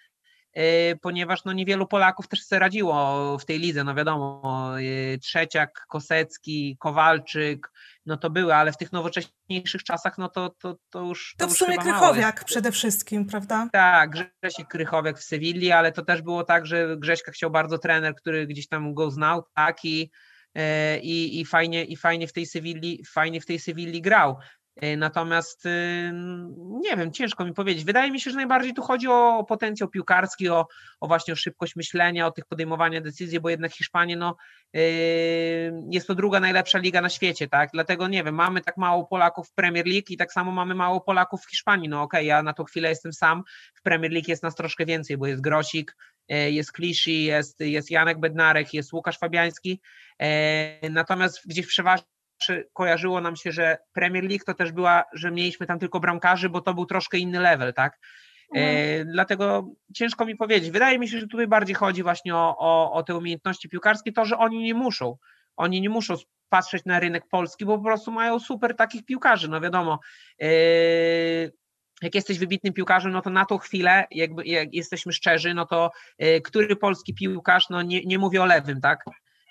ponieważ 1.01 1.45
no 1.45 1.53
niewielu 1.53 1.87
Polaków 1.87 2.27
też 2.27 2.45
sobie 2.45 2.59
radziło 2.59 3.37
w 3.37 3.45
tej 3.45 3.59
lidze, 3.59 3.83
no 3.83 3.95
wiadomo, 3.95 4.79
y, 4.79 5.19
Trzeciak, 5.21 5.85
Kosecki, 5.89 6.77
Kowalczyk, 6.79 7.71
no 8.05 8.17
to 8.17 8.29
były, 8.29 8.55
ale 8.55 8.71
w 8.71 8.77
tych 8.77 8.91
nowocześniejszych 8.91 9.83
czasach, 9.83 10.17
no 10.17 10.29
to, 10.29 10.49
to, 10.49 10.75
to 10.89 11.01
już 11.01 11.35
To, 11.37 11.47
to 11.47 11.53
w 11.53 11.57
sumie 11.57 11.77
Krychowiak 11.77 12.43
przede 12.43 12.71
wszystkim, 12.71 13.25
prawda? 13.25 13.69
Tak, 13.71 14.11
Grzesiek 14.41 14.67
Krychowiak 14.67 15.19
w 15.19 15.23
Sewilli, 15.23 15.71
ale 15.71 15.91
to 15.91 16.05
też 16.05 16.21
było 16.21 16.43
tak, 16.43 16.65
że 16.65 16.97
Grześka 16.97 17.31
chciał 17.31 17.51
bardzo 17.51 17.77
trener, 17.77 18.15
który 18.15 18.47
gdzieś 18.47 18.67
tam 18.67 18.93
go 18.93 19.11
znał, 19.11 19.43
tak, 19.55 19.85
i, 19.85 20.11
y, 20.57 20.99
i, 20.99 21.39
i, 21.39 21.45
fajnie, 21.45 21.85
i 21.85 21.95
fajnie 21.95 22.27
w 22.27 22.33
tej 22.33 22.45
Sewilli, 22.45 23.03
fajnie 23.13 23.41
w 23.41 23.45
tej 23.45 23.59
Sewilli 23.59 24.01
grał. 24.01 24.37
E, 24.75 24.97
natomiast 24.97 25.65
y, 25.65 25.69
nie 26.69 26.97
wiem, 26.97 27.11
ciężko 27.11 27.45
mi 27.45 27.53
powiedzieć. 27.53 27.85
Wydaje 27.85 28.11
mi 28.11 28.19
się, 28.19 28.31
że 28.31 28.37
najbardziej 28.37 28.73
tu 28.73 28.81
chodzi 28.81 29.07
o 29.07 29.45
potencjał 29.47 29.89
piłkarski, 29.89 30.49
o, 30.49 30.67
o 30.99 31.07
właśnie 31.07 31.33
o 31.33 31.35
szybkość 31.35 31.75
myślenia, 31.75 32.27
o 32.27 32.31
tych 32.31 32.45
podejmowania 32.45 33.01
decyzji, 33.01 33.39
bo 33.39 33.49
jednak 33.49 33.71
Hiszpania 33.71 34.17
no, 34.17 34.35
y, 34.75 35.71
jest 35.89 36.07
to 36.07 36.15
druga 36.15 36.39
najlepsza 36.39 36.77
liga 36.77 37.01
na 37.01 37.09
świecie, 37.09 37.47
tak? 37.47 37.69
Dlatego 37.73 38.07
nie 38.07 38.23
wiem, 38.23 38.35
mamy 38.35 38.61
tak 38.61 38.77
mało 38.77 39.05
Polaków 39.05 39.49
w 39.49 39.53
Premier 39.53 39.85
League 39.85 40.05
i 40.09 40.17
tak 40.17 40.33
samo 40.33 40.51
mamy 40.51 40.75
mało 40.75 41.01
Polaków 41.01 41.41
w 41.41 41.49
Hiszpanii. 41.49 41.89
No 41.89 42.01
okej, 42.01 42.19
okay, 42.19 42.25
ja 42.25 42.43
na 42.43 42.53
tą 42.53 42.63
chwilę 42.63 42.89
jestem 42.89 43.13
sam. 43.13 43.43
W 43.75 43.81
Premier 43.81 44.11
League 44.11 44.27
jest 44.27 44.43
nas 44.43 44.55
troszkę 44.55 44.85
więcej, 44.85 45.17
bo 45.17 45.27
jest 45.27 45.41
Grosik, 45.41 45.95
e, 46.29 46.51
jest 46.51 46.71
Kliszy, 46.71 47.11
jest, 47.11 47.59
jest 47.59 47.91
Janek 47.91 48.19
Bednarek, 48.19 48.73
jest 48.73 48.93
Łukasz 48.93 49.17
Fabiański. 49.17 49.81
E, 50.19 50.89
natomiast 50.89 51.47
gdzieś 51.47 51.67
przeważnie 51.67 52.12
kojarzyło 52.73 53.21
nam 53.21 53.35
się, 53.35 53.51
że 53.51 53.77
Premier 53.93 54.23
League 54.23 54.43
to 54.45 54.53
też 54.53 54.71
była, 54.71 55.03
że 55.13 55.31
mieliśmy 55.31 55.67
tam 55.67 55.79
tylko 55.79 55.99
bramkarzy, 55.99 56.49
bo 56.49 56.61
to 56.61 56.73
był 56.73 56.85
troszkę 56.85 57.17
inny 57.17 57.39
level, 57.39 57.73
tak? 57.73 57.99
E, 58.55 58.59
mhm. 58.59 59.11
dlatego 59.11 59.67
ciężko 59.95 60.25
mi 60.25 60.35
powiedzieć. 60.35 60.71
Wydaje 60.71 60.99
mi 60.99 61.07
się, 61.07 61.19
że 61.19 61.27
tutaj 61.27 61.47
bardziej 61.47 61.75
chodzi 61.75 62.03
właśnie 62.03 62.35
o, 62.35 62.55
o, 62.57 62.91
o 62.93 63.03
te 63.03 63.15
umiejętności 63.15 63.69
piłkarskie, 63.69 64.11
to, 64.11 64.25
że 64.25 64.37
oni 64.37 64.63
nie 64.63 64.73
muszą. 64.73 65.17
Oni 65.55 65.81
nie 65.81 65.89
muszą 65.89 66.15
patrzeć 66.49 66.85
na 66.85 66.99
rynek 66.99 67.23
polski, 67.31 67.65
bo 67.65 67.77
po 67.77 67.83
prostu 67.83 68.11
mają 68.11 68.39
super 68.39 68.75
takich 68.75 69.05
piłkarzy. 69.05 69.49
No 69.49 69.61
wiadomo, 69.61 69.99
e, 70.41 70.47
jak 72.01 72.15
jesteś 72.15 72.39
wybitnym 72.39 72.73
piłkarzem, 72.73 73.11
no 73.11 73.21
to 73.21 73.29
na 73.29 73.45
tą 73.45 73.57
chwilę, 73.57 74.05
jakby 74.11 74.45
jak 74.45 74.73
jesteśmy 74.73 75.13
szczerzy, 75.13 75.53
no 75.53 75.65
to 75.65 75.91
e, 76.17 76.41
który 76.41 76.75
polski 76.75 77.13
piłkarz, 77.13 77.69
no 77.69 77.81
nie, 77.81 78.05
nie 78.05 78.19
mówię 78.19 78.41
o 78.41 78.45
lewym, 78.45 78.81
tak? 78.81 79.03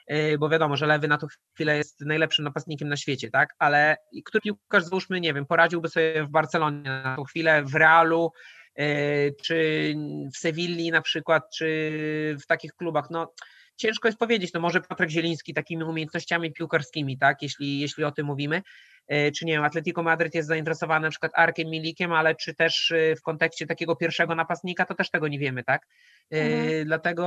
E, 0.07 0.39
bo 0.39 0.49
wiadomo, 0.49 0.77
że 0.77 0.87
Lewy 0.87 1.09
na 1.09 1.19
tą 1.19 1.27
chwilę 1.55 1.77
jest 1.77 2.01
najlepszym 2.01 2.45
napastnikiem 2.45 2.89
na 2.89 2.97
świecie, 2.97 3.31
tak? 3.31 3.49
Ale 3.59 3.97
który 4.25 4.41
piłkarz, 4.41 4.85
załóżmy, 4.85 5.21
nie 5.21 5.35
wiem, 5.35 5.47
poradziłby 5.47 5.89
sobie 5.89 6.25
w 6.25 6.31
Barcelonie 6.31 6.83
na 6.83 7.17
tą 7.17 7.25
chwilę, 7.25 7.63
w 7.65 7.75
Realu, 7.75 8.33
e, 8.77 8.85
czy 9.31 9.95
w 10.35 10.39
Sewilli 10.39 10.91
na 10.91 11.03
przykład, 11.03 11.43
czy 11.57 12.37
w 12.43 12.47
takich 12.47 12.73
klubach, 12.73 13.11
no 13.11 13.33
ciężko 13.77 14.09
jest 14.09 14.19
powiedzieć, 14.19 14.53
no 14.53 14.61
może 14.61 14.81
Piotrek 14.81 15.11
Zieliński 15.11 15.55
takimi 15.55 15.85
umiejętnościami 15.85 16.53
piłkarskimi, 16.53 17.19
tak, 17.19 17.43
jeśli, 17.43 17.81
jeśli 17.81 18.05
o 18.05 18.13
tym 18.13 18.27
mówimy, 18.27 18.63
e, 19.09 19.33
czy 19.33 19.45
nie 19.45 19.53
wiem, 19.53 19.65
Atletico 19.65 20.03
Madryt 20.03 20.35
jest 20.35 20.49
zainteresowany 20.49 21.07
na 21.07 21.11
przykład 21.11 21.33
Arkiem 21.35 21.69
Milikiem, 21.69 22.13
ale 22.13 22.35
czy 22.35 22.55
też 22.55 22.93
w 23.19 23.23
kontekście 23.23 23.67
takiego 23.67 23.97
pierwszego 23.97 24.35
napastnika, 24.35 24.87
to 24.87 24.95
też 24.95 25.11
tego 25.11 25.29
nie 25.29 25.39
wiemy, 25.39 25.65
tak, 25.65 25.87
mhm. 26.31 26.85
dlatego 26.85 27.23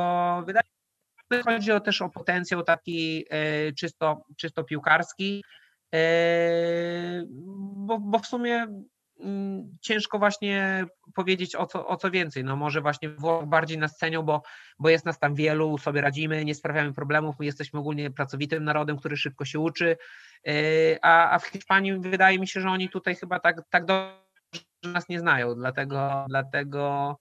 wydaje 0.45 0.63
mi 0.63 0.69
się, 0.69 0.74
Chodzi 1.45 1.71
o, 1.71 1.79
też 1.79 2.01
o 2.01 2.09
potencjał 2.09 2.63
taki 2.63 3.25
e, 3.29 3.71
czysto, 3.71 4.25
czysto 4.38 4.63
piłkarski, 4.63 5.43
e, 5.93 5.99
bo, 7.75 7.99
bo 7.99 8.19
w 8.19 8.27
sumie 8.27 8.67
mm, 9.19 9.77
ciężko 9.81 10.19
właśnie 10.19 10.85
powiedzieć 11.15 11.55
o 11.55 11.65
co, 11.65 11.88
o 11.88 11.97
co 11.97 12.11
więcej. 12.11 12.43
No 12.43 12.55
może 12.55 12.81
właśnie 12.81 13.09
Włoch 13.09 13.45
bardziej 13.45 13.77
nas 13.77 13.97
cenią, 13.97 14.21
bo, 14.21 14.41
bo 14.79 14.89
jest 14.89 15.05
nas 15.05 15.19
tam 15.19 15.35
wielu, 15.35 15.77
sobie 15.77 16.01
radzimy, 16.01 16.45
nie 16.45 16.55
sprawiamy 16.55 16.93
problemów, 16.93 17.35
my 17.39 17.45
jesteśmy 17.45 17.79
ogólnie 17.79 18.11
pracowitym 18.11 18.63
narodem, 18.63 18.97
który 18.97 19.17
szybko 19.17 19.45
się 19.45 19.59
uczy, 19.59 19.97
e, 20.47 20.53
a, 21.01 21.31
a 21.31 21.39
w 21.39 21.45
Hiszpanii 21.45 21.99
wydaje 21.99 22.39
mi 22.39 22.47
się, 22.47 22.61
że 22.61 22.69
oni 22.69 22.89
tutaj 22.89 23.15
chyba 23.15 23.39
tak, 23.39 23.61
tak 23.69 23.85
dobrze 23.85 24.25
nas 24.83 25.09
nie 25.09 25.19
znają, 25.19 25.55
dlatego, 25.55 26.25
dlatego 26.29 27.15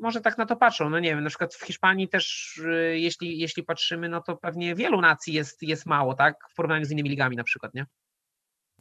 może 0.00 0.20
tak 0.20 0.38
na 0.38 0.46
to 0.46 0.56
patrzą. 0.56 0.90
No 0.90 0.98
nie 0.98 1.10
wiem, 1.10 1.24
na 1.24 1.28
przykład 1.28 1.54
w 1.54 1.64
Hiszpanii 1.64 2.08
też, 2.08 2.54
yy, 2.64 2.98
jeśli, 2.98 3.38
jeśli 3.38 3.62
patrzymy, 3.62 4.08
no 4.08 4.22
to 4.22 4.36
pewnie 4.36 4.74
wielu 4.74 5.00
nacji 5.00 5.34
jest, 5.34 5.62
jest 5.62 5.86
mało, 5.86 6.14
tak? 6.14 6.36
W 6.50 6.54
porównaniu 6.54 6.84
z 6.84 6.90
innymi 6.90 7.08
ligami 7.08 7.36
na 7.36 7.44
przykład, 7.44 7.74
nie? 7.74 7.86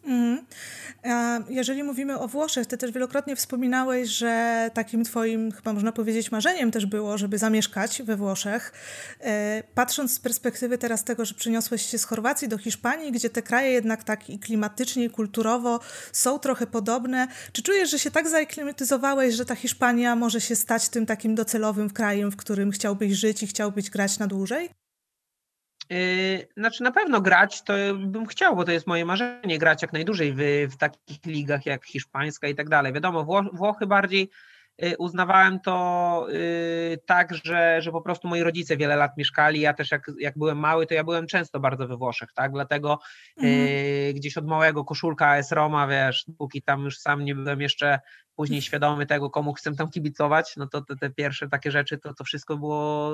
Mhm. 0.03 0.45
Jeżeli 1.49 1.83
mówimy 1.83 2.19
o 2.19 2.27
Włoszech, 2.27 2.67
ty 2.67 2.77
też 2.77 2.91
wielokrotnie 2.91 3.35
wspominałeś, 3.35 4.09
że 4.09 4.69
takim 4.73 5.03
twoim, 5.03 5.51
chyba 5.51 5.73
można 5.73 5.91
powiedzieć, 5.91 6.31
marzeniem 6.31 6.71
też 6.71 6.85
było, 6.85 7.17
żeby 7.17 7.37
zamieszkać 7.37 8.01
we 8.01 8.15
Włoszech. 8.15 8.73
E, 9.19 9.63
patrząc 9.75 10.13
z 10.13 10.19
perspektywy 10.19 10.77
teraz 10.77 11.03
tego, 11.03 11.25
że 11.25 11.33
przyniosłeś 11.33 11.85
się 11.85 11.97
z 11.97 12.05
Chorwacji 12.05 12.47
do 12.47 12.57
Hiszpanii, 12.57 13.11
gdzie 13.11 13.29
te 13.29 13.41
kraje 13.41 13.71
jednak 13.71 14.03
tak 14.03 14.29
i 14.29 14.39
klimatycznie, 14.39 15.05
i 15.05 15.09
kulturowo 15.09 15.79
są 16.11 16.39
trochę 16.39 16.67
podobne, 16.67 17.27
czy 17.51 17.63
czujesz, 17.63 17.91
że 17.91 17.99
się 17.99 18.11
tak 18.11 18.29
zaaklimatyzowałeś, 18.29 19.35
że 19.35 19.45
ta 19.45 19.55
Hiszpania 19.55 20.15
może 20.15 20.41
się 20.41 20.55
stać 20.55 20.89
tym 20.89 21.05
takim 21.05 21.35
docelowym 21.35 21.89
krajem, 21.89 22.31
w 22.31 22.35
którym 22.35 22.71
chciałbyś 22.71 23.13
żyć 23.13 23.43
i 23.43 23.47
chciałbyś 23.47 23.89
grać 23.89 24.19
na 24.19 24.27
dłużej? 24.27 24.80
Yy, 25.91 26.47
znaczy 26.57 26.83
na 26.83 26.91
pewno 26.91 27.21
grać 27.21 27.63
to 27.63 27.73
bym 27.97 28.25
chciał, 28.25 28.55
bo 28.55 28.63
to 28.63 28.71
jest 28.71 28.87
moje 28.87 29.05
marzenie, 29.05 29.57
grać 29.57 29.81
jak 29.81 29.93
najdłużej 29.93 30.33
w, 30.33 30.39
w 30.71 30.77
takich 30.77 31.25
ligach 31.25 31.65
jak 31.65 31.85
hiszpańska 31.85 32.47
i 32.47 32.55
tak 32.55 32.69
dalej. 32.69 32.93
Wiadomo, 32.93 33.23
Wło 33.23 33.43
Włochy 33.53 33.87
bardziej 33.87 34.29
yy, 34.77 34.97
uznawałem 34.97 35.59
to 35.59 36.27
yy, 36.29 36.97
tak, 37.05 37.33
że, 37.43 37.81
że 37.81 37.91
po 37.91 38.01
prostu 38.01 38.27
moi 38.27 38.43
rodzice 38.43 38.77
wiele 38.77 38.95
lat 38.95 39.17
mieszkali, 39.17 39.61
ja 39.61 39.73
też 39.73 39.91
jak, 39.91 40.11
jak 40.19 40.37
byłem 40.37 40.57
mały, 40.57 40.87
to 40.87 40.93
ja 40.93 41.03
byłem 41.03 41.27
często 41.27 41.59
bardzo 41.59 41.87
we 41.87 41.97
Włoszech, 41.97 42.29
tak, 42.33 42.51
dlatego 42.51 42.99
mhm. 43.37 44.13
gdzieś 44.13 44.37
od 44.37 44.47
małego 44.47 44.85
koszulka 44.85 45.27
AS 45.27 45.51
Roma, 45.51 45.87
wiesz, 45.87 46.25
póki 46.37 46.61
tam 46.61 46.83
już 46.83 46.97
sam 46.97 47.25
nie 47.25 47.35
byłem 47.35 47.61
jeszcze 47.61 47.99
później 48.35 48.61
świadomy 48.61 49.05
tego, 49.05 49.29
komu 49.29 49.53
chcę 49.53 49.75
tam 49.75 49.89
kibicować, 49.89 50.53
no 50.57 50.67
to 50.67 50.81
te, 50.81 50.95
te 50.95 51.09
pierwsze 51.09 51.49
takie 51.49 51.71
rzeczy, 51.71 51.97
to, 51.97 52.13
to 52.13 52.23
wszystko 52.23 52.57
było 52.57 53.11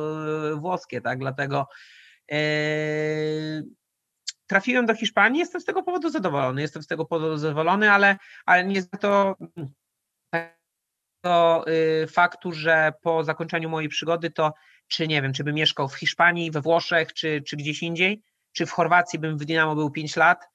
włoskie, 0.55 1.01
tak, 1.01 1.19
dlatego 1.19 1.67
trafiłem 4.47 4.85
do 4.85 4.95
Hiszpanii, 4.95 5.39
jestem 5.39 5.61
z 5.61 5.65
tego 5.65 5.83
powodu 5.83 6.09
zadowolony. 6.09 6.61
Jestem 6.61 6.83
z 6.83 6.87
tego 6.87 7.05
powodu 7.05 7.37
zadowolony, 7.37 7.91
ale, 7.91 8.17
ale 8.45 8.65
nie 8.65 8.81
za 8.81 8.97
to 8.99 9.35
to 11.21 11.65
y, 11.67 12.07
faktu, 12.07 12.51
że 12.51 12.93
po 13.01 13.23
zakończeniu 13.23 13.69
mojej 13.69 13.89
przygody 13.89 14.31
to 14.31 14.53
czy 14.87 15.07
nie 15.07 15.21
wiem, 15.21 15.33
czy 15.33 15.43
bym 15.43 15.55
mieszkał 15.55 15.89
w 15.89 15.95
Hiszpanii, 15.95 16.51
we 16.51 16.61
Włoszech, 16.61 17.13
czy, 17.13 17.41
czy 17.47 17.57
gdzieś 17.57 17.83
indziej, 17.83 18.21
czy 18.51 18.65
w 18.65 18.71
Chorwacji 18.71 19.19
bym 19.19 19.37
w 19.37 19.45
Dynamo 19.45 19.75
był 19.75 19.91
5 19.91 20.15
lat, 20.15 20.47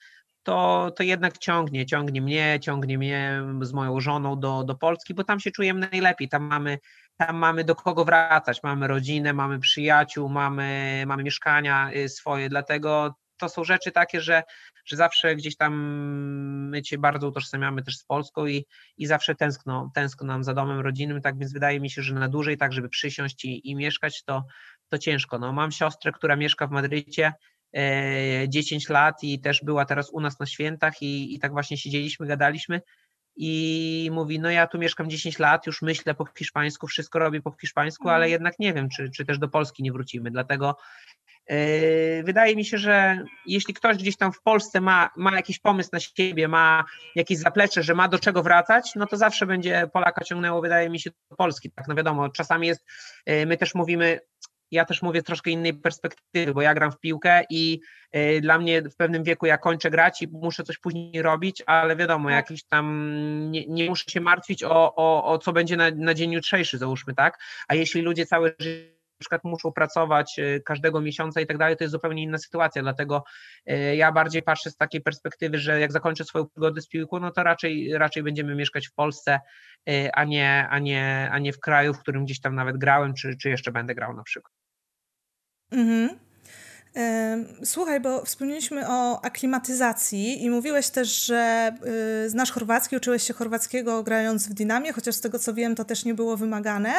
to, 0.42 0.90
to 0.96 1.02
jednak 1.02 1.38
ciągnie, 1.38 1.86
ciągnie 1.86 2.22
mnie, 2.22 2.58
ciągnie 2.62 2.98
mnie 2.98 3.42
z 3.60 3.72
moją 3.72 4.00
żoną 4.00 4.40
do, 4.40 4.64
do 4.64 4.74
Polski, 4.74 5.14
bo 5.14 5.24
tam 5.24 5.40
się 5.40 5.50
czujemy 5.50 5.88
najlepiej, 5.92 6.28
tam 6.28 6.42
mamy 6.42 6.78
tam 7.16 7.36
mamy 7.36 7.64
do 7.64 7.74
kogo 7.74 8.04
wracać, 8.04 8.62
mamy 8.62 8.88
rodzinę, 8.88 9.32
mamy 9.32 9.58
przyjaciół, 9.58 10.28
mamy, 10.28 11.02
mamy 11.06 11.22
mieszkania 11.22 11.90
y, 11.92 12.08
swoje, 12.08 12.48
dlatego 12.48 13.14
to 13.36 13.48
są 13.48 13.64
rzeczy 13.64 13.92
takie, 13.92 14.20
że, 14.20 14.42
że 14.84 14.96
zawsze 14.96 15.36
gdzieś 15.36 15.56
tam 15.56 15.74
my 16.70 16.82
cię 16.82 16.98
bardzo 16.98 17.28
utożsamiamy 17.28 17.82
też 17.82 17.96
z 17.96 18.04
Polską 18.04 18.46
i, 18.46 18.66
i 18.96 19.06
zawsze 19.06 19.34
tęskno, 19.34 19.90
tęskno 19.94 20.26
nam 20.26 20.44
za 20.44 20.54
domem 20.54 20.80
rodzinnym, 20.80 21.20
tak 21.20 21.38
więc 21.38 21.52
wydaje 21.52 21.80
mi 21.80 21.90
się, 21.90 22.02
że 22.02 22.14
na 22.14 22.28
dłużej 22.28 22.56
tak, 22.56 22.72
żeby 22.72 22.88
przysiąść 22.88 23.44
i, 23.44 23.70
i 23.70 23.76
mieszkać, 23.76 24.22
to, 24.24 24.44
to 24.88 24.98
ciężko. 24.98 25.38
No, 25.38 25.52
mam 25.52 25.72
siostrę, 25.72 26.12
która 26.12 26.36
mieszka 26.36 26.66
w 26.66 26.70
Madrycie, 26.70 27.32
10 28.48 28.90
e, 28.90 28.92
lat 28.92 29.22
i 29.22 29.40
też 29.40 29.60
była 29.64 29.84
teraz 29.84 30.10
u 30.10 30.20
nas 30.20 30.40
na 30.40 30.46
świętach 30.46 31.02
i, 31.02 31.34
i 31.34 31.38
tak 31.38 31.52
właśnie 31.52 31.76
siedzieliśmy, 31.76 32.26
gadaliśmy. 32.26 32.80
I 33.36 34.10
mówi, 34.12 34.40
no 34.40 34.50
ja 34.50 34.66
tu 34.66 34.78
mieszkam 34.78 35.10
10 35.10 35.38
lat, 35.38 35.66
już 35.66 35.82
myślę 35.82 36.14
po 36.14 36.26
hiszpańsku, 36.38 36.86
wszystko 36.86 37.18
robię 37.18 37.42
po 37.42 37.54
hiszpańsku, 37.60 38.08
ale 38.08 38.24
mhm. 38.24 38.30
jednak 38.30 38.58
nie 38.58 38.74
wiem, 38.74 38.88
czy, 38.88 39.10
czy 39.10 39.24
też 39.24 39.38
do 39.38 39.48
Polski 39.48 39.82
nie 39.82 39.92
wrócimy, 39.92 40.30
dlatego 40.30 40.76
yy, 41.48 41.56
wydaje 42.24 42.56
mi 42.56 42.64
się, 42.64 42.78
że 42.78 43.24
jeśli 43.46 43.74
ktoś 43.74 43.96
gdzieś 43.96 44.16
tam 44.16 44.32
w 44.32 44.42
Polsce 44.42 44.80
ma, 44.80 45.10
ma 45.16 45.36
jakiś 45.36 45.58
pomysł 45.58 45.90
na 45.92 46.00
siebie, 46.00 46.48
ma 46.48 46.84
jakieś 47.14 47.38
zaplecze, 47.38 47.82
że 47.82 47.94
ma 47.94 48.08
do 48.08 48.18
czego 48.18 48.42
wracać, 48.42 48.92
no 48.96 49.06
to 49.06 49.16
zawsze 49.16 49.46
będzie 49.46 49.88
Polaka 49.92 50.24
ciągnęło, 50.24 50.60
wydaje 50.60 50.90
mi 50.90 51.00
się, 51.00 51.10
do 51.30 51.36
Polski, 51.36 51.70
tak, 51.70 51.88
no 51.88 51.94
wiadomo, 51.94 52.28
czasami 52.28 52.66
jest, 52.66 52.84
yy, 53.26 53.46
my 53.46 53.56
też 53.56 53.74
mówimy, 53.74 54.20
ja 54.72 54.84
też 54.84 55.02
mówię 55.02 55.20
z 55.20 55.24
troszkę 55.24 55.50
innej 55.50 55.74
perspektywy, 55.74 56.54
bo 56.54 56.62
ja 56.62 56.74
gram 56.74 56.92
w 56.92 56.98
piłkę 56.98 57.44
i 57.50 57.80
y, 58.16 58.40
dla 58.40 58.58
mnie 58.58 58.82
w 58.82 58.96
pewnym 58.96 59.24
wieku 59.24 59.46
ja 59.46 59.58
kończę 59.58 59.90
grać 59.90 60.22
i 60.22 60.28
muszę 60.28 60.64
coś 60.64 60.78
później 60.78 61.22
robić, 61.22 61.62
ale 61.66 61.96
wiadomo, 61.96 62.28
tak. 62.28 62.36
jakiś 62.36 62.64
tam 62.64 63.16
nie, 63.50 63.66
nie 63.66 63.88
muszę 63.88 64.04
się 64.10 64.20
martwić 64.20 64.64
o, 64.64 64.94
o, 64.94 65.24
o 65.24 65.38
co 65.38 65.52
będzie 65.52 65.76
na, 65.76 65.90
na 65.90 66.14
dzień 66.14 66.32
jutrzejszy, 66.32 66.78
załóżmy, 66.78 67.14
tak? 67.14 67.38
A 67.68 67.74
jeśli 67.74 68.02
ludzie 68.02 68.26
całe 68.26 68.52
życie 68.58 69.02
przykład 69.22 69.44
muszą 69.44 69.72
pracować 69.72 70.38
y, 70.38 70.62
każdego 70.64 71.00
miesiąca 71.00 71.40
i 71.40 71.46
tak 71.46 71.58
dalej, 71.58 71.76
to 71.76 71.84
jest 71.84 71.92
zupełnie 71.92 72.22
inna 72.22 72.38
sytuacja, 72.38 72.82
dlatego 72.82 73.24
y, 73.70 73.96
ja 73.96 74.12
bardziej 74.12 74.42
patrzę 74.42 74.70
z 74.70 74.76
takiej 74.76 75.00
perspektywy, 75.00 75.58
że 75.58 75.80
jak 75.80 75.92
zakończę 75.92 76.24
swoją 76.24 76.46
przygodę 76.46 76.80
z 76.80 76.88
piłką, 76.88 77.20
no 77.20 77.30
to 77.30 77.42
raczej, 77.42 77.92
raczej 77.98 78.22
będziemy 78.22 78.54
mieszkać 78.54 78.88
w 78.88 78.94
Polsce, 78.94 79.40
a 80.12 80.24
nie, 80.24 80.68
a, 80.70 80.78
nie, 80.78 81.28
a 81.32 81.38
nie 81.38 81.52
w 81.52 81.60
kraju, 81.60 81.94
w 81.94 81.98
którym 81.98 82.24
gdzieś 82.24 82.40
tam 82.40 82.54
nawet 82.54 82.78
grałem, 82.78 83.14
czy, 83.14 83.36
czy 83.36 83.50
jeszcze 83.50 83.72
będę 83.72 83.94
grał 83.94 84.14
na 84.14 84.22
przykład. 84.22 84.61
Mhm. 85.72 86.22
Słuchaj, 87.64 88.00
bo 88.00 88.24
wspomnieliśmy 88.24 88.88
o 88.88 89.24
aklimatyzacji 89.24 90.44
i 90.44 90.50
mówiłeś 90.50 90.88
też, 90.88 91.24
że 91.24 91.72
y, 92.26 92.30
znasz 92.30 92.52
chorwacki, 92.52 92.96
uczyłeś 92.96 93.22
się 93.22 93.34
chorwackiego 93.34 94.02
grając 94.02 94.48
w 94.48 94.54
Dinamie, 94.54 94.92
chociaż 94.92 95.14
z 95.14 95.20
tego 95.20 95.38
co 95.38 95.54
wiem, 95.54 95.74
to 95.74 95.84
też 95.84 96.04
nie 96.04 96.14
było 96.14 96.36
wymagane. 96.36 96.92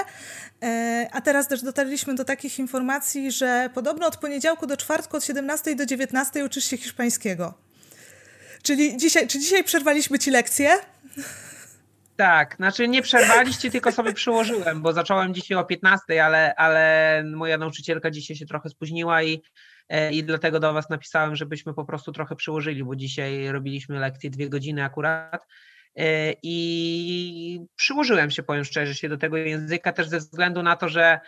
E, 0.63 1.07
a 1.11 1.21
teraz 1.21 1.47
też 1.47 1.61
dotarliśmy 1.61 2.15
do 2.15 2.25
takich 2.25 2.59
informacji, 2.59 3.31
że 3.31 3.69
podobno 3.73 4.07
od 4.07 4.17
poniedziałku 4.17 4.67
do 4.67 4.77
czwartku, 4.77 5.17
od 5.17 5.25
17 5.25 5.75
do 5.75 5.85
19 5.85 6.45
uczysz 6.45 6.65
się 6.65 6.77
hiszpańskiego. 6.77 7.53
Czyli 8.63 8.97
dzisiaj, 8.97 9.27
czy 9.27 9.39
dzisiaj 9.39 9.63
przerwaliśmy 9.63 10.19
ci 10.19 10.31
lekcję? 10.31 10.69
Tak, 12.23 12.55
znaczy 12.55 12.87
nie 12.87 13.01
przerwaliście, 13.01 13.71
tylko 13.71 13.91
sobie 13.91 14.13
przyłożyłem, 14.13 14.81
bo 14.81 14.93
zacząłem 14.93 15.33
dzisiaj 15.33 15.57
o 15.57 15.63
15, 15.63 16.25
ale, 16.25 16.55
ale 16.55 17.23
moja 17.35 17.57
nauczycielka 17.57 18.11
dzisiaj 18.11 18.37
się 18.37 18.45
trochę 18.45 18.69
spóźniła 18.69 19.23
i 19.23 19.41
E, 19.89 20.11
i 20.11 20.23
dlatego 20.23 20.59
do 20.59 20.73
Was 20.73 20.89
napisałem, 20.89 21.35
żebyśmy 21.35 21.73
po 21.73 21.85
prostu 21.85 22.11
trochę 22.11 22.35
przyłożyli, 22.35 22.83
bo 22.83 22.95
dzisiaj 22.95 23.51
robiliśmy 23.51 23.99
lekcję 23.99 24.29
dwie 24.29 24.49
godziny 24.49 24.83
akurat. 24.83 25.47
E, 25.95 26.33
i 26.43 27.59
przyłożyłem 27.75 28.31
się, 28.31 28.43
powiem 28.43 28.63
szczerze, 28.63 28.95
się 28.95 29.09
do 29.09 29.17
tego 29.17 29.37
języka 29.37 29.93
też 29.93 30.07
ze 30.07 30.17
względu 30.17 30.63
na 30.63 30.75
to, 30.75 30.89
że 30.89 31.19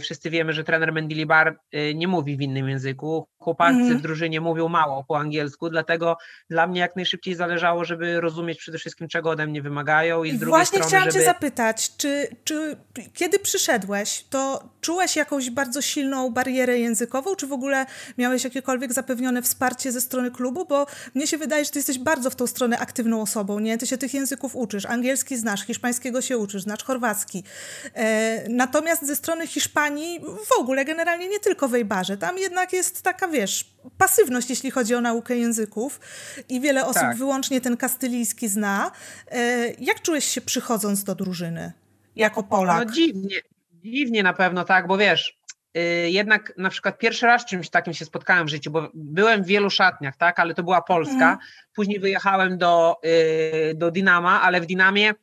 wszyscy 0.00 0.30
wiemy, 0.30 0.52
że 0.52 0.64
trener 0.64 0.92
Mendilibar 0.92 1.58
e, 1.72 1.94
nie 1.94 2.08
mówi 2.08 2.36
w 2.36 2.40
innym 2.40 2.68
języku. 2.68 3.28
Chłopacy 3.38 3.80
mm. 3.80 3.98
w 3.98 4.02
drużynie 4.02 4.40
mówią 4.40 4.68
mało 4.68 5.04
po 5.04 5.18
angielsku, 5.18 5.70
dlatego 5.70 6.16
dla 6.50 6.66
mnie 6.66 6.80
jak 6.80 6.96
najszybciej 6.96 7.34
zależało, 7.34 7.84
żeby 7.84 8.20
rozumieć 8.20 8.58
przede 8.58 8.78
wszystkim, 8.78 9.08
czego 9.08 9.30
ode 9.30 9.46
mnie 9.46 9.62
wymagają. 9.62 10.24
I 10.24 10.30
z 10.30 10.38
drugiej 10.38 10.48
Właśnie 10.48 10.66
strony, 10.66 10.88
chciałam 10.88 11.10
żeby... 11.10 11.18
Cię 11.18 11.24
zapytać, 11.24 11.96
czy, 11.96 12.28
czy 12.44 12.76
kiedy 13.14 13.38
przyszedłeś, 13.38 14.24
to 14.30 14.68
czułeś 14.80 15.16
jakąś 15.16 15.50
bardzo 15.50 15.82
silną 15.82 16.30
barierę 16.30 16.78
językową, 16.78 17.36
czy 17.36 17.46
w 17.46 17.52
ogóle 17.52 17.86
miałeś 18.18 18.44
jakiekolwiek 18.44 18.92
zapewnione 18.92 19.42
wsparcie 19.42 19.92
ze 19.92 20.00
strony 20.00 20.30
klubu? 20.30 20.66
Bo 20.66 20.86
mnie 21.14 21.26
się 21.26 21.38
wydaje, 21.38 21.64
że 21.64 21.70
Ty 21.70 21.78
jesteś 21.78 21.98
bardzo 21.98 22.30
w 22.30 22.36
tą 22.36 22.46
stronę 22.46 22.78
aktywną 22.78 23.22
osobą, 23.22 23.58
nie? 23.58 23.78
Ty 23.78 23.86
się 23.86 23.98
tych 23.98 24.14
języków 24.14 24.56
uczysz, 24.56 24.86
angielski 24.86 25.36
znasz, 25.36 25.66
hiszpańskiego 25.66 26.20
się 26.22 26.38
uczysz, 26.38 26.62
znasz 26.62 26.84
chorwacki. 26.84 27.44
E, 27.94 28.44
natomiast 28.48 29.06
ze 29.06 29.16
strony 29.16 29.46
Hiszpanii 29.54 30.20
w 30.20 30.60
ogóle, 30.60 30.84
generalnie 30.84 31.28
nie 31.28 31.40
tylko 31.40 31.68
w 31.68 31.74
Ejbarze. 31.74 32.16
Tam 32.16 32.38
jednak 32.38 32.72
jest 32.72 33.02
taka, 33.02 33.28
wiesz, 33.28 33.74
pasywność, 33.98 34.50
jeśli 34.50 34.70
chodzi 34.70 34.94
o 34.94 35.00
naukę 35.00 35.36
języków 35.36 36.00
i 36.48 36.60
wiele 36.60 36.84
osób 36.84 37.02
tak. 37.02 37.16
wyłącznie 37.16 37.60
ten 37.60 37.76
kastylijski 37.76 38.48
zna. 38.48 38.90
E, 39.30 39.70
jak 39.78 40.02
czułeś 40.02 40.24
się 40.24 40.40
przychodząc 40.40 41.04
do 41.04 41.14
drużyny 41.14 41.72
jako 42.16 42.42
Polak? 42.42 42.88
No 42.88 42.94
dziwnie, 42.94 43.36
dziwnie 43.72 44.22
na 44.22 44.32
pewno, 44.32 44.64
tak, 44.64 44.86
bo 44.86 44.96
wiesz, 44.98 45.38
y, 45.76 46.10
jednak 46.10 46.52
na 46.56 46.70
przykład 46.70 46.98
pierwszy 46.98 47.26
raz 47.26 47.44
czymś 47.44 47.70
takim 47.70 47.94
się 47.94 48.04
spotkałem 48.04 48.46
w 48.46 48.50
życiu, 48.50 48.70
bo 48.70 48.90
byłem 48.94 49.42
w 49.42 49.46
wielu 49.46 49.70
szatniach, 49.70 50.16
tak, 50.16 50.38
ale 50.38 50.54
to 50.54 50.62
była 50.62 50.82
Polska. 50.82 51.26
Mm. 51.26 51.38
Później 51.74 52.00
wyjechałem 52.00 52.58
do, 52.58 52.96
y, 53.04 53.74
do 53.74 53.90
Dinama, 53.90 54.42
ale 54.42 54.60
w 54.60 54.66
Dinamie 54.66 55.14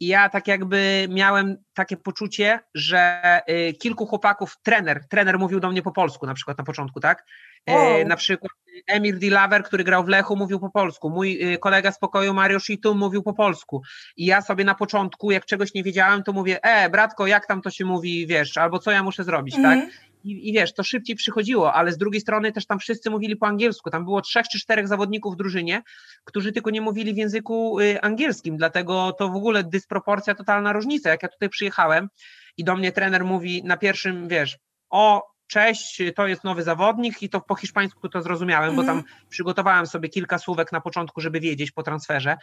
ja 0.00 0.28
tak 0.28 0.48
jakby 0.48 1.06
miałem 1.10 1.56
takie 1.74 1.96
poczucie, 1.96 2.60
że 2.74 3.22
y, 3.50 3.72
kilku 3.72 4.06
chłopaków, 4.06 4.56
trener, 4.62 5.08
trener 5.08 5.38
mówił 5.38 5.60
do 5.60 5.70
mnie 5.70 5.82
po 5.82 5.92
polsku 5.92 6.26
na 6.26 6.34
przykład 6.34 6.58
na 6.58 6.64
początku, 6.64 7.00
tak? 7.00 7.24
Oh. 7.66 8.04
Na 8.08 8.16
przykład 8.16 8.52
Emir 8.86 9.18
Dilaver, 9.18 9.62
który 9.62 9.84
grał 9.84 10.04
w 10.04 10.08
Lechu, 10.08 10.36
mówił 10.36 10.60
po 10.60 10.70
polsku. 10.70 11.10
Mój 11.10 11.58
kolega 11.60 11.92
z 11.92 11.98
pokoju 11.98 12.34
Mario 12.34 12.60
Shitu 12.60 12.94
mówił 12.94 13.22
po 13.22 13.34
polsku. 13.34 13.82
I 14.16 14.26
ja 14.26 14.42
sobie 14.42 14.64
na 14.64 14.74
początku, 14.74 15.30
jak 15.30 15.44
czegoś 15.44 15.74
nie 15.74 15.82
wiedziałem, 15.82 16.22
to 16.22 16.32
mówię, 16.32 16.64
e, 16.64 16.90
bratko, 16.90 17.26
jak 17.26 17.46
tam 17.46 17.62
to 17.62 17.70
się 17.70 17.84
mówi, 17.84 18.26
wiesz, 18.26 18.56
albo 18.56 18.78
co 18.78 18.90
ja 18.90 19.02
muszę 19.02 19.24
zrobić, 19.24 19.54
mm 19.54 19.70
-hmm. 19.70 19.74
tak? 19.74 19.84
Mhm 19.84 20.14
i, 20.24 20.48
i 20.48 20.52
wiesz, 20.52 20.74
to 20.74 20.82
szybciej 20.82 21.16
przychodziło, 21.16 21.72
ale 21.72 21.92
z 21.92 21.98
drugiej 21.98 22.20
strony 22.20 22.52
też 22.52 22.66
tam 22.66 22.78
wszyscy 22.78 23.10
mówili 23.10 23.36
po 23.36 23.46
angielsku. 23.46 23.90
Tam 23.90 24.04
było 24.04 24.20
trzech 24.20 24.48
czy 24.48 24.60
czterech 24.60 24.88
zawodników 24.88 25.34
w 25.34 25.36
drużynie, 25.36 25.82
którzy 26.24 26.52
tylko 26.52 26.70
nie 26.70 26.80
mówili 26.80 27.14
w 27.14 27.16
języku 27.16 27.80
y, 27.80 28.00
angielskim, 28.00 28.56
dlatego 28.56 29.12
to 29.12 29.28
w 29.28 29.36
ogóle 29.36 29.64
dysproporcja, 29.64 30.34
totalna 30.34 30.72
różnica. 30.72 31.10
Jak 31.10 31.22
ja 31.22 31.28
tutaj 31.28 31.48
przyjechałem 31.48 32.08
i 32.56 32.64
do 32.64 32.76
mnie 32.76 32.92
trener 32.92 33.24
mówi 33.24 33.62
na 33.64 33.76
pierwszym, 33.76 34.28
wiesz, 34.28 34.58
o 34.90 35.33
cześć, 35.46 36.02
to 36.16 36.26
jest 36.26 36.44
nowy 36.44 36.62
zawodnik 36.62 37.22
i 37.22 37.28
to 37.28 37.40
po 37.40 37.54
hiszpańsku 37.54 38.08
to 38.08 38.22
zrozumiałem, 38.22 38.72
-hmm. 38.72 38.76
bo 38.76 38.82
tam 38.84 38.96
mhm. 38.98 39.16
przygotowałem 39.28 39.86
sobie 39.86 40.08
kilka 40.08 40.38
słówek 40.38 40.72
na 40.72 40.80
początku, 40.80 41.20
żeby 41.20 41.40
wiedzieć 41.40 41.72
po 41.72 41.82
transferze, 41.82 42.36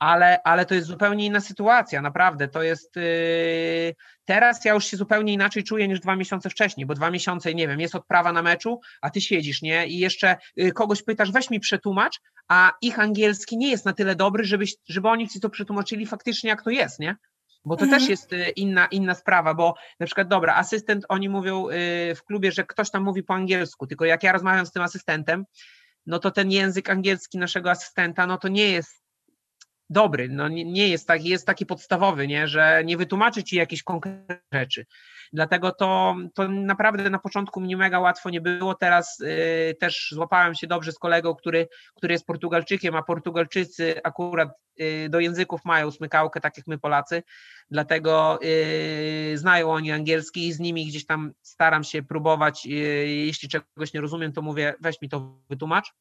ale, 0.00 0.42
ale 0.42 0.66
to 0.66 0.74
jest 0.74 0.86
zupełnie 0.86 1.26
inna 1.26 1.40
sytuacja, 1.40 2.02
naprawdę. 2.02 2.48
To 2.48 2.62
jest. 2.62 2.96
Yy... 2.96 3.94
Teraz 4.24 4.64
ja 4.64 4.74
już 4.74 4.84
się 4.84 4.96
zupełnie 4.96 5.32
inaczej 5.32 5.64
czuję 5.64 5.88
niż 5.88 6.00
dwa 6.00 6.16
miesiące 6.16 6.50
wcześniej, 6.50 6.86
bo 6.86 6.94
dwa 6.94 7.10
miesiące, 7.10 7.54
nie 7.54 7.68
wiem, 7.68 7.80
jest 7.80 7.94
odprawa 7.94 8.32
na 8.32 8.42
meczu, 8.42 8.80
a 9.00 9.10
ty 9.10 9.20
siedzisz, 9.20 9.62
nie? 9.62 9.86
I 9.86 9.98
jeszcze 9.98 10.36
yy, 10.56 10.72
kogoś 10.72 11.02
pytasz, 11.02 11.32
weź 11.32 11.50
mi 11.50 11.60
przetłumacz, 11.60 12.20
a 12.48 12.72
ich 12.82 12.98
angielski 12.98 13.58
nie 13.58 13.70
jest 13.70 13.84
na 13.84 13.92
tyle 13.92 14.14
dobry, 14.14 14.44
żeby, 14.44 14.64
żeby 14.88 15.08
oni 15.08 15.28
ci 15.28 15.40
to 15.40 15.50
przetłumaczyli 15.50 16.06
faktycznie, 16.06 16.50
jak 16.50 16.62
to 16.62 16.70
jest, 16.70 17.00
nie? 17.00 17.16
Bo 17.64 17.76
to 17.76 17.84
mhm. 17.84 18.00
też 18.00 18.10
jest 18.10 18.32
yy, 18.32 18.48
inna, 18.48 18.86
inna 18.86 19.14
sprawa, 19.14 19.54
bo 19.54 19.74
na 20.00 20.06
przykład, 20.06 20.28
dobra, 20.28 20.54
asystent, 20.54 21.04
oni 21.08 21.28
mówią 21.28 21.68
yy, 21.68 22.14
w 22.14 22.24
klubie, 22.24 22.52
że 22.52 22.64
ktoś 22.64 22.90
tam 22.90 23.02
mówi 23.02 23.22
po 23.22 23.34
angielsku, 23.34 23.86
tylko 23.86 24.04
jak 24.04 24.22
ja 24.22 24.32
rozmawiam 24.32 24.66
z 24.66 24.72
tym 24.72 24.82
asystentem, 24.82 25.44
no 26.06 26.18
to 26.18 26.30
ten 26.30 26.50
język 26.50 26.90
angielski 26.90 27.38
naszego 27.38 27.70
asystenta, 27.70 28.26
no 28.26 28.38
to 28.38 28.48
nie 28.48 28.70
jest 28.70 28.99
dobry, 29.90 30.28
no 30.28 30.48
nie, 30.48 30.64
nie 30.64 30.88
jest 30.88 31.06
taki, 31.06 31.28
jest 31.28 31.46
taki 31.46 31.66
podstawowy, 31.66 32.26
nie, 32.26 32.48
że 32.48 32.82
nie 32.84 32.96
wytłumaczy 32.96 33.44
ci 33.44 33.56
jakichś 33.56 33.82
konkretnych 33.82 34.40
rzeczy. 34.52 34.86
Dlatego 35.32 35.72
to, 35.72 36.16
to 36.34 36.48
naprawdę 36.48 37.10
na 37.10 37.18
początku 37.18 37.60
mnie 37.60 37.76
mega 37.76 38.00
łatwo 38.00 38.30
nie 38.30 38.40
było. 38.40 38.74
Teraz 38.74 39.20
y, 39.20 39.76
też 39.80 40.08
złapałem 40.12 40.54
się 40.54 40.66
dobrze 40.66 40.92
z 40.92 40.98
kolegą, 40.98 41.34
który, 41.34 41.68
który 41.94 42.14
jest 42.14 42.26
Portugalczykiem, 42.26 42.94
a 42.94 43.02
Portugalczycy 43.02 44.00
akurat 44.04 44.48
y, 44.80 45.08
do 45.08 45.20
języków 45.20 45.64
mają 45.64 45.90
smykałkę, 45.90 46.40
tak 46.40 46.56
jak 46.56 46.66
my 46.66 46.78
Polacy, 46.78 47.22
dlatego 47.70 48.38
y, 48.42 49.38
znają 49.38 49.70
oni 49.70 49.92
angielski 49.92 50.48
i 50.48 50.52
z 50.52 50.60
nimi 50.60 50.86
gdzieś 50.86 51.06
tam 51.06 51.32
staram 51.42 51.84
się 51.84 52.02
próbować. 52.02 52.66
Y, 52.66 52.70
jeśli 53.08 53.48
czegoś 53.48 53.92
nie 53.94 54.00
rozumiem, 54.00 54.32
to 54.32 54.42
mówię, 54.42 54.74
weź 54.80 55.02
mi 55.02 55.08
to 55.08 55.38
wytłumacz 55.48 55.92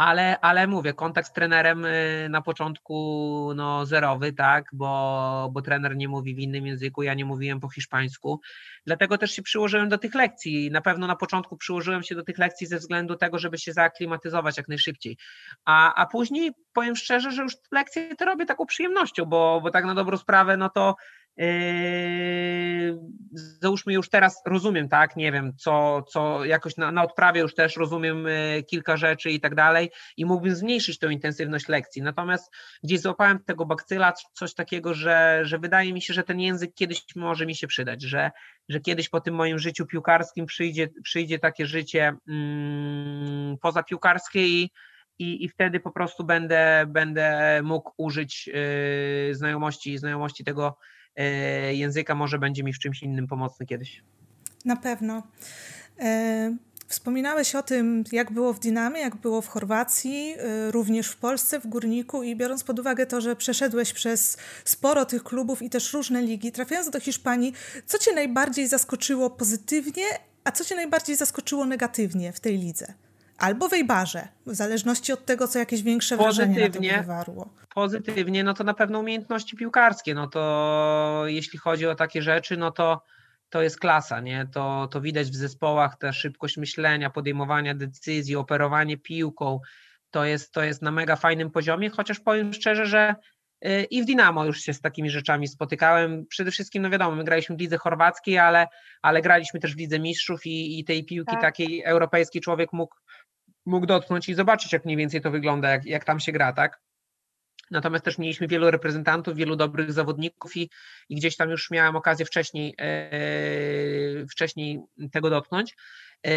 ale, 0.00 0.40
ale 0.40 0.66
mówię, 0.66 0.94
kontakt 0.94 1.28
z 1.28 1.32
trenerem 1.32 1.84
y, 1.84 2.28
na 2.30 2.42
początku 2.42 3.52
no, 3.56 3.86
zerowy, 3.86 4.32
tak, 4.32 4.64
bo, 4.72 5.50
bo 5.52 5.62
trener 5.62 5.96
nie 5.96 6.08
mówi 6.08 6.34
w 6.34 6.38
innym 6.38 6.66
języku, 6.66 7.02
ja 7.02 7.14
nie 7.14 7.24
mówiłem 7.24 7.60
po 7.60 7.68
hiszpańsku, 7.68 8.40
dlatego 8.86 9.18
też 9.18 9.30
się 9.30 9.42
przyłożyłem 9.42 9.88
do 9.88 9.98
tych 9.98 10.14
lekcji. 10.14 10.70
Na 10.70 10.80
pewno 10.80 11.06
na 11.06 11.16
początku 11.16 11.56
przyłożyłem 11.56 12.02
się 12.02 12.14
do 12.14 12.22
tych 12.22 12.38
lekcji 12.38 12.66
ze 12.66 12.78
względu 12.78 13.16
tego, 13.16 13.38
żeby 13.38 13.58
się 13.58 13.72
zaaklimatyzować 13.72 14.56
jak 14.56 14.68
najszybciej, 14.68 15.16
a, 15.64 15.94
a 15.94 16.06
później 16.06 16.50
powiem 16.72 16.96
szczerze, 16.96 17.30
że 17.30 17.42
już 17.42 17.56
lekcje 17.72 18.16
to 18.16 18.24
robię 18.24 18.46
taką 18.46 18.66
przyjemnością, 18.66 19.24
bo, 19.24 19.60
bo 19.62 19.70
tak 19.70 19.84
na 19.84 19.94
dobrą 19.94 20.16
sprawę, 20.16 20.56
no 20.56 20.68
to 20.68 20.96
załóżmy 23.32 23.92
już 23.92 24.08
teraz 24.08 24.42
rozumiem, 24.46 24.88
tak, 24.88 25.16
nie 25.16 25.32
wiem, 25.32 25.52
co, 25.56 26.02
co 26.02 26.44
jakoś 26.44 26.76
na, 26.76 26.92
na 26.92 27.02
odprawie 27.02 27.40
już 27.40 27.54
też 27.54 27.76
rozumiem 27.76 28.24
yy, 28.24 28.62
kilka 28.62 28.96
rzeczy 28.96 29.30
i 29.30 29.40
tak 29.40 29.54
dalej 29.54 29.90
i 30.16 30.24
mógłbym 30.24 30.54
zmniejszyć 30.54 30.98
tą 30.98 31.08
intensywność 31.08 31.68
lekcji. 31.68 32.02
Natomiast 32.02 32.54
gdzieś 32.82 33.00
złapałem 33.00 33.44
tego 33.44 33.66
bakcyla, 33.66 34.12
coś 34.32 34.54
takiego, 34.54 34.94
że, 34.94 35.40
że 35.42 35.58
wydaje 35.58 35.92
mi 35.92 36.02
się, 36.02 36.14
że 36.14 36.22
ten 36.22 36.40
język 36.40 36.74
kiedyś 36.74 37.02
może 37.16 37.46
mi 37.46 37.54
się 37.54 37.66
przydać, 37.66 38.02
że, 38.02 38.30
że 38.68 38.80
kiedyś 38.80 39.08
po 39.08 39.20
tym 39.20 39.34
moim 39.34 39.58
życiu 39.58 39.86
piłkarskim 39.86 40.46
przyjdzie, 40.46 40.88
przyjdzie 41.02 41.38
takie 41.38 41.66
życie 41.66 42.16
mm, 42.28 43.56
poza 43.58 43.82
piłkarskie 43.82 44.46
i 44.46 44.70
i, 45.18 45.44
i 45.44 45.48
wtedy 45.48 45.80
po 45.80 45.90
prostu 45.90 46.24
będę, 46.24 46.84
będę 46.88 47.60
mógł 47.62 47.92
użyć 47.96 48.46
yy, 48.46 49.34
znajomości, 49.34 49.98
znajomości 49.98 50.44
tego, 50.44 50.78
języka 51.72 52.14
może 52.14 52.38
będzie 52.38 52.62
mi 52.62 52.72
w 52.72 52.78
czymś 52.78 53.02
innym 53.02 53.26
pomocny 53.26 53.66
kiedyś. 53.66 54.02
Na 54.64 54.76
pewno. 54.76 55.22
E, 55.98 56.56
Wspominałeś 56.90 57.54
o 57.54 57.62
tym, 57.62 58.04
jak 58.12 58.32
było 58.32 58.52
w 58.52 58.60
Dynamie, 58.60 59.00
jak 59.00 59.16
było 59.16 59.42
w 59.42 59.48
Chorwacji, 59.48 60.34
y, 60.68 60.70
również 60.70 61.08
w 61.08 61.16
Polsce, 61.16 61.60
w 61.60 61.66
Górniku 61.66 62.22
i 62.22 62.36
biorąc 62.36 62.64
pod 62.64 62.78
uwagę 62.78 63.06
to, 63.06 63.20
że 63.20 63.36
przeszedłeś 63.36 63.92
przez 63.92 64.36
sporo 64.64 65.04
tych 65.04 65.24
klubów 65.24 65.62
i 65.62 65.70
też 65.70 65.92
różne 65.92 66.22
ligi, 66.22 66.52
trafiając 66.52 66.90
do 66.90 67.00
Hiszpanii, 67.00 67.52
co 67.86 67.98
cię 67.98 68.14
najbardziej 68.14 68.68
zaskoczyło 68.68 69.30
pozytywnie, 69.30 70.04
a 70.44 70.52
co 70.52 70.64
cię 70.64 70.76
najbardziej 70.76 71.16
zaskoczyło 71.16 71.66
negatywnie 71.66 72.32
w 72.32 72.40
tej 72.40 72.58
lidze? 72.58 72.94
Albo 73.40 73.68
w 73.68 73.72
Ejbarze, 73.72 74.28
w 74.46 74.54
zależności 74.54 75.12
od 75.12 75.26
tego, 75.26 75.48
co 75.48 75.58
jakieś 75.58 75.82
większe 75.82 76.16
wrażenie 76.16 76.60
na 76.60 76.70
tym 76.70 76.82
wywarło. 76.82 77.54
Pozytywnie, 77.74 78.44
no 78.44 78.54
to 78.54 78.64
na 78.64 78.74
pewno 78.74 78.98
umiejętności 78.98 79.56
piłkarskie, 79.56 80.14
no 80.14 80.28
to 80.28 81.22
jeśli 81.26 81.58
chodzi 81.58 81.86
o 81.86 81.94
takie 81.94 82.22
rzeczy, 82.22 82.56
no 82.56 82.70
to 82.70 83.02
to 83.50 83.62
jest 83.62 83.80
klasa, 83.80 84.20
nie? 84.20 84.46
To, 84.52 84.88
to 84.90 85.00
widać 85.00 85.30
w 85.30 85.34
zespołach, 85.34 85.98
ta 85.98 86.12
szybkość 86.12 86.56
myślenia, 86.56 87.10
podejmowania 87.10 87.74
decyzji, 87.74 88.36
operowanie 88.36 88.98
piłką, 88.98 89.60
to 90.10 90.24
jest, 90.24 90.52
to 90.52 90.62
jest 90.62 90.82
na 90.82 90.90
mega 90.90 91.16
fajnym 91.16 91.50
poziomie, 91.50 91.90
chociaż 91.90 92.20
powiem 92.20 92.52
szczerze, 92.52 92.86
że 92.86 93.14
y, 93.66 93.86
i 93.90 94.02
w 94.02 94.06
Dinamo 94.06 94.44
już 94.44 94.60
się 94.60 94.74
z 94.74 94.80
takimi 94.80 95.10
rzeczami 95.10 95.48
spotykałem. 95.48 96.26
Przede 96.26 96.50
wszystkim, 96.50 96.82
no 96.82 96.90
wiadomo, 96.90 97.16
my 97.16 97.24
graliśmy 97.24 97.56
w 97.56 97.60
lidze 97.60 97.78
chorwackiej, 97.78 98.38
ale, 98.38 98.66
ale 99.02 99.22
graliśmy 99.22 99.60
też 99.60 99.74
w 99.74 99.78
lidze 99.78 99.98
mistrzów 99.98 100.46
i, 100.46 100.78
i 100.78 100.84
tej 100.84 101.04
piłki 101.04 101.32
tak. 101.32 101.40
takiej 101.40 101.82
europejskiej 101.82 102.42
człowiek 102.42 102.72
mógł, 102.72 102.94
mógł 103.66 103.86
dotknąć 103.86 104.28
i 104.28 104.34
zobaczyć, 104.34 104.72
jak 104.72 104.84
mniej 104.84 104.96
więcej 104.96 105.20
to 105.20 105.30
wygląda, 105.30 105.70
jak, 105.70 105.84
jak 105.84 106.04
tam 106.04 106.20
się 106.20 106.32
gra, 106.32 106.52
tak? 106.52 106.80
Natomiast 107.70 108.04
też 108.04 108.18
mieliśmy 108.18 108.48
wielu 108.48 108.70
reprezentantów, 108.70 109.36
wielu 109.36 109.56
dobrych 109.56 109.92
zawodników 109.92 110.56
i, 110.56 110.70
i 111.08 111.16
gdzieś 111.16 111.36
tam 111.36 111.50
już 111.50 111.70
miałem 111.70 111.96
okazję 111.96 112.26
wcześniej, 112.26 112.74
e, 112.80 114.26
wcześniej 114.26 114.80
tego 115.12 115.30
dotknąć. 115.30 115.76
E, 116.22 116.30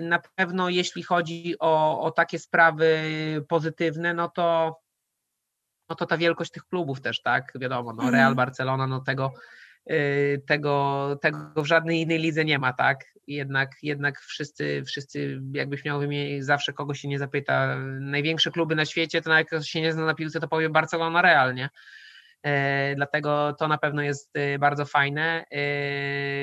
na 0.00 0.18
pewno 0.34 0.68
jeśli 0.68 1.02
chodzi 1.02 1.54
o, 1.58 2.00
o 2.00 2.10
takie 2.10 2.38
sprawy 2.38 3.00
pozytywne, 3.48 4.14
no 4.14 4.28
to, 4.28 4.78
no 5.88 5.96
to 5.96 6.06
ta 6.06 6.16
wielkość 6.16 6.50
tych 6.50 6.64
klubów 6.64 7.00
też, 7.00 7.22
tak? 7.22 7.52
Wiadomo, 7.54 7.92
no 7.92 8.02
Real 8.02 8.14
mhm. 8.14 8.34
Barcelona, 8.34 8.86
no 8.86 9.00
tego, 9.00 9.32
Y, 9.90 10.42
tego, 10.46 11.18
tego 11.22 11.62
w 11.62 11.66
żadnej 11.66 12.00
innej 12.00 12.18
lidze 12.18 12.44
nie 12.44 12.58
ma, 12.58 12.72
tak? 12.72 13.04
Jednak, 13.26 13.70
jednak 13.82 14.20
wszyscy, 14.20 14.82
wszyscy 14.86 15.40
jakbyś 15.52 15.84
miał 15.84 16.00
wymienić, 16.00 16.44
zawsze 16.44 16.72
kogoś 16.72 17.00
się 17.00 17.08
nie 17.08 17.18
zapyta, 17.18 17.76
największe 18.00 18.50
kluby 18.50 18.74
na 18.74 18.84
świecie, 18.84 19.22
to 19.22 19.30
nawet 19.30 19.52
jak 19.52 19.64
się 19.64 19.80
nie 19.80 19.92
zna 19.92 20.06
na 20.06 20.14
piłce, 20.14 20.40
to 20.40 20.48
powie 20.48 20.70
Barcelona 20.70 21.22
Real, 21.22 21.54
nie? 21.54 21.68
E, 22.46 22.94
dlatego 22.94 23.52
to 23.58 23.68
na 23.68 23.78
pewno 23.78 24.02
jest 24.02 24.36
y, 24.36 24.58
bardzo 24.58 24.84
fajne. 24.84 25.44
E, 25.50 25.60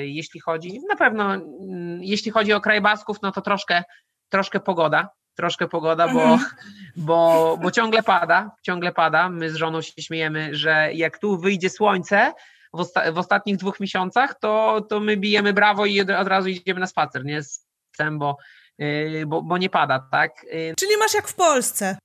jeśli 0.06 0.40
chodzi, 0.40 0.80
na 0.88 0.96
pewno, 0.96 1.34
mm, 1.34 2.02
jeśli 2.02 2.30
chodzi 2.30 2.52
o 2.52 2.60
kraj 2.60 2.80
Basków, 2.80 3.16
no 3.22 3.32
to 3.32 3.40
troszkę, 3.40 3.82
troszkę 4.28 4.60
pogoda, 4.60 5.08
troszkę 5.34 5.68
pogoda, 5.68 6.08
bo, 6.08 6.22
mhm. 6.22 6.50
bo, 6.96 7.58
bo 7.62 7.70
ciągle 7.70 8.02
pada, 8.02 8.50
ciągle 8.62 8.92
pada. 8.92 9.28
My 9.28 9.50
z 9.50 9.54
żoną 9.54 9.82
się 9.82 9.92
śmiejemy, 10.02 10.54
że 10.54 10.90
jak 10.92 11.18
tu 11.18 11.38
wyjdzie 11.38 11.70
słońce, 11.70 12.32
w, 12.74 12.80
osta 12.80 13.12
w 13.12 13.18
ostatnich 13.18 13.56
dwóch 13.56 13.80
miesiącach, 13.80 14.38
to, 14.38 14.80
to 14.88 15.00
my 15.00 15.16
bijemy 15.16 15.52
brawo 15.52 15.86
i 15.86 16.00
od 16.00 16.28
razu 16.28 16.48
idziemy 16.48 16.80
na 16.80 16.86
spacer, 16.86 17.24
nie? 17.24 17.42
Z 17.42 17.66
psem, 17.92 18.18
bo, 18.18 18.36
yy, 18.78 19.26
bo, 19.26 19.42
bo 19.42 19.58
nie 19.58 19.70
pada, 19.70 20.08
tak? 20.10 20.32
Yy. 20.44 20.74
Czyli 20.78 20.96
masz 20.96 21.14
jak 21.14 21.28
w 21.28 21.34
Polsce. 21.34 21.98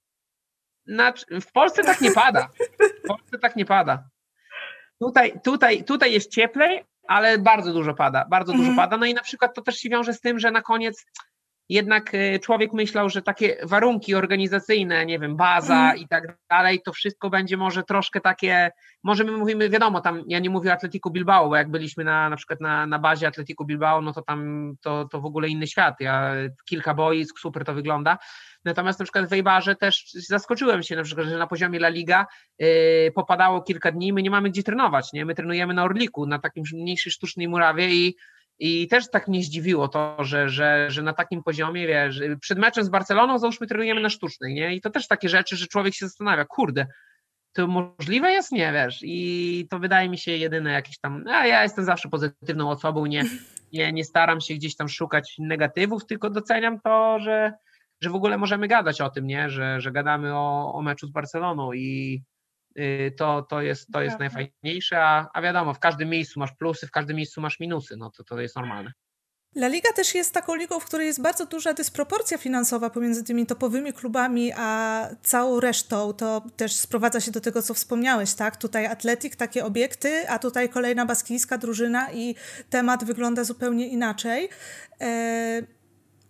Znaczy, 0.85 1.25
w 1.41 1.51
Polsce 1.51 1.83
tak 1.83 2.01
nie 2.01 2.11
pada. 2.11 2.49
W 3.03 3.07
Polsce 3.07 3.39
tak 3.39 3.55
nie 3.55 3.65
pada. 3.65 4.09
Tutaj, 4.99 5.39
tutaj, 5.43 5.83
tutaj 5.83 6.13
jest 6.13 6.31
cieplej, 6.31 6.83
ale 7.07 7.37
bardzo 7.37 7.73
dużo 7.73 7.93
pada, 7.93 8.25
bardzo 8.25 8.51
mhm. 8.51 8.69
dużo 8.69 8.81
pada. 8.81 8.97
No 8.97 9.05
i 9.05 9.13
na 9.13 9.21
przykład 9.21 9.55
to 9.55 9.61
też 9.61 9.75
się 9.75 9.89
wiąże 9.89 10.13
z 10.13 10.21
tym, 10.21 10.39
że 10.39 10.51
na 10.51 10.61
koniec 10.61 11.05
jednak 11.69 12.13
y, 12.13 12.39
człowiek 12.43 12.73
myślał, 12.73 13.09
że 13.09 13.21
takie 13.21 13.57
warunki 13.63 14.15
organizacyjne, 14.15 15.05
nie 15.05 15.19
wiem, 15.19 15.35
baza 15.35 15.89
mm. 15.89 15.97
i 15.97 16.07
tak 16.07 16.37
dalej, 16.49 16.81
to 16.85 16.93
wszystko 16.93 17.29
będzie 17.29 17.57
może 17.57 17.83
troszkę 17.83 18.21
takie, 18.21 18.71
może 19.03 19.23
my 19.23 19.31
mówimy, 19.31 19.69
wiadomo, 19.69 20.01
tam 20.01 20.23
ja 20.27 20.39
nie 20.39 20.49
mówię 20.49 20.69
o 20.69 20.73
Atletico 20.73 21.09
Bilbao, 21.09 21.49
bo 21.49 21.55
jak 21.55 21.71
byliśmy 21.71 22.03
na, 22.03 22.29
na 22.29 22.35
przykład 22.35 22.61
na, 22.61 22.85
na 22.85 22.99
bazie 22.99 23.27
Atletico 23.27 23.65
Bilbao, 23.65 24.01
no 24.01 24.13
to 24.13 24.21
tam 24.21 24.71
to, 24.81 25.05
to 25.05 25.21
w 25.21 25.25
ogóle 25.25 25.47
inny 25.47 25.67
świat. 25.67 25.95
Ja 25.99 26.33
kilka 26.65 26.93
boisk, 26.93 27.39
super 27.39 27.65
to 27.65 27.73
wygląda. 27.73 28.17
Natomiast 28.65 28.99
na 28.99 29.05
przykład 29.05 29.25
w 29.25 29.29
Wejbarze 29.29 29.75
też 29.75 30.11
zaskoczyłem 30.13 30.83
się 30.83 30.95
na 30.95 31.03
przykład, 31.03 31.27
że 31.27 31.37
na 31.37 31.47
poziomie 31.47 31.79
La 31.79 31.89
Liga 31.89 32.27
yy, 32.59 32.67
popadało 33.15 33.61
kilka 33.61 33.91
dni, 33.91 34.13
my 34.13 34.21
nie 34.21 34.29
mamy 34.29 34.49
gdzie 34.49 34.63
trenować, 34.63 35.13
nie? 35.13 35.25
My 35.25 35.35
trenujemy 35.35 35.73
na 35.73 35.83
Orliku, 35.83 36.25
na 36.25 36.39
takim 36.39 36.63
mniejszej 36.73 37.11
sztucznej 37.11 37.47
murawie 37.47 37.89
i 37.89 38.15
i 38.59 38.87
też 38.87 39.09
tak 39.09 39.27
mnie 39.27 39.43
zdziwiło 39.43 39.87
to, 39.87 40.17
że, 40.19 40.49
że, 40.49 40.91
że 40.91 41.03
na 41.03 41.13
takim 41.13 41.43
poziomie, 41.43 41.87
wiesz, 41.87 42.21
przed 42.41 42.59
meczem 42.59 42.83
z 42.83 42.89
Barceloną 42.89 43.39
załóżmy 43.39 43.67
trenujemy 43.67 44.01
na 44.01 44.09
sztucznej, 44.09 44.53
nie? 44.53 44.75
I 44.75 44.81
to 44.81 44.89
też 44.89 45.07
takie 45.07 45.29
rzeczy, 45.29 45.55
że 45.55 45.67
człowiek 45.67 45.93
się 45.93 46.05
zastanawia, 46.05 46.45
kurde, 46.45 46.87
to 47.53 47.67
możliwe 47.67 48.31
jest? 48.31 48.51
Nie, 48.51 48.73
wiesz, 48.73 48.99
i 49.03 49.67
to 49.69 49.79
wydaje 49.79 50.09
mi 50.09 50.17
się 50.17 50.31
jedyne 50.31 50.71
jakieś 50.71 50.99
tam, 50.99 51.23
a 51.27 51.47
ja 51.47 51.63
jestem 51.63 51.85
zawsze 51.85 52.09
pozytywną 52.09 52.69
osobą, 52.69 53.05
nie, 53.05 53.23
nie, 53.73 53.93
nie 53.93 54.03
staram 54.03 54.41
się 54.41 54.53
gdzieś 54.53 54.75
tam 54.75 54.89
szukać 54.89 55.35
negatywów, 55.39 56.05
tylko 56.05 56.29
doceniam 56.29 56.79
to, 56.79 57.19
że, 57.19 57.53
że 58.01 58.09
w 58.09 58.15
ogóle 58.15 58.37
możemy 58.37 58.67
gadać 58.67 59.01
o 59.01 59.09
tym, 59.09 59.27
nie, 59.27 59.49
że, 59.49 59.81
że 59.81 59.91
gadamy 59.91 60.35
o, 60.35 60.73
o 60.73 60.81
meczu 60.81 61.07
z 61.07 61.11
Barceloną 61.11 61.73
i, 61.73 62.21
to, 63.17 63.41
to 63.41 63.61
jest, 63.61 63.91
to 63.93 64.01
jest 64.01 64.19
najfajniejsze, 64.19 65.03
a, 65.03 65.29
a 65.33 65.41
wiadomo, 65.41 65.73
w 65.73 65.79
każdym 65.79 66.09
miejscu 66.09 66.39
masz 66.39 66.51
plusy, 66.51 66.87
w 66.87 66.91
każdym 66.91 67.15
miejscu 67.15 67.41
masz 67.41 67.59
minusy, 67.59 67.97
no 67.97 68.11
to, 68.11 68.23
to 68.23 68.39
jest 68.39 68.55
normalne. 68.55 68.91
La 69.55 69.67
Liga 69.67 69.93
też 69.93 70.15
jest 70.15 70.33
taką 70.33 70.55
ligą, 70.55 70.79
w 70.79 70.85
której 70.85 71.07
jest 71.07 71.21
bardzo 71.21 71.45
duża 71.45 71.73
dysproporcja 71.73 72.37
finansowa 72.37 72.89
pomiędzy 72.89 73.23
tymi 73.23 73.45
topowymi 73.45 73.93
klubami 73.93 74.51
a 74.57 75.09
całą 75.21 75.59
resztą. 75.59 76.13
To 76.13 76.41
też 76.57 76.75
sprowadza 76.75 77.19
się 77.21 77.31
do 77.31 77.41
tego, 77.41 77.61
co 77.61 77.73
wspomniałeś, 77.73 78.33
tak? 78.33 78.57
Tutaj 78.57 78.85
Atletik, 78.85 79.35
takie 79.35 79.65
obiekty, 79.65 80.29
a 80.29 80.39
tutaj 80.39 80.69
kolejna 80.69 81.05
baskijska 81.05 81.57
drużyna 81.57 82.11
i 82.11 82.35
temat 82.69 83.03
wygląda 83.03 83.43
zupełnie 83.43 83.87
inaczej. 83.87 84.49
E, 85.01 85.61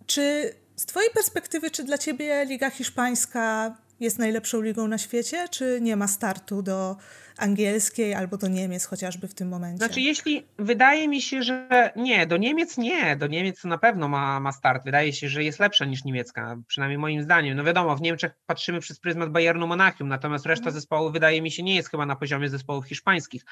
czy 0.06 0.54
z 0.76 0.86
Twojej 0.86 1.10
perspektywy, 1.10 1.70
czy 1.70 1.84
dla 1.84 1.98
Ciebie 1.98 2.44
Liga 2.44 2.70
Hiszpańska 2.70 3.74
jest 4.00 4.18
najlepszą 4.18 4.60
ligą 4.60 4.88
na 4.88 4.98
świecie, 4.98 5.48
czy 5.50 5.78
nie 5.82 5.96
ma 5.96 6.08
startu 6.08 6.62
do 6.62 6.96
angielskiej 7.38 8.14
albo 8.14 8.36
do 8.36 8.48
Niemiec 8.48 8.84
chociażby 8.84 9.28
w 9.28 9.34
tym 9.34 9.48
momencie? 9.48 9.76
Znaczy, 9.76 10.00
jeśli 10.00 10.46
wydaje 10.58 11.08
mi 11.08 11.22
się, 11.22 11.42
że 11.42 11.90
nie, 11.96 12.26
do 12.26 12.36
Niemiec 12.36 12.78
nie, 12.78 13.16
do 13.16 13.26
Niemiec 13.26 13.64
na 13.64 13.78
pewno 13.78 14.08
ma, 14.08 14.40
ma 14.40 14.52
start. 14.52 14.84
Wydaje 14.84 15.12
się, 15.12 15.28
że 15.28 15.44
jest 15.44 15.58
lepsza 15.58 15.84
niż 15.84 16.04
niemiecka, 16.04 16.56
przynajmniej 16.66 16.98
moim 16.98 17.22
zdaniem. 17.22 17.56
No 17.56 17.64
wiadomo, 17.64 17.96
w 17.96 18.02
Niemczech 18.02 18.32
patrzymy 18.46 18.80
przez 18.80 19.00
pryzmat 19.00 19.30
Bayernu 19.30 19.66
Monachium, 19.66 20.08
natomiast 20.08 20.46
reszta 20.46 20.62
mhm. 20.62 20.74
zespołów 20.74 21.12
wydaje 21.12 21.42
mi 21.42 21.50
się 21.50 21.62
nie 21.62 21.74
jest 21.74 21.90
chyba 21.90 22.06
na 22.06 22.16
poziomie 22.16 22.48
zespołów 22.48 22.86
hiszpańskich. 22.86 23.42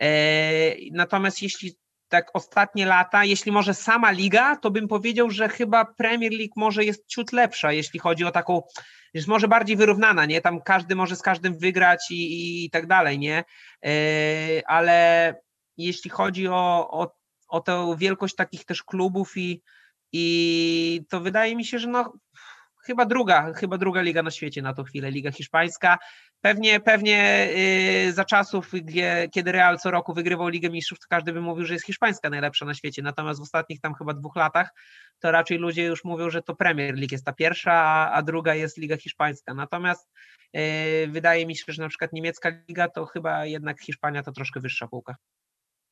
E, 0.00 0.08
natomiast 0.92 1.42
jeśli 1.42 1.76
tak 2.08 2.30
ostatnie 2.34 2.86
lata, 2.86 3.24
jeśli 3.24 3.52
może 3.52 3.74
sama 3.74 4.10
liga, 4.10 4.56
to 4.56 4.70
bym 4.70 4.88
powiedział, 4.88 5.30
że 5.30 5.48
chyba 5.48 5.84
Premier 5.84 6.32
League 6.32 6.52
może 6.56 6.84
jest 6.84 7.06
ciut 7.06 7.32
lepsza, 7.32 7.72
jeśli 7.72 8.00
chodzi 8.00 8.24
o 8.24 8.30
taką 8.30 8.62
jest 9.14 9.28
może 9.28 9.48
bardziej 9.48 9.76
wyrównana, 9.76 10.26
nie? 10.26 10.40
Tam 10.40 10.60
każdy 10.60 10.96
może 10.96 11.16
z 11.16 11.22
każdym 11.22 11.58
wygrać 11.58 12.10
i, 12.10 12.64
i 12.64 12.70
tak 12.70 12.86
dalej, 12.86 13.18
nie? 13.18 13.44
Yy, 13.82 13.90
ale 14.66 15.34
jeśli 15.76 16.10
chodzi 16.10 16.48
o, 16.48 16.90
o, 16.90 17.16
o 17.48 17.60
tę 17.60 17.94
wielkość 17.98 18.34
takich 18.34 18.64
też 18.64 18.82
klubów 18.82 19.36
i, 19.36 19.62
i 20.12 21.04
to 21.08 21.20
wydaje 21.20 21.56
mi 21.56 21.64
się, 21.64 21.78
że 21.78 21.88
no 21.88 22.12
chyba 22.86 23.06
druga, 23.06 23.52
chyba 23.52 23.78
druga 23.78 24.00
liga 24.00 24.22
na 24.22 24.30
świecie 24.30 24.62
na 24.62 24.74
tą 24.74 24.84
chwilę, 24.84 25.10
Liga 25.10 25.32
Hiszpańska. 25.32 25.98
Pewnie, 26.40 26.80
pewnie 26.80 27.48
yy, 28.04 28.12
za 28.12 28.24
czasów, 28.24 28.72
kiedy 29.32 29.52
Real 29.52 29.78
co 29.78 29.90
roku 29.90 30.14
wygrywał 30.14 30.48
Ligę 30.48 30.70
Mistrzów, 30.70 30.98
to 30.98 31.06
każdy 31.10 31.32
by 31.32 31.40
mówił, 31.40 31.64
że 31.64 31.74
jest 31.74 31.86
hiszpańska 31.86 32.30
najlepsza 32.30 32.66
na 32.66 32.74
świecie. 32.74 33.02
Natomiast 33.02 33.40
w 33.40 33.42
ostatnich 33.42 33.80
tam 33.80 33.94
chyba 33.94 34.14
dwóch 34.14 34.36
latach 34.36 34.70
to 35.18 35.30
raczej 35.30 35.58
ludzie 35.58 35.84
już 35.84 36.04
mówią, 36.04 36.30
że 36.30 36.42
to 36.42 36.56
Premier 36.56 36.94
League 36.94 37.12
jest 37.12 37.24
ta 37.24 37.32
pierwsza, 37.32 37.72
a, 38.12 38.22
druga 38.22 38.54
jest 38.54 38.78
Liga 38.78 38.96
Hiszpańska. 38.96 39.54
Natomiast 39.54 40.10
yy, 40.52 40.62
wydaje 41.08 41.46
mi 41.46 41.56
się, 41.56 41.64
że 41.68 41.82
na 41.82 41.88
przykład 41.88 42.12
niemiecka 42.12 42.52
liga 42.68 42.88
to 42.88 43.06
chyba 43.06 43.46
jednak 43.46 43.82
Hiszpania 43.82 44.22
to 44.22 44.32
troszkę 44.32 44.60
wyższa 44.60 44.88
półka. 44.88 45.16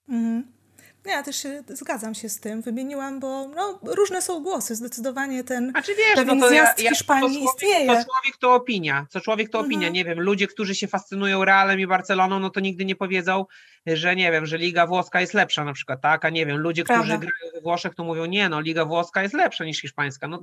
Mhm. 0.09 0.64
Ja 1.07 1.23
też 1.23 1.37
się, 1.37 1.63
zgadzam 1.69 2.15
się 2.15 2.29
z 2.29 2.41
tym. 2.41 2.63
Wymieniłam, 2.63 3.21
bo 3.21 3.49
no, 3.49 3.79
różne 3.83 4.23
są 4.23 4.43
głosy. 4.43 4.75
Zdecydowanie 4.75 5.45
ten 5.45 5.73
A 5.75 5.83
czy 5.83 5.95
wiesz, 5.95 6.15
pewien 6.15 6.39
no 6.39 6.49
to 6.49 6.55
ja, 6.55 6.75
ja, 6.79 6.91
Hiszpanii 6.91 7.45
to 7.45 7.51
istnieje. 7.51 7.87
To 7.87 7.93
człowiek 7.93 8.37
to 8.41 8.55
opinia. 8.55 9.07
Co 9.11 9.21
człowiek 9.21 9.51
to 9.51 9.59
opinia. 9.59 9.89
Mhm. 9.89 9.93
Nie 9.93 10.05
wiem, 10.05 10.21
ludzie, 10.21 10.47
którzy 10.47 10.75
się 10.75 10.87
fascynują 10.87 11.45
Realem 11.45 11.81
i 11.81 11.87
Barceloną, 11.87 12.41
no 12.41 12.51
to 12.51 12.61
nigdy 12.61 12.85
nie 12.85 12.97
powiedzą, 12.97 13.45
że 13.87 14.17
nie 14.17 14.33
wiem, 14.33 14.47
że 14.47 14.59
Liga 14.59 14.87
Włoska 14.87 15.21
jest 15.21 15.35
lepsza 15.35 15.65
na 15.65 15.73
przykład, 15.73 16.01
tak? 16.01 16.25
A 16.25 16.31
nie 16.31 16.47
wiem, 16.47 16.57
ludzie, 16.57 16.85
Prawda. 16.85 17.05
którzy 17.05 17.19
grają 17.19 17.55
we 17.55 17.61
Włoszech, 17.61 17.95
to 17.95 18.05
mówią, 18.05 18.25
nie 18.25 18.49
no, 18.49 18.61
Liga 18.61 18.85
Włoska 18.85 19.23
jest 19.23 19.35
lepsza 19.35 19.65
niż 19.65 19.81
hiszpańska. 19.81 20.29
No, 20.29 20.43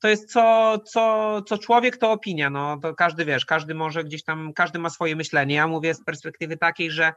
to 0.00 0.08
jest 0.08 0.32
co, 0.32 0.78
co, 0.84 1.42
co 1.42 1.58
człowiek 1.58 1.96
to 1.96 2.12
opinia. 2.12 2.50
No, 2.50 2.78
to 2.82 2.94
każdy 2.94 3.24
wiesz, 3.24 3.44
każdy 3.44 3.74
może 3.74 4.04
gdzieś 4.04 4.24
tam, 4.24 4.52
każdy 4.52 4.78
ma 4.78 4.90
swoje 4.90 5.16
myślenie. 5.16 5.54
Ja 5.54 5.66
mówię 5.66 5.94
z 5.94 6.04
perspektywy 6.04 6.56
takiej, 6.56 6.90
że 6.90 7.12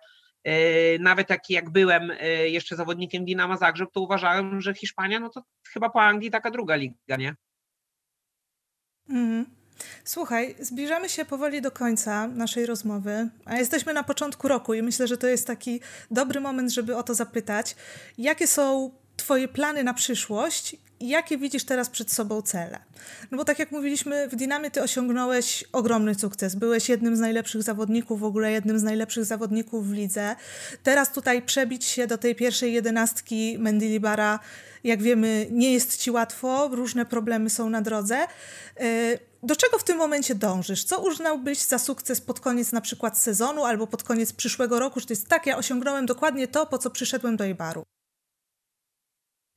nawet 0.99 1.29
jak, 1.29 1.49
jak 1.49 1.69
byłem 1.69 2.11
jeszcze 2.45 2.75
zawodnikiem 2.75 3.25
Dinama 3.25 3.57
Zagrzeb, 3.57 3.89
to 3.91 4.01
uważałem, 4.01 4.61
że 4.61 4.73
Hiszpania, 4.73 5.19
no 5.19 5.29
to 5.29 5.43
chyba 5.73 5.89
po 5.89 6.01
Anglii 6.01 6.31
taka 6.31 6.51
druga 6.51 6.75
liga, 6.75 7.15
nie? 7.17 7.35
Mhm. 9.09 9.45
Słuchaj, 10.03 10.55
zbliżamy 10.59 11.09
się 11.09 11.25
powoli 11.25 11.61
do 11.61 11.71
końca 11.71 12.27
naszej 12.27 12.65
rozmowy, 12.65 13.29
a 13.45 13.57
jesteśmy 13.57 13.93
na 13.93 14.03
początku 14.03 14.47
roku 14.47 14.73
i 14.73 14.81
myślę, 14.81 15.07
że 15.07 15.17
to 15.17 15.27
jest 15.27 15.47
taki 15.47 15.79
dobry 16.11 16.41
moment, 16.41 16.71
żeby 16.71 16.97
o 16.97 17.03
to 17.03 17.13
zapytać. 17.13 17.75
Jakie 18.17 18.47
są 18.47 18.91
Twoje 19.17 19.47
plany 19.47 19.83
na 19.83 19.93
przyszłość 19.93 20.75
jakie 20.99 21.37
widzisz 21.37 21.63
teraz 21.63 21.89
przed 21.89 22.11
sobą 22.11 22.41
cele? 22.41 22.79
No 23.31 23.37
bo 23.37 23.45
tak 23.45 23.59
jak 23.59 23.71
mówiliśmy, 23.71 24.27
w 24.29 24.35
Dynamie 24.35 24.71
Ty 24.71 24.81
osiągnąłeś 24.81 25.63
ogromny 25.71 26.15
sukces. 26.15 26.55
Byłeś 26.55 26.89
jednym 26.89 27.15
z 27.15 27.19
najlepszych 27.19 27.63
zawodników, 27.63 28.19
w 28.19 28.23
ogóle 28.23 28.51
jednym 28.51 28.79
z 28.79 28.83
najlepszych 28.83 29.25
zawodników 29.25 29.89
w 29.89 29.93
lidze. 29.93 30.35
Teraz 30.83 31.11
tutaj 31.11 31.41
przebić 31.41 31.85
się 31.85 32.07
do 32.07 32.17
tej 32.17 32.35
pierwszej 32.35 32.73
jedenastki 32.73 33.57
Mendilibara, 33.59 34.39
jak 34.83 35.01
wiemy, 35.01 35.47
nie 35.51 35.73
jest 35.73 35.97
Ci 35.97 36.11
łatwo, 36.11 36.69
różne 36.71 37.05
problemy 37.05 37.49
są 37.49 37.69
na 37.69 37.81
drodze. 37.81 38.27
Y, 38.81 39.19
do 39.43 39.55
czego 39.55 39.77
w 39.77 39.83
tym 39.83 39.97
momencie 39.97 40.35
dążysz? 40.35 40.83
Co 40.83 41.07
uznałbyś 41.07 41.59
za 41.59 41.79
sukces 41.79 42.21
pod 42.21 42.39
koniec 42.39 42.71
na 42.71 42.81
przykład 42.81 43.17
sezonu 43.17 43.63
albo 43.63 43.87
pod 43.87 44.03
koniec 44.03 44.33
przyszłego 44.33 44.79
roku, 44.79 44.99
że 44.99 45.05
to 45.05 45.13
jest 45.13 45.27
tak, 45.27 45.45
ja 45.45 45.57
osiągnąłem 45.57 46.05
dokładnie 46.05 46.47
to, 46.47 46.65
po 46.65 46.77
co 46.77 46.89
przyszedłem 46.89 47.37
do 47.37 47.45
Ibaru? 47.45 47.83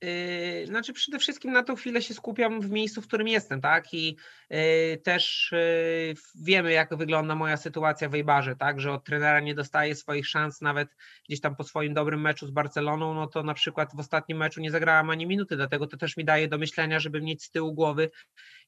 Yy, 0.02 0.66
znaczy 0.66 0.92
przede 0.92 1.18
wszystkim 1.18 1.52
na 1.52 1.62
tą 1.62 1.76
chwilę 1.76 2.02
się 2.02 2.14
skupiam 2.14 2.60
w 2.60 2.70
miejscu, 2.70 3.02
w 3.02 3.06
którym 3.06 3.28
jestem, 3.28 3.60
tak? 3.60 3.94
I 3.94 4.16
yy, 4.50 4.58
też 5.04 5.50
yy, 5.52 6.14
wiemy, 6.44 6.72
jak 6.72 6.96
wygląda 6.96 7.34
moja 7.34 7.56
sytuacja 7.56 8.08
w 8.08 8.14
Ejbarze, 8.14 8.56
tak? 8.56 8.80
Że 8.80 8.92
od 8.92 9.04
trenera 9.04 9.40
nie 9.40 9.54
dostaję 9.54 9.94
swoich 9.94 10.28
szans 10.28 10.60
nawet 10.60 10.88
gdzieś 11.28 11.40
tam 11.40 11.56
po 11.56 11.64
swoim 11.64 11.94
dobrym 11.94 12.20
meczu 12.20 12.46
z 12.46 12.50
Barceloną, 12.50 13.14
no 13.14 13.26
to 13.26 13.42
na 13.42 13.54
przykład 13.54 13.96
w 13.96 14.00
ostatnim 14.00 14.38
meczu 14.38 14.60
nie 14.60 14.70
zagrałam 14.70 15.10
ani 15.10 15.26
minuty, 15.26 15.56
dlatego 15.56 15.86
to 15.86 15.96
też 15.96 16.16
mi 16.16 16.24
daje 16.24 16.48
do 16.48 16.58
myślenia, 16.58 17.00
żeby 17.00 17.22
mieć 17.22 17.44
z 17.44 17.50
tyłu 17.50 17.74
głowy 17.74 18.10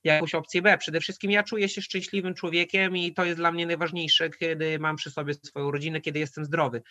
jakąś 0.05 0.34
opcję 0.34 0.62
B. 0.62 0.78
Przede 0.78 1.01
wszystkim 1.01 1.30
ja 1.30 1.42
czuję 1.42 1.68
się 1.68 1.82
szczęśliwym 1.82 2.34
człowiekiem 2.34 2.96
i 2.96 3.14
to 3.14 3.24
jest 3.24 3.38
dla 3.38 3.53
mnie 3.53 3.66
najważniejsze, 3.66 4.30
kiedy 4.30 4.78
mam 4.78 4.96
przy 4.96 5.11
sobie 5.11 5.34
swoją 5.34 5.70
rodzinę, 5.70 6.01
kiedy 6.01 6.18
jestem 6.18 6.44
zdrowy. 6.44 6.82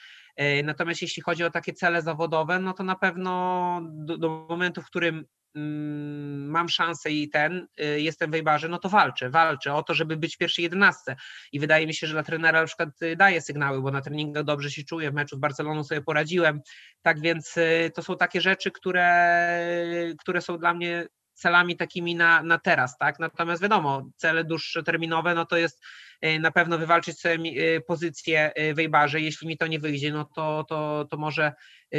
Natomiast 0.64 1.01
jeśli 1.01 1.24
chodzi 1.24 1.43
o 1.43 1.51
takie 1.51 1.74
cele 1.74 2.01
zawodowe, 2.01 2.60
no 2.60 2.74
to 2.74 2.84
na 2.84 2.95
pewno 2.95 3.82
do, 3.84 4.18
do 4.18 4.30
momentu, 4.49 4.82
w 4.82 4.86
którym 4.86 5.26
mm, 5.55 6.49
mam 6.49 6.70
szansę 6.70 7.12
i 7.12 7.30
ten, 7.30 7.68
y, 7.82 8.01
jestem 8.01 8.30
w 8.30 8.32
Wejbarze, 8.32 8.68
no 8.68 8.80
to 8.80 8.89
walczę, 8.89 9.30
walczę 9.30 9.74
o 9.74 9.84
to, 9.84 9.93
żeby 9.93 10.18
być 10.18 10.36
w 10.36 10.38
pierwszej 10.38 10.64
jedenastce 10.64 11.16
i 11.51 11.60
wydaje 11.60 11.88
mi 11.88 11.93
się, 11.93 12.07
że 12.07 12.14
dla 12.14 12.24
trenera 12.24 12.62
na 12.62 12.68
przykład 12.68 12.89
y, 13.01 13.16
daje 13.16 13.41
sygnały, 13.41 13.82
bo 13.82 13.91
na 13.91 14.01
treningach 14.01 14.43
dobrze 14.43 14.72
się 14.72 14.84
czuję, 14.84 15.12
w 15.12 15.14
meczu 15.14 15.36
z 15.36 15.39
Barceloną 15.39 15.84
sobie 15.84 16.01
poradziłem, 16.01 16.62
tak 17.01 17.20
więc 17.22 17.55
to 17.93 18.03
są 18.03 18.18
takie 18.18 18.41
rzeczy, 18.41 18.72
które, 18.72 20.14
które 20.20 20.41
są 20.41 20.57
dla 20.57 20.74
mnie 20.74 21.07
celami 21.40 21.76
takimi 21.78 22.16
na, 22.16 22.44
na 22.44 22.60
teraz, 22.60 22.98
tak? 22.98 23.20
Natomiast 23.20 23.62
wiadomo, 23.62 24.10
cele 24.16 24.44
dłuższoterminowe, 24.44 25.36
no 25.36 25.46
to 25.46 25.58
jest 25.58 25.84
e, 26.22 26.40
na 26.40 26.52
pewno 26.52 26.78
wywalczyć 26.78 27.20
sobie 27.20 27.76
e, 27.76 27.82
pozycję 27.82 28.54
e, 28.56 28.74
w 28.74 28.80
Ejbarze. 28.80 29.22
Jeśli 29.22 29.48
mi 29.48 29.58
to 29.58 29.68
nie 29.68 29.80
wyjdzie, 29.80 30.12
no 30.12 30.26
to, 30.26 30.66
to, 30.70 31.08
to 31.10 31.18
może 31.18 31.54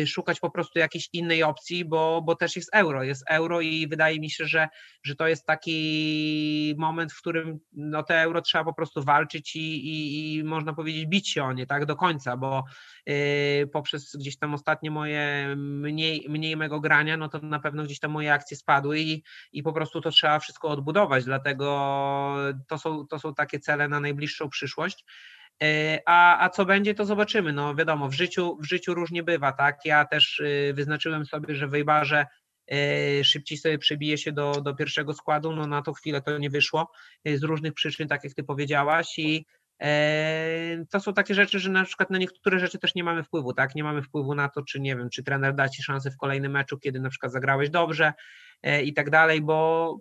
szukać 0.06 0.40
po 0.40 0.50
prostu 0.50 0.78
jakiejś 0.78 1.08
innej 1.12 1.42
opcji, 1.42 1.84
bo, 1.84 2.22
bo 2.22 2.36
też 2.36 2.56
jest 2.56 2.70
euro, 2.72 3.02
jest 3.02 3.24
euro 3.28 3.60
i 3.60 3.88
wydaje 3.88 4.20
mi 4.20 4.30
się, 4.30 4.46
że, 4.46 4.68
że 5.02 5.14
to 5.14 5.28
jest 5.28 5.46
taki 5.46 6.74
moment, 6.78 7.12
w 7.12 7.18
którym 7.18 7.58
no, 7.72 8.02
te 8.02 8.20
euro 8.20 8.42
trzeba 8.42 8.64
po 8.64 8.74
prostu 8.74 9.02
walczyć 9.02 9.56
i, 9.56 9.60
i, 9.60 10.34
i 10.34 10.44
można 10.44 10.72
powiedzieć 10.72 11.06
bić 11.06 11.30
się 11.30 11.44
o 11.44 11.52
nie, 11.52 11.66
tak, 11.66 11.86
do 11.86 11.96
końca, 11.96 12.36
bo 12.36 12.64
yy, 13.06 13.14
poprzez 13.72 14.16
gdzieś 14.16 14.38
tam 14.38 14.54
ostatnie 14.54 14.90
moje 14.90 15.54
mniej, 15.56 16.26
mniej 16.28 16.56
mego 16.56 16.80
grania, 16.80 17.16
no 17.16 17.28
to 17.28 17.38
na 17.38 17.60
pewno 17.60 17.84
gdzieś 17.84 17.98
tam 17.98 18.10
moje 18.10 18.32
akcje 18.32 18.56
spadły 18.56 19.00
i, 19.00 19.22
i 19.52 19.62
po 19.62 19.72
prostu 19.72 20.00
to 20.00 20.10
trzeba 20.10 20.38
wszystko 20.38 20.68
odbudować, 20.68 21.24
dlatego 21.24 21.60
to 22.68 22.78
są, 22.78 23.06
to 23.06 23.18
są 23.18 23.34
takie 23.34 23.60
cele 23.60 23.88
na 23.88 24.00
najbliższą 24.00 24.48
przyszłość. 24.48 25.04
E, 25.62 26.00
a, 26.06 26.44
a 26.44 26.50
co 26.50 26.64
będzie, 26.64 26.94
to 26.94 27.04
zobaczymy. 27.04 27.52
No 27.52 27.74
wiadomo, 27.74 28.08
w 28.08 28.12
życiu, 28.12 28.56
w 28.60 28.64
życiu 28.64 28.94
różnie 28.94 29.22
bywa, 29.22 29.52
tak? 29.52 29.78
Ja 29.84 30.04
też 30.04 30.38
y, 30.40 30.72
wyznaczyłem 30.74 31.26
sobie, 31.26 31.54
że 31.54 31.66
w 31.66 31.70
Wejbarze 31.70 32.26
e, 32.70 33.24
szybciej 33.24 33.58
sobie 33.58 33.78
przebije 33.78 34.18
się 34.18 34.32
do, 34.32 34.52
do 34.52 34.74
pierwszego 34.74 35.14
składu, 35.14 35.52
no 35.56 35.66
na 35.66 35.82
tą 35.82 35.92
chwilę 35.92 36.22
to 36.22 36.38
nie 36.38 36.50
wyszło 36.50 36.90
e, 37.24 37.36
z 37.36 37.42
różnych 37.42 37.74
przyczyn, 37.74 38.08
tak 38.08 38.24
jak 38.24 38.34
ty 38.34 38.44
powiedziałaś 38.44 39.18
i 39.18 39.46
to 40.90 41.00
są 41.00 41.12
takie 41.12 41.34
rzeczy, 41.34 41.58
że 41.58 41.70
na 41.70 41.84
przykład 41.84 42.10
na 42.10 42.18
niektóre 42.18 42.58
rzeczy 42.58 42.78
też 42.78 42.94
nie 42.94 43.04
mamy 43.04 43.22
wpływu, 43.22 43.52
tak? 43.52 43.74
Nie 43.74 43.84
mamy 43.84 44.02
wpływu 44.02 44.34
na 44.34 44.48
to, 44.48 44.62
czy 44.62 44.80
nie 44.80 44.96
wiem, 44.96 45.10
czy 45.10 45.22
trener 45.22 45.54
da 45.54 45.68
ci 45.68 45.82
szansę 45.82 46.10
w 46.10 46.16
kolejnym 46.16 46.52
meczu, 46.52 46.78
kiedy 46.78 47.00
na 47.00 47.10
przykład 47.10 47.32
zagrałeś 47.32 47.70
dobrze 47.70 48.12
i 48.84 48.94
tak 48.94 49.10
dalej, 49.10 49.40
bo 49.40 49.96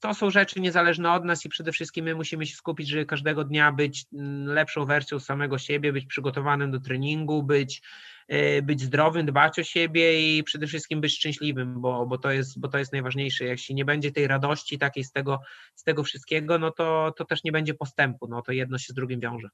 to 0.00 0.14
są 0.14 0.30
rzeczy 0.30 0.60
niezależne 0.60 1.12
od 1.12 1.24
nas 1.24 1.44
i 1.44 1.48
przede 1.48 1.72
wszystkim 1.72 2.04
my 2.04 2.14
musimy 2.14 2.46
się 2.46 2.56
skupić, 2.56 2.88
żeby 2.88 3.06
każdego 3.06 3.44
dnia 3.44 3.72
być 3.72 4.04
mm, 4.12 4.46
lepszą 4.46 4.84
wersją 4.84 5.20
samego 5.20 5.58
siebie, 5.58 5.92
być 5.92 6.06
przygotowanym 6.06 6.70
do 6.70 6.80
treningu, 6.80 7.42
być, 7.42 7.82
e, 8.28 8.62
być 8.62 8.80
zdrowym, 8.80 9.26
dbać 9.26 9.58
o 9.58 9.64
siebie 9.64 10.36
i 10.38 10.44
przede 10.44 10.66
wszystkim 10.66 11.00
być 11.00 11.16
szczęśliwym, 11.16 11.80
bo, 11.80 12.06
bo, 12.06 12.18
to, 12.18 12.30
jest, 12.30 12.60
bo 12.60 12.68
to 12.68 12.78
jest 12.78 12.92
najważniejsze. 12.92 13.44
Jeśli 13.44 13.74
nie 13.74 13.84
będzie 13.84 14.12
tej 14.12 14.26
radości 14.26 14.78
takiej 14.78 15.04
z 15.04 15.12
tego, 15.12 15.40
z 15.74 15.82
tego 15.82 16.04
wszystkiego, 16.04 16.58
no 16.58 16.70
to, 16.70 17.14
to 17.16 17.24
też 17.24 17.44
nie 17.44 17.52
będzie 17.52 17.74
postępu, 17.74 18.28
no 18.28 18.42
to 18.42 18.52
jedno 18.52 18.78
się 18.78 18.92
z 18.92 18.94
drugim 18.94 19.20
wiąże. 19.20 19.48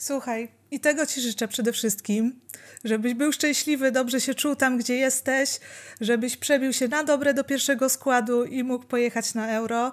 Słuchaj, 0.00 0.48
i 0.70 0.80
tego 0.80 1.06
Ci 1.06 1.20
życzę 1.20 1.48
przede 1.48 1.72
wszystkim, 1.72 2.40
żebyś 2.84 3.14
był 3.14 3.32
szczęśliwy, 3.32 3.92
dobrze 3.92 4.20
się 4.20 4.34
czuł 4.34 4.56
tam, 4.56 4.78
gdzie 4.78 4.96
jesteś, 4.96 5.60
żebyś 6.00 6.36
przebił 6.36 6.72
się 6.72 6.88
na 6.88 7.04
dobre 7.04 7.34
do 7.34 7.44
pierwszego 7.44 7.88
składu 7.88 8.44
i 8.44 8.64
mógł 8.64 8.86
pojechać 8.86 9.34
na 9.34 9.50
euro. 9.50 9.92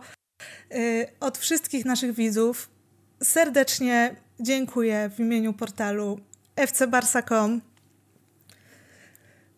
Y, 0.76 1.08
od 1.20 1.38
wszystkich 1.38 1.86
naszych 1.86 2.14
widzów 2.14 2.70
serdecznie 3.24 4.16
dziękuję 4.40 5.10
w 5.16 5.20
imieniu 5.20 5.54
portalu 5.54 6.20
fcbarsa.com. 6.68 7.62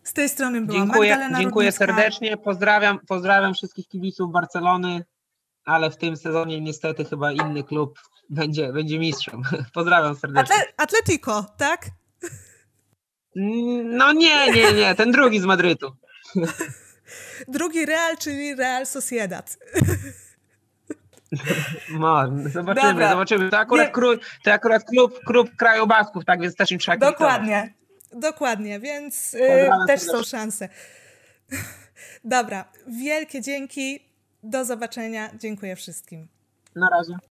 Z 0.04 0.14
tej 0.14 0.30
strony 0.30 0.62
była 0.62 0.80
dziękuję, 0.80 1.10
Magdalena 1.10 1.39
Dziękuję 1.39 1.68
Rudnicka. 1.68 1.86
serdecznie, 1.86 2.38
pozdrawiam, 2.38 3.00
pozdrawiam 3.08 3.54
wszystkich 3.54 3.88
kibiców 3.88 4.32
Barcelony, 4.32 5.06
ale 5.66 5.91
w 5.91 5.97
tym 5.97 6.18
sezonie 6.18 6.62
niestety 6.62 7.06
chyba 7.06 7.32
inny 7.32 7.64
klub 7.64 8.00
będzie, 8.30 8.73
będzie 8.73 8.99
mistrzem. 8.99 9.41
Pozdrawiam 9.73 10.15
serdecznie. 10.15 10.55
Atle 10.55 10.73
Atletico, 10.77 11.45
tak? 11.57 11.86
No 13.36 14.13
nie, 14.13 14.51
nie, 14.51 14.73
nie, 14.73 14.95
ten 14.95 15.11
drugi 15.11 15.39
z 15.39 15.45
Madrytu. 15.45 15.95
Drugi 17.47 17.86
Real, 17.86 18.17
czyli 18.17 18.55
Real 18.55 18.86
Sociedad. 18.86 19.57
No, 21.99 22.32
zobaczymy, 22.45 22.93
Dobra. 22.93 23.09
zobaczymy. 23.09 23.49
To 23.49 23.57
akurat, 23.57 23.91
król, 23.91 24.19
to 24.43 24.53
akurat 24.53 24.84
klub, 24.84 25.19
klub 25.25 25.55
kraju 25.55 25.88
Basków, 25.88 26.25
tak 26.25 26.41
więc 26.41 26.55
też 26.55 26.71
im 26.71 26.80
trzeba 26.80 26.97
Dokładnie, 26.97 27.73
dokładnie, 28.11 28.80
więc 28.80 29.34
y, 29.34 29.69
też 29.88 30.01
są 30.01 30.23
szanse. 30.23 30.69
Dobra, 32.23 32.65
wielkie 32.88 33.41
dzięki, 33.41 33.99
do 34.43 34.65
zobaczenia, 34.65 35.30
dziękuję 35.38 35.75
wszystkim. 35.75 36.27
Na 36.75 36.89
razie. 36.89 37.28